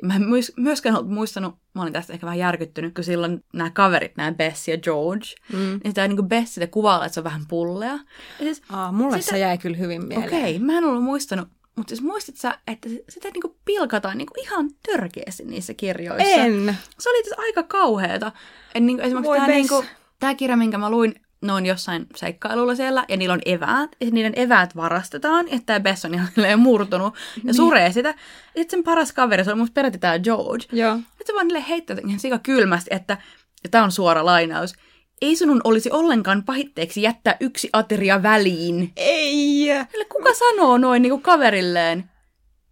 mä 0.02 0.14
en 0.14 0.22
myöskään 0.56 0.96
ollut 0.96 1.10
muistanut, 1.10 1.54
mä 1.74 1.82
olin 1.82 1.92
tästä 1.92 2.12
ehkä 2.12 2.26
vähän 2.26 2.38
järkyttynyt, 2.38 2.94
kun 2.94 3.04
silloin 3.04 3.44
nämä 3.52 3.70
kaverit, 3.70 4.16
nämä 4.16 4.32
Bess 4.32 4.68
ja 4.68 4.78
George, 4.78 5.26
mm. 5.52 5.58
niin 5.58 5.80
sitä 5.86 6.08
niin 6.08 6.28
Bess 6.28 6.54
sitä 6.54 6.66
kuvaa, 6.66 7.04
että 7.04 7.14
se 7.14 7.20
on 7.20 7.24
vähän 7.24 7.46
pullea. 7.48 7.92
Ja 7.92 7.98
siis, 8.38 8.62
Aa, 8.70 8.92
mulle 8.92 9.20
sitä, 9.20 9.30
se 9.30 9.38
jäi 9.38 9.58
kyllä 9.58 9.76
hyvin 9.76 10.06
mieleen. 10.06 10.28
Okei, 10.28 10.56
okay, 10.56 10.66
mä 10.66 10.78
en 10.78 10.84
ollut 10.84 11.04
muistanut, 11.04 11.48
mutta 11.76 11.88
siis 11.88 12.02
muistit 12.02 12.36
sä, 12.36 12.58
että 12.66 12.88
sitä 13.08 13.28
niin 13.30 13.54
pilkataan 13.64 14.18
niin 14.18 14.28
ihan 14.36 14.70
törkeästi 14.92 15.44
niissä 15.44 15.74
kirjoissa? 15.74 16.28
En. 16.28 16.76
Se 16.98 17.10
oli 17.10 17.46
aika 17.46 17.62
kauheata. 17.62 18.32
En, 18.74 18.86
niin 18.86 18.96
kuin, 18.96 19.06
esimerkiksi 19.06 19.34
tämä, 19.34 19.46
niin 19.46 19.68
kuin, 19.68 19.86
tämä 20.20 20.34
kirja, 20.34 20.56
minkä 20.56 20.78
mä 20.78 20.90
luin, 20.90 21.14
ne 21.42 21.52
on 21.52 21.66
jossain 21.66 22.06
seikkailulla 22.16 22.74
siellä 22.74 23.04
ja 23.08 23.16
niillä 23.16 23.32
on 23.32 23.42
eväät, 23.46 23.96
ja 24.00 24.10
niiden 24.10 24.32
eväät 24.36 24.76
varastetaan, 24.76 25.46
että 25.46 25.66
tämä 25.66 25.80
Bess 25.80 26.04
on 26.04 26.14
ihan 26.14 26.60
murtunut 26.60 27.14
ja 27.36 27.42
niin. 27.44 27.54
suree 27.54 27.92
sitä. 27.92 28.08
Ja 28.08 28.14
sitten 28.56 28.70
sen 28.70 28.84
paras 28.84 29.12
kaveri, 29.12 29.44
se 29.44 29.52
on 29.52 29.58
musta 29.58 29.74
peräti 29.74 29.98
tämä 29.98 30.18
George. 30.18 30.64
Joo. 30.72 30.96
Sitten 30.96 31.26
se 31.26 31.34
vaan 31.34 31.48
niille 31.48 31.64
heittää 31.68 31.96
ihan 32.06 32.20
sika 32.20 32.38
kylmästi, 32.38 32.90
että, 32.92 33.18
ja 33.64 33.68
tämä 33.70 33.84
on 33.84 33.92
suora 33.92 34.24
lainaus, 34.24 34.74
ei 35.22 35.36
sinun 35.36 35.60
olisi 35.64 35.90
ollenkaan 35.90 36.44
pahitteeksi 36.44 37.02
jättää 37.02 37.36
yksi 37.40 37.68
ateria 37.72 38.22
väliin. 38.22 38.92
Ei! 38.96 39.70
Eli 39.70 40.04
kuka 40.04 40.34
sanoo 40.34 40.78
noin 40.78 41.02
niin 41.02 41.10
kuin 41.10 41.22
kaverilleen? 41.22 42.10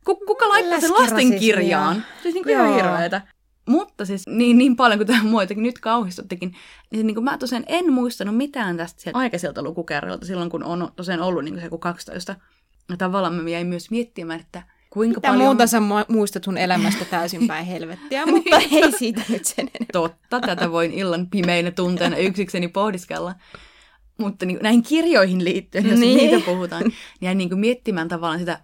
Kuka 0.05 0.49
laittaa 0.49 0.81
sen 0.81 0.93
lastenkirjaan? 0.93 2.05
Siis 2.23 2.35
niin 2.35 2.45
kuin 2.45 2.55
ihan 2.55 2.75
hirveetä. 2.75 3.23
Mutta 3.67 4.05
siis 4.05 4.23
niin, 4.27 4.59
niin 4.59 4.77
paljon 4.77 4.99
kuin 4.99 5.07
tämä 5.07 5.23
muitakin 5.23 5.63
nyt 5.63 5.79
kauhistuttikin, 5.79 6.55
niin, 6.91 7.07
niin 7.07 7.15
kuin 7.15 7.25
mä 7.25 7.39
tosiaan 7.39 7.65
en 7.67 7.93
muistanut 7.93 8.37
mitään 8.37 8.77
tästä 8.77 9.03
sieltä 9.03 9.19
aikaiselta 9.19 9.63
lukukerralta 9.63 10.27
silloin, 10.27 10.51
kun 10.51 10.65
on 10.65 10.93
tosiaan 10.97 11.21
ollut 11.21 11.45
niin 11.45 11.55
kuin 11.55 11.63
se 11.63 11.79
12. 11.81 12.37
Ja 12.89 12.97
tavallaan 12.97 13.35
mä 13.35 13.51
jäin 13.51 13.67
myös 13.67 13.91
miettimään, 13.91 14.41
että 14.41 14.63
kuinka 14.91 15.19
Mitä 15.21 15.29
paljon... 15.29 15.47
muuta 15.47 15.67
sä 15.67 15.81
muistat 16.09 16.45
sun 16.45 16.59
elämästä 16.59 17.05
täysin 17.05 17.47
päin 17.47 17.67
helvettiä, 17.73 18.27
mutta 18.27 18.59
niin. 18.59 18.85
ei 18.85 18.93
siitä 18.93 19.23
nyt 19.29 19.45
sen 19.45 19.71
enempää. 19.75 19.93
Totta, 19.93 20.41
tätä 20.41 20.71
voin 20.71 20.93
illan 20.93 21.27
pimeinä 21.27 21.71
tunteina 21.71 22.17
yksikseni 22.17 22.69
pohdiskella. 22.69 23.35
Mutta 24.19 24.47
niin, 24.47 24.59
näihin 24.63 24.83
kirjoihin 24.83 25.45
liittyen, 25.45 25.87
jos 25.91 26.01
niin. 26.01 26.17
niitä 26.17 26.47
puhutaan, 26.47 26.83
niin 26.83 26.95
jäin 27.21 27.39
niin 27.39 27.49
kuin 27.49 27.59
miettimään 27.59 28.09
tavallaan 28.09 28.39
sitä 28.39 28.61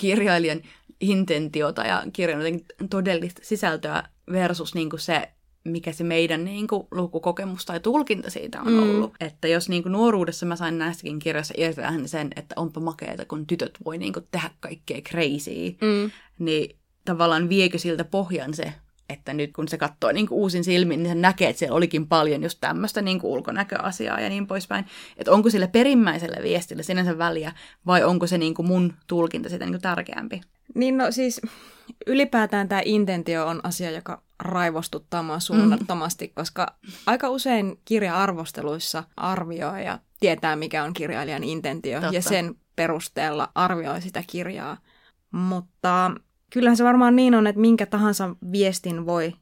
kirjailijan 0.00 0.60
intentiota 1.00 1.82
ja 1.82 2.02
kirjan 2.12 2.42
todellista 2.90 3.40
sisältöä 3.44 4.02
versus 4.32 4.74
niin 4.74 4.90
kuin 4.90 5.00
se, 5.00 5.28
mikä 5.64 5.92
se 5.92 6.04
meidän 6.04 6.44
niin 6.44 6.66
kuin, 6.66 6.86
lukukokemus 6.90 7.64
tai 7.64 7.80
tulkinta 7.80 8.30
siitä 8.30 8.60
on 8.60 8.72
mm. 8.72 8.78
ollut. 8.78 9.14
Että 9.20 9.48
jos 9.48 9.68
niin 9.68 9.82
kuin, 9.82 9.92
nuoruudessa 9.92 10.46
mä 10.46 10.56
sain 10.56 10.78
näistäkin 10.78 11.18
kirjoissa 11.18 11.54
irtää 11.56 11.92
sen, 12.06 12.30
että 12.36 12.54
onpa 12.56 12.80
makeeta, 12.80 13.24
kun 13.24 13.46
tytöt 13.46 13.78
voi 13.84 13.98
niin 13.98 14.12
kuin, 14.12 14.26
tehdä 14.30 14.50
kaikkea 14.60 15.00
crazy, 15.00 15.76
mm. 15.80 16.10
niin 16.38 16.76
tavallaan 17.04 17.48
viekö 17.48 17.78
siltä 17.78 18.04
pohjan 18.04 18.54
se, 18.54 18.72
että 19.08 19.34
nyt 19.34 19.52
kun 19.52 19.68
se 19.68 19.78
katsoo 19.78 20.12
niin 20.12 20.26
kuin 20.26 20.38
uusin 20.38 20.64
silmin, 20.64 21.02
niin 21.02 21.10
se 21.10 21.14
näkee, 21.14 21.48
että 21.48 21.58
siellä 21.58 21.76
olikin 21.76 22.08
paljon 22.08 22.42
just 22.42 22.58
tämmöistä 22.60 23.02
niin 23.02 23.20
kuin 23.20 23.30
ulkonäköasiaa 23.30 24.20
ja 24.20 24.28
niin 24.28 24.46
poispäin. 24.46 24.84
Että 25.16 25.32
onko 25.32 25.50
sille 25.50 25.66
perimmäiselle 25.66 26.42
viestille 26.42 26.82
sinänsä 26.82 27.18
väliä 27.18 27.52
vai 27.86 28.04
onko 28.04 28.26
se 28.26 28.38
niin 28.38 28.54
kuin 28.54 28.66
mun 28.66 28.92
tulkinta 29.06 29.48
sitä 29.48 29.64
niin 29.64 29.72
kuin 29.72 29.82
tärkeämpi? 29.82 30.40
Niin 30.74 30.98
no 30.98 31.10
siis 31.10 31.40
ylipäätään 32.06 32.68
tämä 32.68 32.82
intentio 32.84 33.46
on 33.46 33.60
asia, 33.62 33.90
joka 33.90 34.22
raivostuttaa 34.42 35.22
mua 35.22 35.40
suunnattomasti, 35.40 36.26
mm. 36.26 36.32
koska 36.34 36.74
aika 37.06 37.30
usein 37.30 37.80
kirja-arvosteluissa 37.84 39.04
arvioija 39.16 39.98
tietää, 40.20 40.56
mikä 40.56 40.84
on 40.84 40.92
kirjailijan 40.92 41.44
intentio, 41.44 42.00
Totta. 42.00 42.14
ja 42.14 42.22
sen 42.22 42.54
perusteella 42.76 43.48
arvioi 43.54 44.02
sitä 44.02 44.24
kirjaa. 44.26 44.76
Mutta 45.30 46.10
kyllähän 46.52 46.76
se 46.76 46.84
varmaan 46.84 47.16
niin 47.16 47.34
on, 47.34 47.46
että 47.46 47.60
minkä 47.60 47.86
tahansa 47.86 48.36
viestin 48.52 49.06
voi 49.06 49.32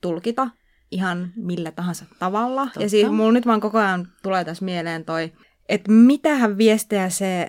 tulkita 0.00 0.48
ihan 0.90 1.32
millä 1.36 1.70
tahansa 1.70 2.04
tavalla. 2.18 2.64
Totta. 2.64 2.82
Ja 2.82 2.88
siis 2.88 3.10
mulla 3.10 3.32
nyt 3.32 3.46
vaan 3.46 3.60
koko 3.60 3.78
ajan 3.78 4.08
tulee 4.22 4.44
tässä 4.44 4.64
mieleen 4.64 5.04
toi, 5.04 5.32
että 5.68 5.92
mitähän 5.92 6.58
viestejä 6.58 7.08
se 7.08 7.48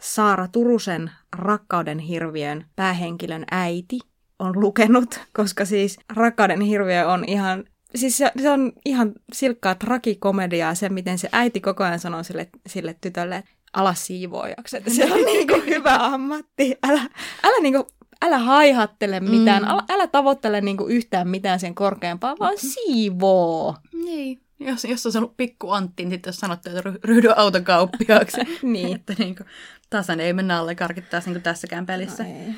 Saara 0.00 0.48
Turusen 0.48 1.10
Rakkauden 1.36 1.98
hirviön 1.98 2.66
päähenkilön 2.76 3.44
äiti 3.50 3.98
on 4.38 4.60
lukenut, 4.60 5.20
koska 5.32 5.64
siis 5.64 5.98
Rakkauden 6.16 6.60
hirviö 6.60 7.08
on 7.08 7.24
ihan 7.26 7.64
Siis 7.94 8.18
se, 8.18 8.32
se 8.42 8.50
on 8.50 8.72
ihan 8.84 9.12
silkkaa 9.32 9.74
tragikomediaa 9.74 10.74
se, 10.74 10.88
miten 10.88 11.18
se 11.18 11.28
äiti 11.32 11.60
koko 11.60 11.84
ajan 11.84 11.98
sanoo 11.98 12.22
sille, 12.22 12.48
sille 12.66 12.96
tytölle, 13.00 13.36
että 13.36 13.50
ala 13.72 13.94
siivoojaksi, 13.94 14.76
että 14.76 14.90
se 14.90 15.04
on 15.12 15.24
niin 15.24 15.48
kuin 15.48 15.66
hyvä 15.66 15.94
ammatti. 15.94 16.76
Älä, 16.82 17.00
älä, 17.42 17.62
niin 17.62 17.74
kuin, 17.74 17.84
älä 18.22 18.38
haihattele 18.38 19.20
mitään, 19.20 19.62
mm. 19.62 19.68
älä, 19.68 19.82
älä 19.88 20.06
tavoittele 20.06 20.60
niin 20.60 20.76
kuin 20.76 20.90
yhtään 20.92 21.28
mitään 21.28 21.60
sen 21.60 21.74
korkeampaa, 21.74 22.36
vaan 22.38 22.58
siivoo. 22.58 23.76
Niin. 24.04 24.42
Jos, 24.60 24.84
jos 24.84 25.06
on 25.06 25.16
ollut 25.16 25.36
pikku 25.36 25.70
Antti, 25.70 26.04
niin 26.04 26.10
sitten 26.10 26.28
jos 26.28 26.36
sanottu, 26.36 26.70
että 26.70 26.82
ryhdy 27.04 27.28
autokauppiaaksi. 27.36 28.40
niin. 28.62 28.96
että 28.96 29.14
niin 29.18 29.36
kuin, 29.36 29.46
tasan 29.92 30.20
ei 30.20 30.32
mennä 30.32 30.58
alle 30.58 30.74
karkittaa 30.74 31.20
niin 31.20 31.34
kuin 31.34 31.42
tässäkään 31.42 31.86
pelissä. 31.86 32.24
No 32.24 32.54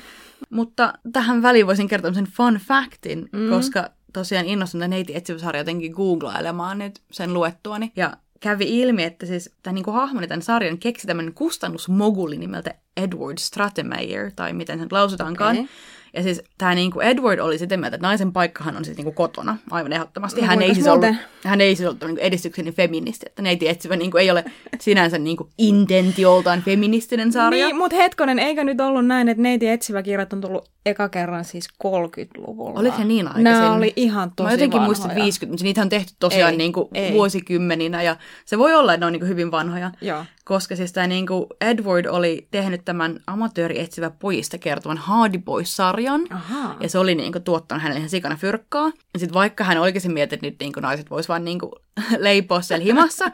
Mutta 0.49 0.93
tähän 1.13 1.41
väliin 1.41 1.67
voisin 1.67 1.87
kertoa 1.87 2.13
sen 2.13 2.27
fun 2.27 2.53
factin, 2.53 3.29
mm. 3.31 3.49
koska 3.49 3.89
tosiaan 4.13 4.45
innostun 4.45 4.79
tämän 4.79 4.89
neiti 4.89 5.15
etsivyysharja 5.15 5.59
jotenkin 5.59 5.91
googlailemaan 5.91 6.77
nyt 6.77 7.01
sen 7.11 7.33
luettuani. 7.33 7.91
Ja 7.95 8.17
kävi 8.39 8.79
ilmi, 8.79 9.03
että 9.03 9.25
siis 9.25 9.55
tämän 9.63 9.75
niin 9.75 9.93
hahmoni 9.93 10.27
tämän 10.27 10.41
sarjan 10.41 10.77
keksi 10.77 11.07
tämmöinen 11.07 11.33
kustannusmoguli 11.33 12.37
nimeltä 12.37 12.73
Edward 12.97 13.37
Stratemeyer, 13.37 14.31
tai 14.35 14.53
miten 14.53 14.79
sen 14.79 14.87
lausutaankaan. 14.91 15.55
Okay. 15.55 15.67
Ja 16.15 16.23
siis 16.23 16.41
tämä 16.57 16.75
niinku 16.75 16.99
Edward 16.99 17.39
oli 17.39 17.57
sitä 17.57 17.77
mieltä, 17.77 17.95
että 17.95 18.07
naisen 18.07 18.33
paikkahan 18.33 18.77
on 18.77 18.85
siis 18.85 18.97
niinku 18.97 19.11
kotona, 19.11 19.57
aivan 19.71 19.93
ehdottomasti. 19.93 20.41
No, 20.41 20.47
hän, 20.47 20.61
ei 20.61 20.73
siis 20.73 20.87
ollut, 20.87 21.15
hän 21.43 21.61
ei 21.61 21.75
siis 21.75 21.87
ollut 21.89 22.03
niinku 22.03 22.21
edistykseni 22.21 22.71
feministi, 22.71 23.25
että 23.29 23.41
neiti 23.41 23.67
etsivä 23.67 23.95
niinku 23.95 24.17
ei 24.17 24.31
ole 24.31 24.45
sinänsä 24.79 25.17
niinku 25.17 25.49
intentioltaan 25.57 26.61
feministinen 26.61 27.31
sarja. 27.31 27.65
Niin, 27.65 27.77
mutta 27.77 27.97
hetkonen, 27.97 28.39
eikö 28.39 28.63
nyt 28.63 28.81
ollut 28.81 29.05
näin, 29.05 29.29
että 29.29 29.43
neiti 29.43 29.67
etsivä 29.67 30.03
kirjat 30.03 30.33
on 30.33 30.41
tullut 30.41 30.69
eka 30.85 31.09
kerran 31.09 31.45
siis 31.45 31.67
30-luvulla? 31.83 32.79
Oliko 32.79 32.97
se 32.97 33.03
niin 33.03 33.27
aikaisin? 33.27 33.43
Nämä 33.43 33.73
oli 33.73 33.93
ihan 33.95 34.31
tosi 34.35 34.47
Mä 34.47 34.53
jotenkin 34.53 34.81
muistin 34.81 35.15
50, 35.15 35.53
mutta 35.53 35.63
niitä 35.63 35.81
on 35.81 35.89
tehty 35.89 36.13
tosiaan 36.19 36.51
ei, 36.51 36.57
niinku 36.57 36.89
ei. 36.93 37.13
vuosikymmeninä 37.13 38.01
ja 38.01 38.15
se 38.45 38.57
voi 38.57 38.73
olla, 38.73 38.93
että 38.93 38.99
ne 39.01 39.05
on 39.05 39.13
niinku 39.13 39.27
hyvin 39.27 39.51
vanhoja. 39.51 39.91
Joo 40.01 40.23
koska 40.45 40.75
siis 40.75 40.93
tämä 40.93 41.07
niinku 41.07 41.47
Edward 41.61 42.05
oli 42.05 42.47
tehnyt 42.51 42.85
tämän 42.85 43.19
amatööri 43.27 43.79
etsivä 43.79 44.09
pojista 44.09 44.57
kertovan 44.57 44.97
Hardy 44.97 45.37
Boys-sarjan, 45.37 46.27
Aha. 46.29 46.75
ja 46.79 46.89
se 46.89 46.99
oli 46.99 47.15
niinku 47.15 47.39
tuottanut 47.39 47.83
hänelle 47.83 47.99
ihan 47.99 48.09
sikana 48.09 48.35
fyrkkaa. 48.35 48.85
Ja 48.85 49.19
sitten 49.19 49.33
vaikka 49.33 49.63
hän 49.63 49.77
oikeasti 49.77 50.09
mietti, 50.09 50.35
että 50.35 50.47
nyt 50.47 50.55
niinku 50.59 50.79
naiset 50.79 51.09
vois 51.09 51.29
vaan 51.29 51.45
niinku 51.45 51.75
leipoa 52.17 52.61
siellä 52.61 52.83
himassa, 52.83 53.25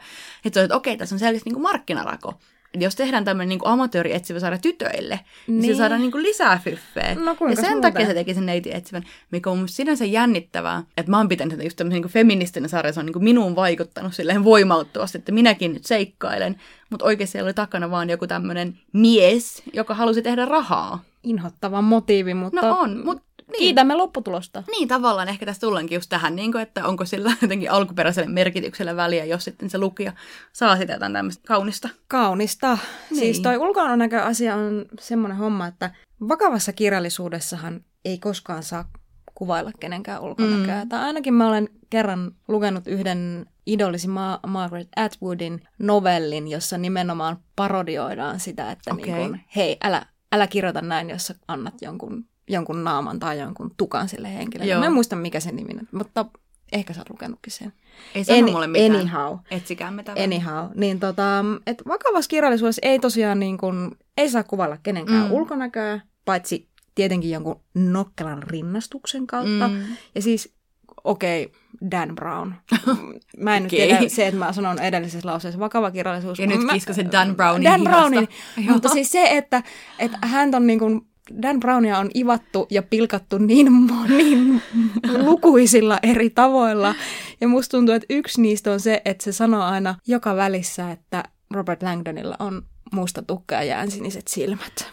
että 0.44 0.54
se 0.54 0.60
oli, 0.60 0.64
että 0.64 0.76
okei, 0.76 0.96
tässä 0.96 1.14
on 1.14 1.18
selkeästi 1.18 1.50
niinku 1.50 1.62
markkinarako 1.62 2.34
jos 2.74 2.96
tehdään 2.96 3.24
tämmöinen 3.24 3.48
niin 3.48 3.60
amatööri 3.64 4.14
etsivä 4.14 4.40
saada 4.40 4.58
tytöille, 4.58 5.20
niin, 5.46 5.60
niin 5.60 5.74
se 5.74 5.78
saadaan 5.78 6.00
niin 6.00 6.12
kuin 6.12 6.22
lisää 6.22 6.60
fyffeä. 6.64 7.14
No, 7.14 7.36
ja 7.50 7.56
sen 7.56 7.72
muuta? 7.72 7.80
takia 7.90 8.06
se 8.06 8.14
teki 8.14 8.34
sen 8.34 8.46
neiti 8.46 8.74
etsivän, 8.74 9.04
mikä 9.30 9.50
on 9.50 9.58
mun 9.58 9.68
sinänsä 9.68 10.04
jännittävää, 10.04 10.82
että 10.96 11.10
mä 11.10 11.16
oon 11.16 11.28
pitänyt 11.28 11.52
sitä 11.52 11.64
just 11.64 11.76
tämmöisen 11.76 12.02
niin 12.02 12.12
feministinen 12.12 12.70
sarja, 12.70 12.92
se 12.92 13.00
on 13.00 13.06
niin 13.06 13.12
kuin 13.12 13.24
minuun 13.24 13.56
vaikuttanut 13.56 14.14
silleen 14.14 14.44
voimauttavasti, 14.44 15.18
että 15.18 15.32
minäkin 15.32 15.72
nyt 15.72 15.84
seikkailen, 15.84 16.60
mutta 16.90 17.04
oikeasti 17.04 17.32
siellä 17.32 17.46
oli 17.46 17.54
takana 17.54 17.90
vaan 17.90 18.10
joku 18.10 18.26
tämmöinen 18.26 18.78
mies, 18.92 19.62
joka 19.72 19.94
halusi 19.94 20.22
tehdä 20.22 20.44
rahaa. 20.44 21.02
Inhottava 21.22 21.82
motiivi, 21.82 22.34
mutta... 22.34 22.60
No 22.60 22.80
on, 22.80 23.04
mutta 23.04 23.22
Kiitämme 23.58 23.94
lopputulosta. 23.94 24.62
Niin, 24.70 24.88
tavallaan 24.88 25.28
ehkä 25.28 25.46
tässä 25.46 25.60
tullaankin 25.60 25.96
just 25.96 26.08
tähän, 26.08 26.36
niin 26.36 26.52
kuin, 26.52 26.62
että 26.62 26.86
onko 26.86 27.04
sillä 27.04 27.32
jotenkin 27.42 27.70
alkuperäiselle 27.70 28.28
merkityksellä 28.28 28.96
väliä, 28.96 29.24
jos 29.24 29.44
sitten 29.44 29.70
se 29.70 29.78
lukija 29.78 30.12
saa 30.52 30.76
sitä 30.76 30.92
jotain 30.92 31.12
tämmöistä 31.12 31.42
kaunista. 31.46 31.88
Kaunista. 32.08 32.78
Niin. 33.10 33.18
Siis 33.18 33.40
toi 33.40 33.56
ulkonäköasia 33.56 34.56
on 34.56 34.84
semmoinen 35.00 35.38
homma, 35.38 35.66
että 35.66 35.90
vakavassa 36.28 36.72
kirjallisuudessahan 36.72 37.84
ei 38.04 38.18
koskaan 38.18 38.62
saa 38.62 38.84
kuvailla 39.34 39.70
kenenkään 39.80 40.22
ulkonäköä. 40.22 40.84
Mm. 40.84 40.88
Tai 40.88 41.00
ainakin 41.00 41.34
mä 41.34 41.48
olen 41.48 41.68
kerran 41.90 42.32
lukenut 42.48 42.86
yhden 42.86 43.46
idolisi 43.66 44.08
Ma- 44.08 44.40
Margaret 44.46 44.88
Atwoodin 44.96 45.62
novellin, 45.78 46.48
jossa 46.48 46.78
nimenomaan 46.78 47.38
parodioidaan 47.56 48.40
sitä, 48.40 48.70
että 48.70 48.94
Okei. 48.94 49.12
niin 49.12 49.28
kun, 49.28 49.38
hei, 49.56 49.76
älä, 49.84 50.06
älä 50.32 50.46
kirjoita 50.46 50.82
näin, 50.82 51.10
jos 51.10 51.32
annat 51.48 51.74
jonkun, 51.80 52.24
jonkun 52.48 52.84
naaman 52.84 53.18
tai 53.20 53.38
jonkun 53.40 53.74
tukan 53.76 54.08
sille 54.08 54.34
henkilölle. 54.34 54.70
Joo. 54.72 54.80
Mä 54.80 54.86
en 54.86 54.92
muista, 54.92 55.16
mikä 55.16 55.40
sen 55.40 55.56
nimi 55.56 55.70
on, 55.80 55.88
mutta 55.98 56.26
ehkä 56.72 56.92
sä 56.92 57.00
oot 57.00 57.10
lukenutkin 57.10 57.52
sen. 57.52 57.72
Ei 58.14 58.24
sano 58.24 58.38
Any- 58.38 58.50
mulle 58.52 58.66
mitään. 58.66 58.96
anyhow. 59.00 59.38
Etsikäämme 59.50 60.02
tämän. 60.02 60.24
Anyhow, 60.24 60.70
niin 60.74 61.00
tota, 61.00 61.44
et 61.66 61.82
vakavassa 61.88 62.28
kirjallisuudessa 62.28 62.80
ei 62.84 62.98
tosiaan 62.98 63.40
niin 63.40 63.58
kun, 63.58 63.96
ei 64.16 64.30
saa 64.30 64.42
kuvailla 64.44 64.76
kenenkään 64.82 65.24
Mm. 65.26 65.32
ulkonäköä, 65.32 66.00
paitsi 66.24 66.68
tietenkin 66.94 67.30
jonkun 67.30 67.60
nokkelan 67.74 68.42
rinnastuksen 68.42 69.26
kautta. 69.26 69.68
Mm. 69.68 69.82
Ja 70.14 70.22
siis, 70.22 70.54
okei, 71.04 71.44
okay, 71.44 71.90
Dan 71.90 72.14
Brown. 72.14 72.52
Mä 73.38 73.56
en 73.56 73.62
nyt 73.62 73.72
Okei. 73.72 73.86
tiedä 73.88 74.08
se, 74.08 74.26
että 74.26 74.38
mä 74.38 74.52
sanon 74.52 74.78
edellisessä 74.78 75.28
lauseessa 75.28 75.60
vakava 75.60 75.90
kirjallisuus. 75.90 76.38
Ja 76.38 76.46
nyt 76.46 76.60
mä, 76.62 76.72
kiskasen 76.72 77.12
Dan 77.12 77.36
Brownin 77.36 77.64
Dan. 77.64 77.82
Brownin. 77.84 78.28
Mutta 78.72 78.88
siis 78.88 79.12
se, 79.12 79.24
että, 79.30 79.62
että 79.98 80.18
hän 80.22 80.54
on 80.54 80.66
niin 80.66 80.78
kuin, 80.78 81.06
Dan 81.42 81.60
Brownia 81.60 81.98
on 81.98 82.10
ivattu 82.14 82.66
ja 82.70 82.82
pilkattu 82.82 83.38
niin, 83.38 83.68
niin 84.08 84.62
lukuisilla 85.26 85.98
eri 86.02 86.30
tavoilla. 86.30 86.94
Ja 87.40 87.48
musta 87.48 87.70
tuntuu, 87.70 87.94
että 87.94 88.06
yksi 88.10 88.40
niistä 88.40 88.72
on 88.72 88.80
se, 88.80 89.02
että 89.04 89.24
se 89.24 89.32
sanoo 89.32 89.62
aina 89.62 89.94
joka 90.06 90.36
välissä, 90.36 90.90
että 90.90 91.24
Robert 91.50 91.82
Langdonilla 91.82 92.36
on 92.38 92.62
musta 92.92 93.22
tukka 93.22 93.54
ja 93.54 93.64
jäänsiniset 93.64 94.28
silmät. 94.28 94.92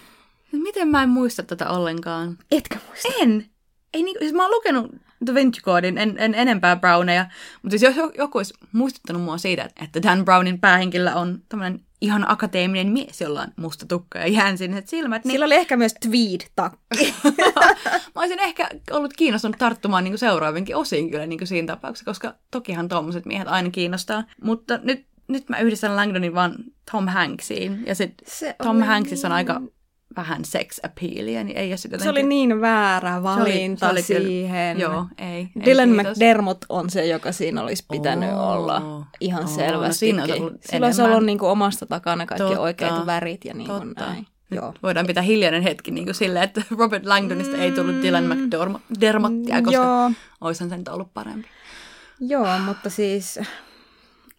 Miten 0.52 0.88
mä 0.88 1.04
en 1.04 1.10
muista 1.10 1.44
tätä 1.44 1.70
ollenkaan? 1.70 2.38
Etkä 2.52 2.80
muista? 2.88 3.10
En. 3.20 3.46
Ei 3.94 4.04
niinku, 4.04 4.20
siis 4.20 4.34
mä 4.34 4.44
oon 4.44 4.52
lukenut 4.52 4.92
Da 5.26 5.34
Vinci 5.34 5.62
Codein, 5.62 5.98
en, 5.98 6.16
en 6.18 6.36
enempää 6.36 6.76
Browneja, 6.76 7.26
mutta 7.64 7.78
siis 7.78 7.82
jos 7.82 8.12
joku 8.18 8.38
olisi 8.38 8.54
muistuttanut 8.72 9.22
mua 9.22 9.38
siitä, 9.38 9.70
että 9.82 10.04
Dan 10.04 10.26
Brownin 10.26 10.60
päähenkilö 10.60 11.14
on 11.14 11.42
tämmöinen 11.50 11.82
ihan 12.02 12.32
akateeminen 12.32 12.88
mies, 12.88 13.22
jolla 13.22 13.42
on 13.42 13.48
musta 13.56 13.86
tukka 13.86 14.20
ja 14.20 14.28
jäänsiniset 14.28 14.88
silmät, 14.88 15.26
niin 15.26 15.32
Sillä 15.32 15.46
oli 15.46 15.56
ehkä 15.56 15.78
myös 15.78 15.94
tweed-takki. 16.06 17.14
mä 18.16 18.22
olisin 18.22 18.40
ehkä 18.40 18.70
ollut 18.92 19.14
kiinnostunut 19.14 19.58
tarttumaan 19.58 20.04
niin 20.04 20.18
seuraavinkin 20.18 20.76
osiin 20.76 21.12
kyllä 21.12 21.26
niin 21.26 21.48
siinä 21.48 21.68
tapauksessa, 21.68 22.06
koska 22.06 22.36
tokihan 22.52 22.88
tuommoiset 22.88 23.26
miehet 23.26 23.48
aina 23.48 23.70
kiinnostaa. 23.70 24.24
Mutta 24.44 24.80
nyt, 24.84 25.06
nyt 25.28 25.50
mä 25.50 25.60
yhdistän 25.60 25.96
Langdonin 25.96 26.36
vaan 26.36 26.56
Tom 26.92 27.08
Hanksiin, 27.08 27.84
ja 27.86 27.96
sit 27.96 28.14
Se 28.28 28.56
Tom 28.64 28.82
Hanksissa 28.82 29.28
on 29.28 29.32
niin- 29.32 29.36
aika 29.36 29.62
vähän 30.20 30.46
sex 30.46 30.80
appealia, 30.84 31.44
niin 31.44 31.58
ei 31.58 31.70
ole 31.72 31.78
sitä 31.78 31.98
Se 31.98 32.10
oli 32.10 32.24
niin 32.24 32.62
väärä 32.62 33.24
valinta 33.24 33.86
se 33.86 33.92
oli 33.92 34.04
kyllä- 34.04 34.28
siihen. 34.28 34.80
Joo, 34.80 35.06
ei. 35.18 35.28
ei 35.28 35.50
Dylan 35.66 35.90
kiitos. 35.90 36.08
McDermott 36.18 36.66
on 36.70 36.90
se, 36.90 37.06
joka 37.06 37.32
siinä 37.32 37.62
olisi 37.64 37.86
pitänyt 37.92 38.34
Oo. 38.34 38.52
olla 38.54 39.06
ihan 39.20 39.42
no 39.44 39.48
selvästi. 39.50 40.00
siinä 40.00 40.24
olisi 40.24 40.40
ollut 40.40 40.54
Sillä 40.62 40.86
olisi 40.86 41.02
enemmän. 41.02 41.16
ollut 41.16 41.26
niin 41.26 41.40
kuin 41.40 41.50
omasta 41.50 41.86
takana 41.86 42.26
kaikki 42.26 42.44
Totta. 42.48 42.60
oikeat 42.60 43.06
värit 43.06 43.46
ja 43.46 43.54
niin 43.54 43.68
kuin 43.70 43.88
Totta. 43.88 44.06
näin. 44.06 44.28
Joo. 44.52 44.74
Voidaan 44.84 45.08
pitää 45.08 45.24
hiljainen 45.24 45.62
hetki 45.62 45.92
niin 45.92 46.06
kuin 46.06 46.16
silleen, 46.16 46.44
että 46.44 46.62
Robert 46.78 47.06
Langdonista 47.06 47.58
ei 47.58 47.72
tullut 47.72 48.02
Dylan 48.04 48.24
McDermottia, 48.28 49.62
koska 49.62 49.72
Joo, 49.84 50.12
oishan 50.42 50.70
sen 50.70 50.84
ollut 50.90 51.14
parempi. 51.14 51.48
joo, 52.20 52.60
mutta 52.66 52.90
siis 52.90 53.40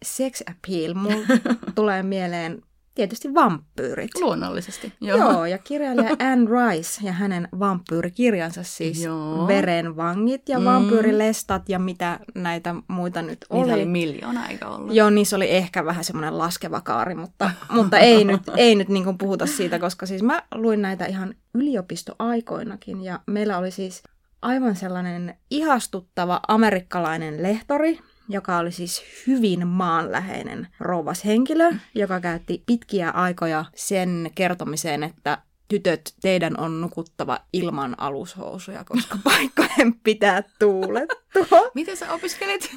sex 0.03 0.41
appeal, 0.49 0.93
mulla 0.93 1.25
tulee 1.75 2.03
mieleen 2.03 2.61
tietysti 2.95 3.33
vampyyrit. 3.33 4.11
Luonnollisesti. 4.21 4.93
Joo. 5.01 5.17
Joo, 5.17 5.45
ja 5.45 5.57
kirjailija 5.57 6.09
Anne 6.31 6.49
Rice 6.51 7.05
ja 7.05 7.11
hänen 7.13 7.47
vampyyrikirjansa 7.59 8.63
siis 8.63 9.03
Joo. 9.03 9.47
Verenvangit 9.47 10.49
ja 10.49 10.59
Mm. 10.59 10.65
vampyyrilestat 10.65 11.69
ja 11.69 11.79
mitä 11.79 12.19
näitä 12.35 12.75
muita 12.87 13.21
nyt 13.21 13.45
oli. 13.49 13.61
Niitä 13.61 13.73
oli 13.75 13.85
miljoona, 13.85 14.47
eikä 14.47 14.67
ollut? 14.67 14.93
Joo, 14.95 15.09
niissä 15.09 15.35
oli 15.35 15.51
ehkä 15.51 15.85
vähän 15.85 16.03
semmoinen 16.03 16.37
laskeva 16.37 16.81
kaari, 16.81 17.15
mutta, 17.15 17.51
mutta 17.69 17.97
ei 17.97 18.23
nyt, 18.31 18.41
ei 18.57 18.75
nyt 18.75 18.89
niin 18.89 19.17
puhuta 19.17 19.45
siitä, 19.45 19.79
koska 19.79 20.05
siis 20.05 20.23
mä 20.23 20.43
luin 20.55 20.81
näitä 20.81 21.05
ihan 21.05 21.33
yliopistoaikoinakin 21.53 23.03
ja 23.03 23.19
meillä 23.27 23.57
oli 23.57 23.71
siis 23.71 24.03
aivan 24.41 24.75
sellainen 24.75 25.35
ihastuttava 25.51 26.39
amerikkalainen 26.47 27.43
lehtori, 27.43 27.99
joka 28.33 28.57
oli 28.57 28.71
siis 28.71 29.03
hyvin 29.27 29.67
maanläheinen 29.67 30.67
rouvashenkilö, 30.79 31.71
joka 31.95 32.19
käytti 32.19 32.63
pitkiä 32.65 33.09
aikoja 33.09 33.65
sen 33.75 34.31
kertomiseen, 34.35 35.03
että 35.03 35.37
tytöt, 35.67 36.13
teidän 36.21 36.59
on 36.59 36.81
nukuttava 36.81 37.39
ilman 37.53 37.95
alushousuja, 37.97 38.83
koska 38.83 39.17
paikkojen 39.23 39.93
pitää 40.03 40.43
tuulettua. 40.59 41.59
Miten 41.73 41.97
sä 41.97 42.13
opiskelit? 42.13 42.71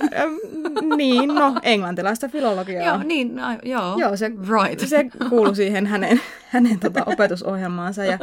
Niin, 0.97 1.29
no, 1.35 1.55
englantilaista 1.63 2.29
filologiaa. 2.29 2.87
joo, 2.87 3.03
niin, 3.03 3.35
no, 3.37 3.43
joo. 3.63 3.99
Joo, 3.99 4.17
se, 4.17 4.29
Right. 4.29 4.89
se 4.89 5.05
kuului 5.29 5.57
siihen 5.57 5.87
hänen, 5.87 6.21
hänen 6.49 6.81
tota, 6.81 7.03
opetusohjelmaansa. 7.07 8.05
Ja 8.05 8.19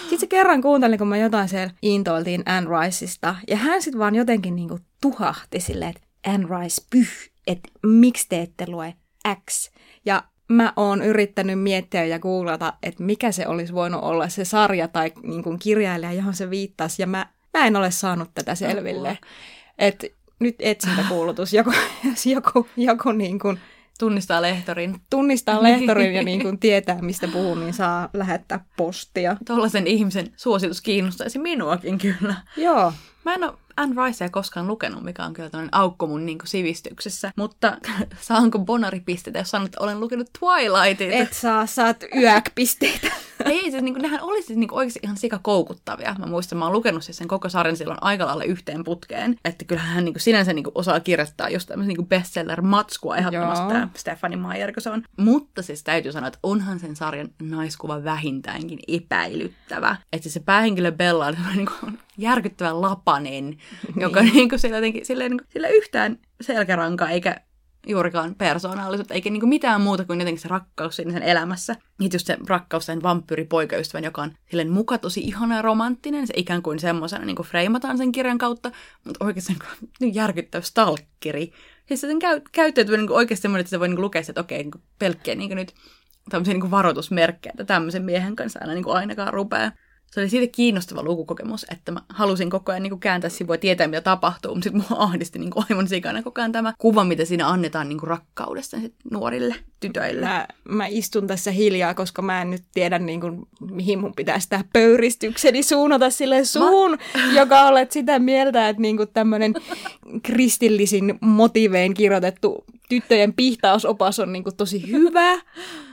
sitten 0.00 0.18
se 0.20 0.26
kerran 0.26 0.62
kuuntelin, 0.62 0.98
kun 0.98 1.08
me 1.08 1.18
jotain 1.18 1.48
siellä 1.48 1.70
intoiltiin 1.82 2.42
Anne 2.46 2.70
Riceista. 2.70 3.36
Ja 3.48 3.56
hän 3.56 3.82
sitten 3.82 3.98
vaan 3.98 4.14
jotenkin 4.14 4.56
niinku 4.56 4.78
tuhahti 5.00 5.60
silleen, 5.60 5.90
että 5.90 6.05
Anne 6.26 6.46
Rice, 6.60 6.82
pyh, 6.90 7.30
että 7.46 7.68
miksi 7.82 8.26
te 8.28 8.42
ette 8.42 8.64
lue 8.68 8.94
X. 9.50 9.70
Ja 10.04 10.24
mä 10.48 10.72
oon 10.76 11.02
yrittänyt 11.02 11.60
miettiä 11.60 12.04
ja 12.04 12.18
googlata, 12.18 12.72
että 12.82 13.02
mikä 13.02 13.32
se 13.32 13.46
olisi 13.46 13.72
voinut 13.74 14.02
olla 14.02 14.28
se 14.28 14.44
sarja 14.44 14.88
tai 14.88 15.12
niin 15.22 15.42
kuin 15.42 15.58
kirjailija, 15.58 16.12
johon 16.12 16.34
se 16.34 16.50
viittasi. 16.50 17.02
Ja 17.02 17.06
mä, 17.06 17.26
mä 17.54 17.66
en 17.66 17.76
ole 17.76 17.90
saanut 17.90 18.30
tätä 18.34 18.54
selville. 18.54 19.18
Et 19.78 20.04
nyt 20.38 20.56
etsintäkuulutus, 20.58 21.52
joku, 21.52 21.72
joku, 22.34 22.68
joku 22.76 23.12
niin 23.12 23.38
kuin 23.38 23.60
Tunnistaa 23.98 24.42
lehtorin. 24.42 25.00
tunnistaa 25.10 25.62
lehtorin 25.62 26.14
ja 26.14 26.22
niin 26.22 26.42
kuin 26.42 26.58
tietää, 26.58 27.02
mistä 27.02 27.28
puhuu, 27.28 27.54
niin 27.54 27.74
saa 27.74 28.10
lähettää 28.12 28.64
postia. 28.76 29.36
Tuollaisen 29.46 29.86
ihmisen 29.86 30.32
suositus 30.36 30.80
kiinnostaisi 30.80 31.38
minuakin 31.38 31.98
kyllä. 31.98 32.34
Joo. 32.56 32.92
Mä 33.24 33.34
en 33.34 33.44
ole 33.44 33.54
Anne 33.76 34.06
Ricea 34.06 34.28
koskaan 34.28 34.66
lukenut, 34.66 35.02
mikä 35.02 35.24
on 35.24 35.32
kyllä 35.32 35.50
tämmöinen 35.50 35.74
aukko 35.74 36.06
mun 36.06 36.26
niin 36.26 36.38
sivistyksessä. 36.44 37.32
Mutta 37.36 37.78
saanko 38.20 38.58
bonaripisteitä, 38.58 39.38
jos 39.38 39.50
sanon, 39.50 39.66
että 39.66 39.80
olen 39.80 40.00
lukenut 40.00 40.30
Twilightit? 40.38 41.12
Et 41.12 41.32
saa, 41.32 41.66
saat 41.66 42.04
yäk-pisteitä. 43.46 43.66
Ei, 43.66 43.70
siis 43.70 43.82
niin 43.82 43.94
kuin, 43.94 44.02
nehän 44.02 44.22
oli 44.22 44.42
siis 44.42 44.58
niin 44.58 44.68
kuin 44.68 44.78
oikeasti 44.78 45.00
ihan 45.02 45.16
sika 45.16 45.38
koukuttavia. 45.42 46.16
Mä 46.18 46.26
muistan, 46.26 46.58
mä 46.58 46.64
oon 46.64 46.72
lukenut 46.72 47.04
siis 47.04 47.16
sen 47.16 47.28
koko 47.28 47.48
sarjan 47.48 47.76
silloin 47.76 47.98
aika 48.00 48.26
lailla 48.26 48.44
yhteen 48.44 48.84
putkeen. 48.84 49.36
Että 49.44 49.64
kyllähän 49.64 49.94
hän 49.94 50.04
niin 50.04 50.14
kuin 50.14 50.22
sinänsä 50.22 50.52
niin 50.52 50.64
kuin 50.64 50.72
osaa 50.74 51.00
kirjoittaa 51.00 51.50
just 51.50 51.68
tämmöisen 51.68 51.94
niin 51.94 52.06
bestseller-matskua 52.06 53.16
ehdottomasti 53.16 53.68
tämä 53.68 53.88
Stephanie 53.96 54.38
Meyer, 54.38 54.72
kun 54.72 54.82
se 54.82 54.90
on. 54.90 55.02
Mutta 55.16 55.62
siis 55.62 55.84
täytyy 55.84 56.12
sanoa, 56.12 56.28
että 56.28 56.38
onhan 56.42 56.80
sen 56.80 56.96
sarjan 56.96 57.28
naiskuva 57.42 58.04
vähintäänkin 58.04 58.78
epäilyttävä. 58.88 59.96
Että 60.12 60.28
se 60.28 60.40
päähenkilö 60.40 60.92
Bella 60.92 61.26
on 61.26 61.36
niin 61.54 61.68
kuin 61.80 61.98
järkyttävän 62.18 62.82
lapanen, 62.82 63.56
joka 63.96 64.22
niin 64.22 64.48
kuin 64.48 64.58
sillä, 64.58 64.76
jotenkin, 64.76 65.06
sillä, 65.06 65.28
niin 65.28 65.38
kuin, 65.38 65.48
sillä 65.52 65.68
yhtään 65.68 66.18
selkärankaa 66.40 67.10
eikä 67.10 67.40
juurikaan 67.86 68.34
persoonallisuutta, 68.34 69.14
eikä 69.14 69.30
niinku 69.30 69.46
mitään 69.46 69.80
muuta 69.80 70.04
kuin 70.04 70.20
jotenkin 70.20 70.42
se 70.42 70.48
rakkaus 70.48 70.96
siinä 70.96 71.12
sen 71.12 71.22
elämässä. 71.22 71.76
Ja 72.00 72.08
just 72.12 72.26
se 72.26 72.36
rakkaus 72.48 72.86
sen 72.86 73.02
vampyyripoikaystävän, 73.02 74.04
joka 74.04 74.22
on 74.22 74.32
silleen 74.50 74.70
muka 74.70 74.98
tosi 74.98 75.20
ihana 75.20 75.56
ja 75.56 75.62
romanttinen, 75.62 76.26
se 76.26 76.34
ikään 76.36 76.62
kuin 76.62 76.78
semmoisena 76.78 77.24
niinku 77.24 77.42
freimataan 77.42 77.98
sen 77.98 78.12
kirjan 78.12 78.38
kautta, 78.38 78.70
mutta 79.04 79.24
oikeasti 79.24 79.52
niinku, 79.52 79.66
niin 80.00 80.14
järkyttävä 80.14 80.62
stalkkeri. 80.62 81.52
Siis 81.88 82.00
sen 82.00 82.18
käy, 82.18 82.40
käyttäytyminen 82.52 83.00
niinku 83.00 83.14
oikeasti 83.14 83.42
semmoinen, 83.42 83.60
että 83.60 83.70
se 83.70 83.80
voi 83.80 83.88
niinku 83.88 84.02
lukea, 84.02 84.22
että 84.28 84.40
okei, 84.40 84.58
niinku 84.58 84.80
pelkkiä 84.98 85.34
niinku 85.34 85.54
nyt 85.54 85.74
tämmöisiä 86.30 86.54
niinku 86.54 86.70
varoitusmerkkejä, 86.70 87.50
että 87.50 87.64
tämmöisen 87.64 88.04
miehen 88.04 88.36
kanssa 88.36 88.58
aina 88.62 88.74
niinku 88.74 88.90
ainakaan 88.90 89.34
rupeaa. 89.34 89.72
Se 90.10 90.20
oli 90.20 90.28
siitä 90.28 90.52
kiinnostava 90.56 91.02
lukukokemus, 91.02 91.66
että 91.70 91.92
mä 91.92 92.00
halusin 92.08 92.50
koko 92.50 92.72
ajan 92.72 92.82
niin 92.82 93.00
kääntää 93.00 93.30
sivua 93.30 93.58
tietää, 93.58 93.88
mitä 93.88 94.00
tapahtuu, 94.00 94.54
mutta 94.54 94.64
sitten 94.64 94.84
mua 94.90 95.02
ahdisti 95.02 95.38
niin 95.38 95.50
aivan 95.70 95.88
sikana 95.88 96.22
koko 96.22 96.40
ajan 96.40 96.52
tämä 96.52 96.74
kuva, 96.78 97.04
mitä 97.04 97.24
siinä 97.24 97.48
annetaan 97.48 97.88
niin 97.88 98.02
rakkaudesta 98.02 98.80
sit 98.80 98.94
nuorille 99.10 99.54
tytöille. 99.80 100.26
Mä, 100.26 100.46
mä 100.68 100.86
istun 100.86 101.26
tässä 101.26 101.50
hiljaa, 101.50 101.94
koska 101.94 102.22
mä 102.22 102.42
en 102.42 102.50
nyt 102.50 102.62
tiedä, 102.74 102.98
niin 102.98 103.20
kuin, 103.20 103.46
mihin 103.70 103.98
mun 103.98 104.14
pitäisi 104.16 104.48
tämä 104.48 104.64
pöyristykseni 104.72 105.62
suunnata 105.62 106.10
sille 106.10 106.44
suun, 106.44 106.90
mä... 106.90 107.32
joka 107.32 107.66
olet 107.66 107.92
sitä 107.92 108.18
mieltä, 108.18 108.68
että 108.68 108.82
niin 108.82 108.96
tämmöinen 109.12 109.54
kristillisin 110.22 111.18
motivein 111.20 111.94
kirjoitettu 111.94 112.64
tyttöjen 112.88 113.32
pihtausopas 113.32 114.18
on 114.18 114.32
niin 114.32 114.44
kuin 114.44 114.56
tosi 114.56 114.90
hyvä. 114.90 115.40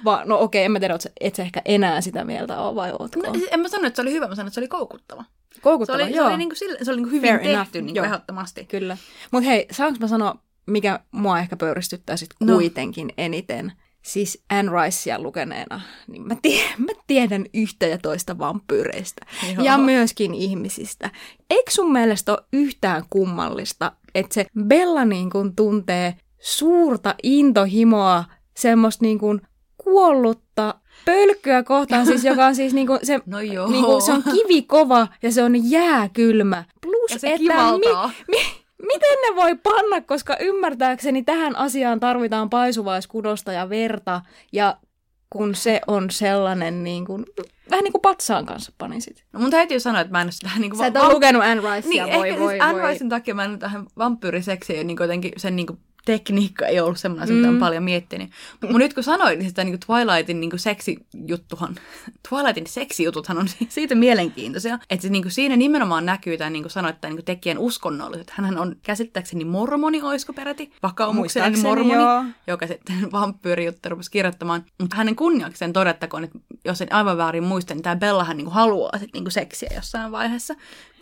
Va, 0.05 0.21
no 0.25 0.39
okei, 0.39 0.63
en 0.63 0.71
mä 0.71 0.79
tiedä, 0.79 0.97
et 1.21 1.35
sä 1.35 1.43
ehkä 1.43 1.61
enää 1.65 2.01
sitä 2.01 2.23
mieltä 2.23 2.61
ole, 2.61 2.75
vai 2.75 2.91
ootko? 2.99 3.19
No, 3.19 3.33
en 3.51 3.59
mä 3.59 3.67
sano, 3.67 3.87
että 3.87 3.95
se 3.95 4.01
oli 4.01 4.11
hyvä, 4.11 4.27
mä 4.27 4.35
sanoin, 4.35 4.47
että 4.47 4.55
se 4.55 4.59
oli 4.59 4.67
koukuttava. 4.67 5.23
Se 5.55 5.61
Koukuttava, 5.61 5.97
oli, 5.97 6.11
se 6.11 6.17
joo. 6.17 6.27
oli, 6.27 6.37
niinku, 6.37 6.55
sille, 6.55 6.77
se 6.81 6.91
oli 6.91 6.97
niinku 6.97 7.15
hyvin 7.15 7.29
Fair 7.29 7.39
tehty 7.39 7.53
enough, 7.53 7.73
niinku 7.73 7.95
joo. 7.95 8.05
ehdottomasti. 8.05 8.65
Kyllä. 8.65 8.97
Mutta 9.31 9.49
hei, 9.49 9.67
saanko 9.71 9.97
mä 9.99 10.07
sanoa, 10.07 10.35
mikä 10.67 10.99
mua 11.11 11.39
ehkä 11.39 11.55
pöyristyttää 11.57 12.17
sit 12.17 12.29
No. 12.39 12.53
kuitenkin 12.55 13.09
eniten? 13.17 13.71
Siis 14.01 14.43
Anne 14.49 14.71
Ricea 14.83 15.19
lukeneena, 15.19 15.81
niin 16.07 16.27
mä, 16.27 16.35
tie- 16.41 16.69
mä 16.87 16.91
tiedän 17.07 17.45
yhtä 17.53 17.87
ja 17.87 17.97
toista 17.97 18.37
vampyyreistä 18.37 19.25
Joo. 19.55 19.65
ja 19.65 19.77
myöskin 19.77 20.33
ihmisistä. 20.33 21.09
Eikö 21.49 21.71
sun 21.71 21.91
mielestä 21.91 22.31
ole 22.31 22.43
yhtään 22.53 23.03
kummallista, 23.09 23.91
että 24.15 24.33
se 24.33 24.45
Bella 24.67 25.05
niin 25.05 25.29
kun 25.29 25.55
tuntee 25.55 26.15
suurta 26.41 27.15
intohimoa, 27.23 28.23
semmoista 28.57 29.05
niin 29.05 29.19
kun 29.19 29.41
kuollutta 29.77 30.75
pölkkyä 31.05 31.63
kohtaan, 31.63 32.05
siis 32.05 32.23
joka 32.23 32.45
on 32.45 32.55
siis 32.55 32.73
niin 32.73 32.87
kun 32.87 32.99
se, 33.03 33.19
No 33.25 33.39
joo. 33.41 33.67
niin 33.71 33.85
kun 33.85 34.01
se 34.01 34.11
on 34.11 34.23
kivikova 34.23 35.07
ja 35.23 35.31
se 35.31 35.43
on 35.43 35.71
jääkylmä. 35.71 36.63
Plus, 36.81 37.11
Ja 37.11 37.19
se 37.19 37.27
että 37.27 37.37
kivaltaa. 37.39 38.11
mi, 38.27 38.37
miten 38.85 39.17
ne 39.29 39.35
voi 39.35 39.55
panna, 39.55 40.01
koska 40.01 40.37
ymmärtääkseni 40.39 41.23
tähän 41.23 41.55
asiaan 41.55 41.99
tarvitaan 41.99 42.49
paisuvaiskudosta 42.49 43.51
ja 43.51 43.69
verta, 43.69 44.21
ja 44.51 44.77
kun 45.29 45.55
se 45.55 45.81
on 45.87 46.11
sellainen 46.11 46.83
niin 46.83 47.05
kuin, 47.05 47.25
vähän 47.69 47.83
niin 47.83 47.91
kuin 47.91 48.01
patsaan 48.01 48.45
kanssa 48.45 48.71
panisit. 48.77 49.23
No 49.33 49.39
mun 49.39 49.51
täytyy 49.51 49.79
sanoa, 49.79 50.01
että 50.01 50.11
mä 50.11 50.21
en 50.21 50.25
ole 50.25 50.31
sitä 50.31 50.49
niinku... 50.59 50.77
Sä 50.77 50.87
et 50.87 50.93
va- 50.93 51.01
ole 51.01 51.13
lukenut 51.13 51.43
Anne 51.43 51.75
Ricea, 51.75 51.89
Niin, 51.89 52.03
voi, 52.03 52.29
ehkä 52.29 52.39
voi, 52.39 52.51
siis 52.53 52.63
Anne 52.63 52.81
voi. 52.81 52.91
Ricein 52.91 53.09
takia 53.09 53.35
mä 53.35 53.43
en 53.43 53.59
tähän 53.59 53.85
vampyyriseksiin 53.97 54.87
niin 54.87 54.97
jotenkin 54.99 55.31
sen 55.37 55.55
niin 55.55 55.67
tekniikka 56.05 56.65
ei 56.65 56.79
ollut 56.79 56.97
semmoinen, 56.99 57.29
mm. 57.29 57.35
mitä 57.35 57.47
Mm. 57.47 57.53
on 57.53 57.59
paljon 57.59 57.83
miettinyt. 57.83 58.29
Mutta 58.61 58.77
nyt 58.77 58.93
kun 58.93 59.03
sanoin, 59.03 59.39
niin 59.39 59.49
sitä 59.49 59.63
niin 59.63 59.79
Twilightin 59.79 60.39
niin 60.39 60.51
seksijuttuhan, 60.59 61.75
Twilightin 62.29 62.67
seksijututhan 62.67 63.37
on 63.37 63.47
si- 63.47 63.67
siitä 63.75 63.95
mielenkiintoisia, 63.95 64.79
että 64.89 65.09
niin 65.09 65.31
siinä 65.31 65.55
nimenomaan 65.55 66.05
näkyy 66.05 66.37
tämä, 66.37 66.49
niin 66.49 66.63
kuin 66.63 66.71
sanoit, 66.71 67.01
tämä 67.01 67.13
niin 67.13 67.25
tekijän 67.25 67.57
uskonnolliset. 67.57 68.29
Hänhän 68.29 68.57
on 68.57 68.75
käsittääkseni 68.83 69.45
mormoni, 69.45 70.01
oisko 70.01 70.33
peräti, 70.33 70.71
vakaumuksellinen 70.83 71.59
mormoni, 71.61 71.93
joo. 71.93 72.23
joka 72.47 72.67
sitten 72.67 72.95
vampyyrijuttu 73.11 73.89
rupesi 73.89 74.11
kirjoittamaan. 74.11 74.65
Mutta 74.81 74.95
hänen 74.95 75.15
kunniakseen 75.15 75.73
todettakoon, 75.73 76.23
että 76.23 76.39
jos 76.65 76.81
en 76.81 76.93
aivan 76.93 77.17
väärin 77.17 77.43
muista, 77.43 77.73
niin 77.73 77.83
tämä 77.83 77.95
Bellahan 77.95 78.37
niin 78.37 78.51
haluaa 78.51 78.97
sit 78.99 79.13
niin 79.13 79.31
seksiä 79.31 79.69
jossain 79.75 80.11
vaiheessa, 80.11 80.53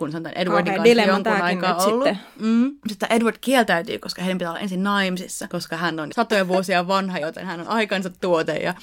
kun 0.01 0.11
se 0.11 0.17
on 0.17 0.23
tämän 0.23 0.37
Edwardin 0.37 0.73
Kauhea 0.75 0.95
kanssa 0.95 1.11
jonkun 1.11 1.43
aikaa 1.45 1.75
ollut. 1.75 2.07
sitten. 2.07 2.19
Mm. 2.39 2.71
Sitten 2.87 3.11
Edward 3.11 3.37
kieltäytyy, 3.41 3.99
koska 3.99 4.21
heidän 4.21 4.37
pitää 4.37 4.51
olla 4.51 4.59
ensin 4.59 4.83
naimisissa, 4.83 5.47
koska 5.47 5.77
hän 5.77 5.99
on 5.99 6.09
satoja 6.15 6.47
vuosia 6.47 6.87
vanha, 6.87 7.19
joten 7.19 7.45
hän 7.45 7.59
on 7.59 7.67
aikansa 7.67 8.09
tuote 8.21 8.53
ja 8.55 8.73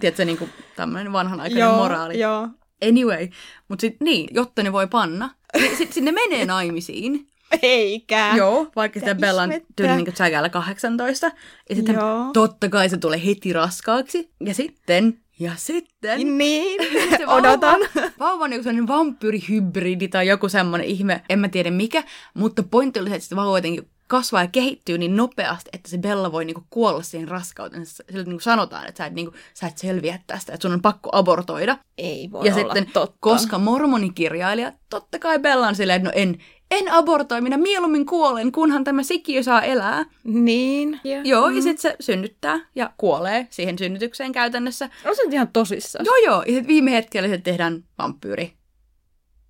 tiedätkö, 0.00 0.24
niin 0.24 0.38
kuin 0.38 0.50
tämmöinen 0.76 1.12
vanhanaikainen 1.12 1.60
Joo, 1.68 1.76
moraali. 1.76 2.20
joo. 2.20 2.48
Anyway, 2.88 3.28
mutta 3.68 3.80
sitten 3.80 4.04
niin, 4.04 4.28
jotta 4.32 4.62
ne 4.62 4.72
voi 4.72 4.86
panna, 4.86 5.30
niin 5.54 5.76
sitten 5.76 5.94
sit 5.94 6.04
ne 6.04 6.12
menee 6.12 6.44
naimisiin. 6.54 7.26
Eikä. 7.62 8.32
Joo, 8.36 8.66
vaikka 8.76 9.00
sitä 9.00 9.14
Bella 9.14 9.42
on 9.42 9.50
tyyli 9.76 9.96
niin 9.96 10.14
Jagalla 10.18 10.48
18. 10.48 11.30
Ja 11.70 11.74
sitten 11.76 11.96
totta 12.32 12.68
kai 12.68 12.88
se 12.88 12.96
tulee 12.96 13.24
heti 13.26 13.52
raskaaksi. 13.52 14.30
Ja 14.40 14.54
sitten, 14.54 15.18
ja 15.38 15.52
sitten... 15.56 16.38
Niin, 16.38 16.80
se 17.18 17.26
odotan. 17.26 17.80
Vauva, 17.94 18.10
vauva 18.18 18.44
on 18.44 18.52
joku 18.52 18.62
sellainen 18.62 18.88
vampyyrihybridi 18.88 20.08
tai 20.08 20.28
joku 20.28 20.48
semmoinen 20.48 20.86
ihme, 20.86 21.22
en 21.28 21.38
mä 21.38 21.48
tiedä 21.48 21.70
mikä. 21.70 22.04
Mutta 22.34 22.62
pointti 22.62 23.00
oli 23.00 23.08
se, 23.08 23.16
että 23.16 23.36
vauva 23.36 23.58
jotenkin 23.58 23.88
kasvaa 24.06 24.42
ja 24.42 24.48
kehittyy 24.48 24.98
niin 24.98 25.16
nopeasti, 25.16 25.70
että 25.72 25.90
se 25.90 25.98
Bella 25.98 26.32
voi 26.32 26.44
niinku 26.44 26.64
kuolla 26.70 27.02
siihen 27.02 27.28
raskauteen. 27.28 27.86
Sillä 27.86 28.24
niinku 28.24 28.40
sanotaan, 28.40 28.86
että 28.86 28.98
sä 28.98 29.06
et, 29.06 29.14
niinku, 29.14 29.34
sä 29.54 29.66
et 29.66 29.78
selviä 29.78 30.20
tästä, 30.26 30.52
että 30.52 30.62
sun 30.62 30.72
on 30.72 30.82
pakko 30.82 31.10
abortoida. 31.12 31.78
Ei 31.98 32.28
voi 32.32 32.46
ja 32.46 32.54
olla 32.54 32.64
sitten, 32.64 32.92
totta. 32.92 33.16
koska 33.20 33.58
mormonikirjailija, 33.58 34.72
totta 34.90 35.18
kai 35.18 35.38
Bella 35.38 35.68
on 35.68 35.74
silleen, 35.74 35.96
että 35.96 36.08
no 36.08 36.12
en, 36.14 36.38
en 36.70 36.92
abortoi, 36.92 37.40
minä 37.40 37.56
mieluummin 37.56 38.06
kuolen, 38.06 38.52
kunhan 38.52 38.84
tämä 38.84 39.02
sikiö 39.02 39.42
saa 39.42 39.62
elää. 39.62 40.04
Niin. 40.24 41.00
Joo, 41.24 41.48
ja 41.48 41.62
sitten 41.62 41.82
se 41.82 41.96
synnyttää 42.00 42.60
ja 42.74 42.90
kuolee 42.96 43.46
siihen 43.50 43.78
synnytykseen 43.78 44.32
käytännössä. 44.32 44.90
On 45.04 45.16
se 45.16 45.22
ihan 45.30 45.48
tosissaan. 45.48 46.04
Joo, 46.04 46.16
joo, 46.16 46.42
ja 46.42 46.52
sitten 46.52 46.66
viime 46.66 46.90
hetkellä 46.90 47.28
se 47.28 47.38
tehdään 47.38 47.84
vampyyri. 47.98 48.52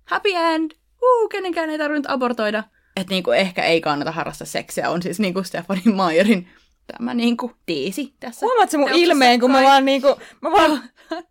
Happy 0.05 0.29
end! 0.29 0.71
Uu, 1.03 1.29
kenenkään 1.29 1.69
ei 1.69 1.77
tarvinnut 1.77 2.09
abortoida. 2.09 2.63
Että 2.95 3.13
niinku 3.13 3.31
ehkä 3.31 3.63
ei 3.63 3.81
kannata 3.81 4.11
harrastaa 4.11 4.47
seksiä, 4.47 4.89
on 4.89 5.01
siis 5.01 5.19
niinku 5.19 5.43
Stephanie 5.43 5.95
Meyerin 5.95 6.47
tämä 6.87 7.13
niinku 7.13 7.51
teesi 7.65 8.13
tässä. 8.19 8.45
Huomaatko 8.45 8.77
mun 8.77 8.89
ilmeen, 8.93 9.39
kun 9.39 9.51
mä 9.51 9.57
kai. 9.57 9.65
vaan 9.65 9.85
niinku, 9.85 10.15
mä 10.41 10.51
vaan, 10.51 10.83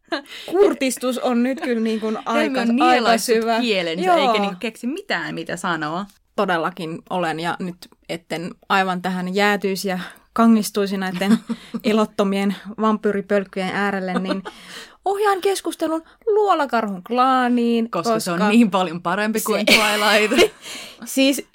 kurtistus 0.51 1.19
on 1.19 1.43
nyt 1.43 1.61
kyllä 1.61 1.81
niinku 1.81 2.07
aika, 2.27 2.31
Helmi 2.33 2.59
on 2.59 2.83
aika 2.83 2.95
nielaissut 2.95 3.35
syvä. 3.37 3.61
kielensä, 3.61 4.05
Joo. 4.07 4.17
eikä 4.17 4.41
niinku 4.41 4.57
keksi 4.61 4.87
mitään, 4.87 5.35
mitä 5.35 5.57
sanoa. 5.57 6.07
Todellakin 6.37 6.99
olen, 7.11 7.41
ja 7.41 7.57
nyt 7.59 7.77
etten 8.09 8.51
aivan 8.69 9.03
tähän 9.03 9.35
jäätyisi 9.35 9.89
ja 9.89 9.99
kangistuisi 10.33 10.97
näiden 10.97 11.39
ilottomien 11.85 12.55
vampyyripölkkyjen 12.81 13.71
äärelle, 13.75 14.15
niin 14.19 14.43
ohjaan 15.05 15.41
keskustelun 15.41 16.03
luolakarhun 16.27 17.03
klaaniin. 17.05 17.91
Koska, 17.91 18.15
koska 18.15 18.21
se 18.21 18.31
on 18.45 18.49
niin 18.51 18.71
paljon 18.71 19.03
parempi 19.03 19.41
kuin 19.41 19.65
se- 19.71 19.79
Twilight. 19.79 20.55
Siis 21.05 21.47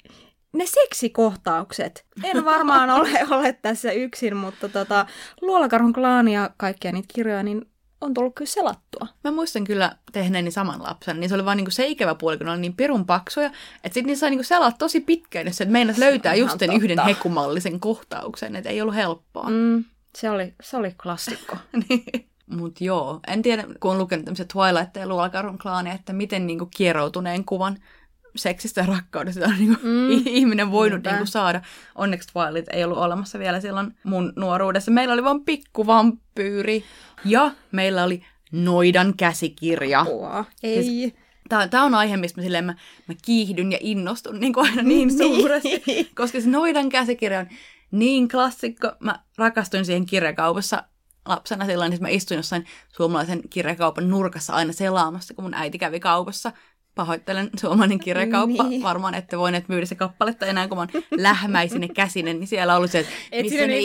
ne 0.52 0.66
seksikohtaukset. 0.66 2.04
En 2.24 2.44
varmaan 2.44 2.90
ole, 3.00 3.10
ole 3.30 3.52
tässä 3.52 3.92
yksin, 3.92 4.36
mutta 4.36 4.68
tota, 4.68 5.06
Luolakarhun 5.40 5.92
klaani 5.92 6.34
ja 6.34 6.50
kaikkia 6.56 6.92
niitä 6.92 7.08
kirjoja, 7.14 7.42
niin 7.42 7.66
on 8.00 8.14
tullut 8.14 8.34
kyllä 8.34 8.50
selattua. 8.50 9.06
Mä 9.24 9.30
muistan 9.30 9.64
kyllä 9.64 9.96
tehneeni 10.12 10.50
saman 10.50 10.82
lapsen, 10.82 11.20
niin 11.20 11.28
se 11.28 11.34
oli 11.34 11.44
vaan 11.44 11.56
niinku 11.56 11.70
se 11.70 11.86
ikävä 11.86 12.14
puoli, 12.14 12.36
kun 12.38 12.46
ne 12.46 12.52
oli 12.52 12.60
niin 12.60 12.76
pirun 12.76 13.06
paksuja, 13.06 13.46
että 13.46 13.94
sitten 13.94 14.06
niissä 14.06 14.20
sai 14.20 14.30
niinku 14.30 14.44
selaa 14.44 14.72
tosi 14.72 15.00
pitkään, 15.00 15.46
jos 15.46 15.60
et 15.60 15.68
meinas 15.68 15.98
löytää 15.98 16.34
just 16.34 16.58
sen 16.58 16.68
totta. 16.70 16.84
yhden 16.84 16.98
hekumallisen 16.98 17.80
kohtauksen, 17.80 18.56
että 18.56 18.70
ei 18.70 18.82
ollut 18.82 18.94
helppoa. 18.94 19.50
Mm, 19.50 19.84
se, 20.18 20.30
oli, 20.30 20.54
se 20.62 20.76
oli 20.76 20.94
klassikko. 21.02 21.56
Niin. 21.88 22.30
Mut 22.46 22.80
joo, 22.80 23.20
en 23.26 23.42
tiedä, 23.42 23.64
kun 23.80 23.90
on 23.90 23.98
lukenut 23.98 24.24
tämmöisiä 24.24 24.46
Twilight 24.52 24.96
ja 24.96 25.06
Luolakarhun 25.06 25.58
klaaneja, 25.58 25.94
että 25.94 26.12
miten 26.12 26.46
niinku 26.46 26.68
kieroutuneen 26.76 27.44
kuvan 27.44 27.78
seksistä 28.36 28.80
ja 28.80 28.86
rakkaudesta 28.86 29.44
on 29.44 29.54
niinku 29.58 29.80
Mm. 29.82 29.88
mm. 29.90 30.22
ihminen 30.26 30.70
voinut 30.70 30.96
Niinpä. 30.96 31.10
niinku 31.10 31.26
saada. 31.26 31.60
Onneksi 31.94 32.28
Twilight 32.32 32.68
ei 32.72 32.84
ollut 32.84 32.98
olemassa 32.98 33.38
vielä 33.38 33.60
silloin 33.60 33.94
mun 34.04 34.32
nuoruudessa. 34.36 34.90
Meillä 34.90 35.14
oli 35.14 35.24
vaan 35.24 35.44
pikkuvampyyri 35.44 36.84
ja 37.24 37.50
meillä 37.72 38.04
oli 38.04 38.22
noidan 38.52 39.14
käsikirja. 39.16 40.00
Apua. 40.00 40.44
Ei. 40.62 41.14
Tämä, 41.48 41.68
tämä 41.68 41.84
on 41.84 41.94
aihe, 41.94 42.16
mistä 42.16 42.40
mä, 42.40 42.42
silleen, 42.42 42.64
mä, 42.64 42.74
mä 43.08 43.14
kiihdyn 43.24 43.72
ja 43.72 43.78
innostun 43.80 44.40
niin 44.40 44.52
kuin 44.52 44.70
aina 44.70 44.82
niin 44.82 45.18
suuresti, 45.18 45.82
koska 46.16 46.40
se 46.40 46.48
noidan 46.48 46.88
käsikirja 46.88 47.40
on 47.40 47.48
niin 47.90 48.28
klassikko. 48.28 48.92
Mä 49.00 49.20
rakastuin 49.38 49.84
siihen 49.84 50.06
kirjakaupassa 50.06 50.84
lapsena 51.28 51.66
silloin, 51.66 51.92
että 51.92 52.04
mä 52.04 52.08
istuin 52.08 52.38
jossain 52.38 52.64
suomalaisen 52.96 53.40
kirjakaupan 53.50 54.10
nurkassa 54.10 54.52
aina 54.52 54.72
selaamassa, 54.72 55.34
kun 55.34 55.44
mun 55.44 55.54
äiti 55.54 55.78
kävi 55.78 56.00
kaupassa. 56.00 56.52
Pahoittelen 56.94 57.50
suomalainen 57.60 57.98
kirjakauppa. 57.98 58.64
Niin. 58.68 58.82
Varmaan 58.82 59.14
ette 59.14 59.38
voineet 59.38 59.68
myydä 59.68 59.86
se 59.86 59.94
kappaletta 59.94 60.46
enää, 60.46 60.68
kun 60.68 60.78
mä 60.78 60.80
oon 60.80 61.02
lähmäisine 61.22 61.88
käsinen, 61.88 62.40
niin 62.40 62.48
siellä 62.48 62.76
ollut 62.76 62.90
se, 62.90 62.98
että 62.98 63.12
Et 63.32 63.42
missä 63.42 63.66
ne. 63.66 63.80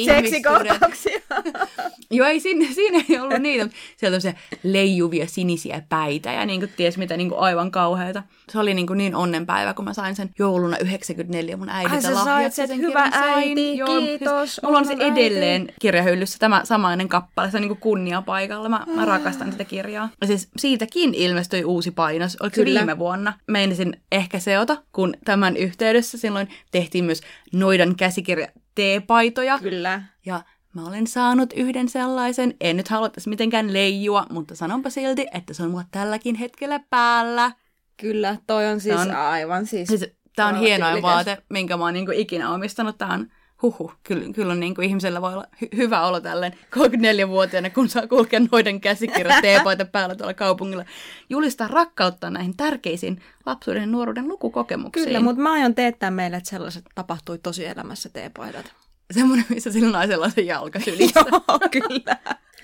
Joo, 2.11 2.27
ei 2.27 2.39
siinä, 2.39 2.65
siinä 2.73 3.03
ei 3.09 3.19
ollut 3.19 3.39
niitä, 3.39 3.63
mutta 3.65 3.77
siellä 3.97 4.15
on 4.15 4.21
se 4.21 4.35
leijuvia 4.63 5.27
sinisiä 5.27 5.81
päitä 5.89 6.31
ja 6.31 6.45
niin 6.45 6.59
kuin 6.59 6.71
ties 6.77 6.97
mitä 6.97 7.17
niin 7.17 7.29
kuin 7.29 7.39
aivan 7.39 7.71
kauheita. 7.71 8.23
Se 8.51 8.59
oli 8.59 8.73
niin, 8.73 8.87
kuin 8.87 8.97
niin 8.97 9.15
onnenpäivä, 9.15 9.73
kun 9.73 9.85
mä 9.85 9.93
sain 9.93 10.15
sen 10.15 10.29
jouluna 10.39 10.77
94 10.77 11.57
mun 11.57 11.69
äidiltä 11.69 11.95
Ai, 11.95 12.01
sä 12.01 12.15
lahjaksi 12.15 12.55
sait 12.55 12.69
sen, 12.69 12.77
hyvä 12.77 13.03
kirjan. 13.11 13.29
Äiti, 13.29 13.77
Joo, 13.77 13.87
kiitos, 13.99 14.49
Siis, 14.55 14.63
mulla 14.63 14.77
on 14.77 14.85
se 14.85 14.93
äiti. 14.93 15.05
edelleen 15.05 15.67
kirjahyllyssä 15.81 16.39
tämä 16.39 16.61
samainen 16.63 17.09
kappale, 17.09 17.51
se 17.51 17.57
on 17.57 17.61
niin 17.61 17.69
kuin 17.69 17.79
kunniapaikalla. 17.79 18.69
Mä, 18.69 18.85
mä 18.95 19.05
rakastan 19.05 19.51
sitä 19.51 19.63
kirjaa. 19.63 20.09
Ja 20.21 20.27
siis 20.27 20.49
siitäkin 20.57 21.13
ilmestyi 21.13 21.63
uusi 21.63 21.91
painos. 21.91 22.37
Oliko 22.41 22.55
se 22.55 22.63
Kyllä. 22.63 22.79
viime 22.79 22.99
vuonna? 22.99 23.33
Meinasin 23.47 24.01
ehkä 24.11 24.39
seota, 24.39 24.77
kun 24.91 25.13
tämän 25.25 25.57
yhteydessä 25.57 26.17
silloin 26.17 26.47
tehtiin 26.71 27.05
myös 27.05 27.21
Noidan 27.53 27.95
käsikirja 27.95 28.47
T-paitoja. 28.75 29.59
Kyllä. 29.59 30.01
Ja 30.25 30.41
mä 30.73 30.87
olen 30.87 31.07
saanut 31.07 31.53
yhden 31.55 31.89
sellaisen, 31.89 32.53
en 32.61 32.77
nyt 32.77 32.87
halua 32.87 33.09
tässä 33.09 33.29
mitenkään 33.29 33.73
leijua, 33.73 34.25
mutta 34.31 34.55
sanonpa 34.55 34.89
silti, 34.89 35.27
että 35.33 35.53
se 35.53 35.63
on 35.63 35.69
mulla 35.71 35.83
tälläkin 35.91 36.35
hetkellä 36.35 36.79
päällä. 36.89 37.51
Kyllä, 37.97 38.37
toi 38.47 38.65
on 38.67 38.79
siis 38.79 38.99
on- 38.99 39.11
aivan 39.11 39.65
siis... 39.65 39.87
Siis, 39.87 40.05
tää 40.35 40.47
on 40.47 40.55
hienoin 40.55 41.01
vaate, 41.01 41.37
minkä 41.49 41.77
mä 41.77 41.83
oon 41.83 41.93
niinku 41.93 42.11
ikinä 42.15 42.51
omistanut. 42.53 42.97
Tää 42.97 43.07
on 43.13 43.27
huhu, 43.61 43.91
kyllä, 44.03 44.33
kyllä 44.33 44.51
on 44.51 44.59
niinku 44.59 44.81
ihmisellä 44.81 45.21
voi 45.21 45.33
olla 45.33 45.45
hy- 45.63 45.77
hyvä 45.77 46.05
olo 46.05 46.19
tälleen 46.19 46.53
34-vuotiaana, 46.75 47.69
kun 47.69 47.89
saa 47.89 48.07
kulkea 48.07 48.39
noiden 48.51 48.81
käsikirjat 48.81 49.41
teepaita 49.41 49.85
päällä 49.85 50.15
tuolla 50.15 50.33
kaupungilla. 50.33 50.85
Julistaa 51.29 51.67
rakkautta 51.67 52.29
näihin 52.29 52.57
tärkeisiin 52.57 53.21
lapsuuden 53.45 53.81
ja 53.81 53.87
nuoruuden 53.87 54.27
lukukokemuksiin. 54.27 55.05
Kyllä, 55.05 55.19
mutta 55.19 55.41
mä 55.41 55.51
aion 55.51 55.75
teettää 55.75 56.11
meille, 56.11 56.37
että 56.37 56.49
sellaiset 56.49 56.85
tapahtui 56.95 57.37
tosielämässä 57.37 58.09
teepaidat. 58.09 58.73
Semmoinen, 59.13 59.45
missä 59.49 59.71
sillä 59.71 59.91
naisella 59.91 60.25
on 60.25 60.31
se 60.31 60.41
jalka 60.41 60.79
sylissä. 60.79 61.19
Joo, 61.31 61.59
kyllä. 61.71 62.17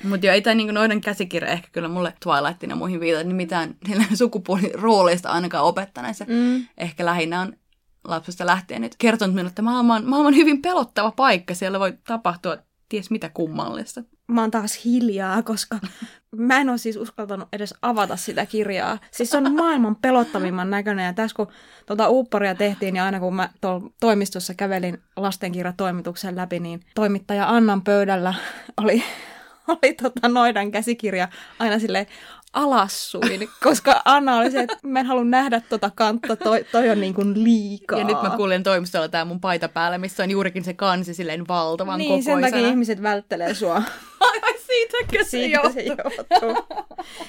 Mutta 0.03 0.25
joo, 0.25 0.33
ei 0.33 0.41
tämä 0.41 0.55
niinku 0.55 0.73
noiden 0.73 1.01
käsikirja 1.01 1.51
ehkä 1.51 1.67
kyllä 1.71 1.87
mulle 1.87 2.13
Twilightin 2.23 2.69
ja 2.69 2.75
muihin 2.75 2.99
viitata, 2.99 3.23
niin 3.23 3.35
mitään 3.35 3.75
sukupuolirooleista 4.13 5.29
ainakaan 5.29 5.65
opettaneessa. 5.65 6.25
Mm. 6.27 6.65
Ehkä 6.77 7.05
lähinnä 7.05 7.41
on 7.41 7.53
lapsesta 8.03 8.45
lähtien 8.45 8.81
nyt 8.81 8.95
kertonut 8.97 9.35
minulle, 9.35 9.49
että 9.49 9.61
maailma 9.61 9.95
on, 9.95 10.05
maailma 10.05 10.27
on 10.27 10.35
hyvin 10.35 10.61
pelottava 10.61 11.11
paikka. 11.11 11.53
Siellä 11.53 11.79
voi 11.79 11.93
tapahtua 12.07 12.57
ties 12.89 13.11
mitä 13.11 13.29
kummallista. 13.29 14.03
Mä 14.31 14.41
oon 14.41 14.51
taas 14.51 14.85
hiljaa, 14.85 15.43
koska 15.43 15.79
mä 16.35 16.57
en 16.57 16.69
ole 16.69 16.77
siis 16.77 16.97
uskaltanut 16.97 17.47
edes 17.53 17.73
avata 17.81 18.15
sitä 18.15 18.45
kirjaa. 18.45 18.97
Siis 19.11 19.29
se 19.29 19.37
on 19.37 19.55
maailman 19.55 19.95
pelottavimman 19.95 20.69
näköinen. 20.69 21.05
Ja 21.05 21.13
tässä 21.13 21.35
kun 21.35 21.47
tuota 21.85 22.09
Uupparia 22.09 22.55
tehtiin, 22.55 22.95
ja 22.95 23.05
aina 23.05 23.19
kun 23.19 23.35
mä 23.35 23.49
toimistossa 23.99 24.53
kävelin 24.53 25.01
lastenkirjatoimituksen 25.15 26.35
läpi, 26.35 26.59
niin 26.59 26.79
toimittaja 26.95 27.49
Annan 27.49 27.81
pöydällä 27.81 28.33
oli 28.77 29.03
oli 29.67 29.93
tota 29.93 30.27
noidan 30.27 30.71
käsikirja 30.71 31.27
aina 31.59 31.79
sille 31.79 32.07
alassuin, 32.53 33.49
koska 33.63 34.01
Anna 34.05 34.37
oli 34.37 34.51
se, 34.51 34.59
että 34.59 34.77
mä 34.83 34.99
en 34.99 35.05
halua 35.05 35.23
nähdä 35.23 35.61
tota 35.69 35.91
kantta, 35.95 36.35
toi, 36.35 36.65
toi 36.71 36.89
on 36.89 37.01
niin 37.01 37.13
kuin 37.13 37.43
liikaa. 37.43 37.99
Ja 37.99 38.05
nyt 38.05 38.21
mä 38.21 38.29
kuulen 38.29 38.63
toimistolla 38.63 39.07
tää 39.07 39.25
mun 39.25 39.41
paita 39.41 39.69
päällä, 39.69 39.97
missä 39.97 40.23
on 40.23 40.31
juurikin 40.31 40.63
se 40.63 40.73
kansi 40.73 41.13
silleen 41.13 41.47
valtavan 41.47 41.97
niin, 41.97 42.09
kokoisena. 42.09 42.35
Niin, 42.35 42.45
sen 42.45 42.53
takia 42.53 42.69
ihmiset 42.69 43.01
välttelee 43.01 43.53
sua. 43.53 43.83
Siitäkö 44.81 45.23
se 45.23 45.29
Siitä 45.29 45.59
johtuu? 45.61 45.71
se 45.73 45.81
johtuu. 45.81 46.77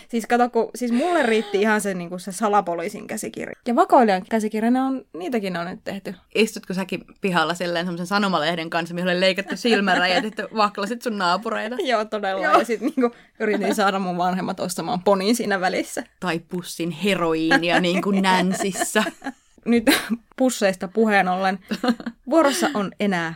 siis 0.09 0.26
kato, 0.26 0.50
kun, 0.50 0.70
siis 0.74 0.92
mulle 0.92 1.22
riitti 1.22 1.61
ihan 1.61 1.80
se, 1.80 1.94
niin 1.94 2.09
kuin 2.09 2.20
se 2.20 2.32
salapoliisin 2.32 3.07
käsikirja. 3.07 3.55
Ja 3.66 3.76
vakoilijan 3.76 4.22
käsikirja, 4.28 4.70
ne 4.70 4.80
on, 4.80 5.05
niitäkin 5.16 5.57
on 5.57 5.66
nyt 5.66 5.80
tehty. 5.84 6.14
Istutko 6.34 6.74
säkin 6.74 7.05
pihalla 7.20 7.55
silleen 7.55 7.86
semmoisen 7.86 8.07
sanomalehden 8.07 8.70
kanssa, 8.70 8.94
mihin 8.94 9.09
oli 9.09 9.20
leikattu 9.20 9.57
silmäräjät, 9.57 10.24
että 10.24 10.48
vaklasit 10.57 11.03
sun 11.03 11.18
naapureita? 11.18 11.76
Joo, 11.90 12.05
todella. 12.05 12.44
Joo. 12.44 12.59
Ja 12.59 12.64
sitten 12.64 12.92
niin 12.96 13.11
yritin 13.40 13.74
saada 13.74 13.98
mun 13.98 14.18
vanhemmat 14.18 14.61
ostamaan 14.61 15.03
ponin 15.03 15.36
siinä 15.36 15.61
välissä. 15.61 16.05
Tai 16.20 16.38
pussin 16.38 16.90
heroiinia 16.90 17.80
niin 17.80 18.03
kuin 18.03 18.22
Nänsissä. 18.22 19.05
Nyt 19.64 19.84
pusseista 20.36 20.88
puheen 20.88 21.28
ollen. 21.28 21.59
Vuorossa 22.30 22.70
on 22.74 22.92
enää 23.00 23.34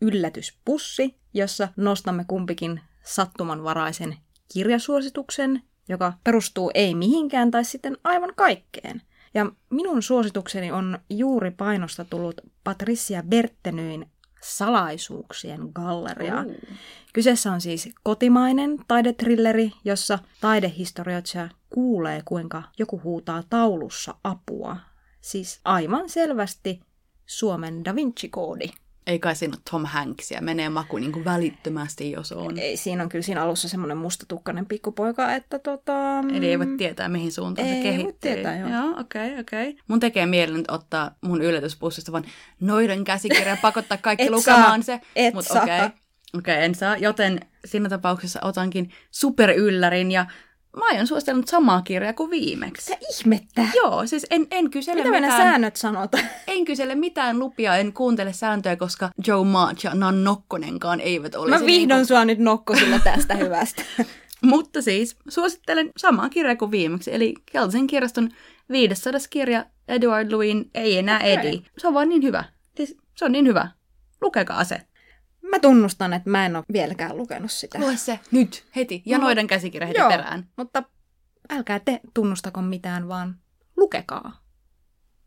yllätyspussi, 0.00 1.14
jossa 1.34 1.68
nostamme 1.76 2.24
kumpikin 2.28 2.80
sattumanvaraisen 3.04 4.16
kirjasuosituksen, 4.52 5.62
joka 5.88 6.12
perustuu 6.24 6.70
ei 6.74 6.94
mihinkään 6.94 7.50
tai 7.50 7.64
sitten 7.64 7.96
aivan 8.04 8.32
kaikkeen. 8.36 9.02
Ja 9.34 9.46
minun 9.70 10.02
suositukseni 10.02 10.72
on 10.72 10.98
juuri 11.10 11.50
painosta 11.50 12.04
tullut 12.04 12.40
Patricia 12.64 13.22
Berttenyin 13.22 14.06
Salaisuuksien 14.42 15.60
galleria. 15.74 16.44
Uh. 16.46 16.76
Kyseessä 17.12 17.52
on 17.52 17.60
siis 17.60 17.88
kotimainen 18.02 18.78
taidetrilleri, 18.88 19.72
jossa 19.84 20.18
taidehistorioitsija 20.40 21.48
kuulee, 21.70 22.22
kuinka 22.24 22.62
joku 22.78 23.00
huutaa 23.04 23.42
taulussa 23.50 24.14
apua. 24.24 24.76
Siis 25.20 25.60
aivan 25.64 26.08
selvästi 26.08 26.80
Suomen 27.26 27.84
Da 27.84 27.94
Vinci-koodi. 27.94 28.70
Ei 29.06 29.18
kai 29.18 29.36
siinä 29.36 29.54
ole 29.56 29.62
Tom 29.70 29.84
Hanksia, 29.84 30.40
menee 30.40 30.68
maku 30.68 30.98
niin 30.98 31.12
kuin 31.12 31.24
välittömästi, 31.24 32.10
jos 32.10 32.32
on. 32.32 32.58
Ei, 32.58 32.76
siinä 32.76 33.02
on 33.02 33.08
kyllä 33.08 33.22
siinä 33.22 33.42
alussa 33.42 33.68
semmoinen 33.68 33.96
mustatukkainen 33.96 34.66
pikkupoika, 34.66 35.32
että 35.32 35.58
tota... 35.58 36.18
Eli 36.34 36.48
ei 36.48 36.58
voi 36.58 36.66
tietää, 36.78 37.08
mihin 37.08 37.32
suuntaan 37.32 37.68
ei 37.68 37.74
se 37.74 37.82
kehittyy. 37.82 38.30
Ei 38.30 38.36
voi 38.36 38.42
tietää, 38.42 38.58
joo. 38.58 38.68
Joo, 38.68 39.00
okei, 39.00 39.28
okay, 39.28 39.40
okei. 39.40 39.68
Okay. 39.68 39.82
Mun 39.88 40.00
tekee 40.00 40.26
mieli 40.26 40.52
nyt 40.52 40.70
ottaa 40.70 41.16
mun 41.20 41.42
yllätyspussista 41.42 42.12
vaan 42.12 42.24
noiden 42.60 43.04
käsikirja 43.04 43.48
ja 43.48 43.56
pakottaa 43.62 43.98
kaikki 43.98 44.30
lukemaan 44.36 44.82
se. 44.82 45.00
Et 45.16 45.34
Mut 45.34 45.50
okei, 45.50 45.62
okay. 45.62 45.90
Okei, 46.38 46.54
okay, 46.54 46.64
en 46.64 46.74
saa, 46.74 46.96
joten 46.96 47.40
siinä 47.64 47.88
tapauksessa 47.88 48.40
otankin 48.42 48.90
superyllärin 49.10 50.10
ja 50.10 50.26
Mä 50.76 50.84
aion 50.90 51.06
suositella 51.06 51.42
samaa 51.46 51.82
kirjaa 51.82 52.12
kuin 52.12 52.30
viimeksi. 52.30 52.86
Se 52.86 52.98
ihmettä. 53.10 53.66
Joo, 53.74 54.06
siis 54.06 54.26
en, 54.30 54.46
en 54.50 54.70
kysele 54.70 54.96
Mitä 54.96 55.10
mitään... 55.10 55.32
Mitä 55.32 55.36
säännöt 55.36 55.76
sanot? 55.76 56.10
En 56.46 56.64
kysele 56.64 56.94
mitään 56.94 57.38
lupia, 57.38 57.76
en 57.76 57.92
kuuntele 57.92 58.32
sääntöjä, 58.32 58.76
koska 58.76 59.10
Joe 59.26 59.44
March 59.44 59.84
ja 59.84 59.94
Nan 59.94 60.24
Nokkonenkaan 60.24 61.00
eivät 61.00 61.34
ole. 61.34 61.50
Mä 61.50 61.60
vihdoin 61.60 61.76
niin 61.78 61.88
kuin... 61.88 62.06
sua 62.06 62.24
nyt 62.24 62.38
nokkosilla 62.38 62.98
tästä 62.98 63.34
hyvästä. 63.34 63.82
Mutta 64.42 64.82
siis 64.82 65.16
suosittelen 65.28 65.90
samaa 65.96 66.28
kirjaa 66.28 66.56
kuin 66.56 66.70
viimeksi, 66.70 67.14
eli 67.14 67.34
Keltaisen 67.52 67.86
kirjaston 67.86 68.30
500 68.70 69.20
kirja 69.30 69.66
Edward 69.88 70.32
Louin 70.32 70.70
Ei 70.74 70.98
enää 70.98 71.20
Edi. 71.20 71.48
Okay. 71.48 71.60
Se 71.78 71.88
on 71.88 71.94
vaan 71.94 72.08
niin 72.08 72.22
hyvä. 72.22 72.44
Siis 72.76 72.96
se 73.14 73.24
on 73.24 73.32
niin 73.32 73.46
hyvä. 73.46 73.68
Lukekaa 74.20 74.64
se. 74.64 74.80
Mä 75.54 75.58
tunnustan, 75.58 76.12
että 76.12 76.30
mä 76.30 76.46
en 76.46 76.56
ole 76.56 76.64
vieläkään 76.72 77.16
lukenut 77.16 77.52
sitä. 77.52 77.78
Lue 77.80 77.96
se 77.96 78.20
nyt, 78.30 78.64
heti. 78.76 79.02
Ja 79.06 79.18
no, 79.18 79.24
noiden 79.24 79.46
käsikirja 79.46 79.86
heti 79.86 80.00
joo, 80.00 80.08
perään. 80.08 80.48
mutta 80.56 80.82
älkää 81.50 81.80
te 81.80 82.00
tunnustako 82.14 82.62
mitään, 82.62 83.08
vaan 83.08 83.36
lukekaa. 83.76 84.43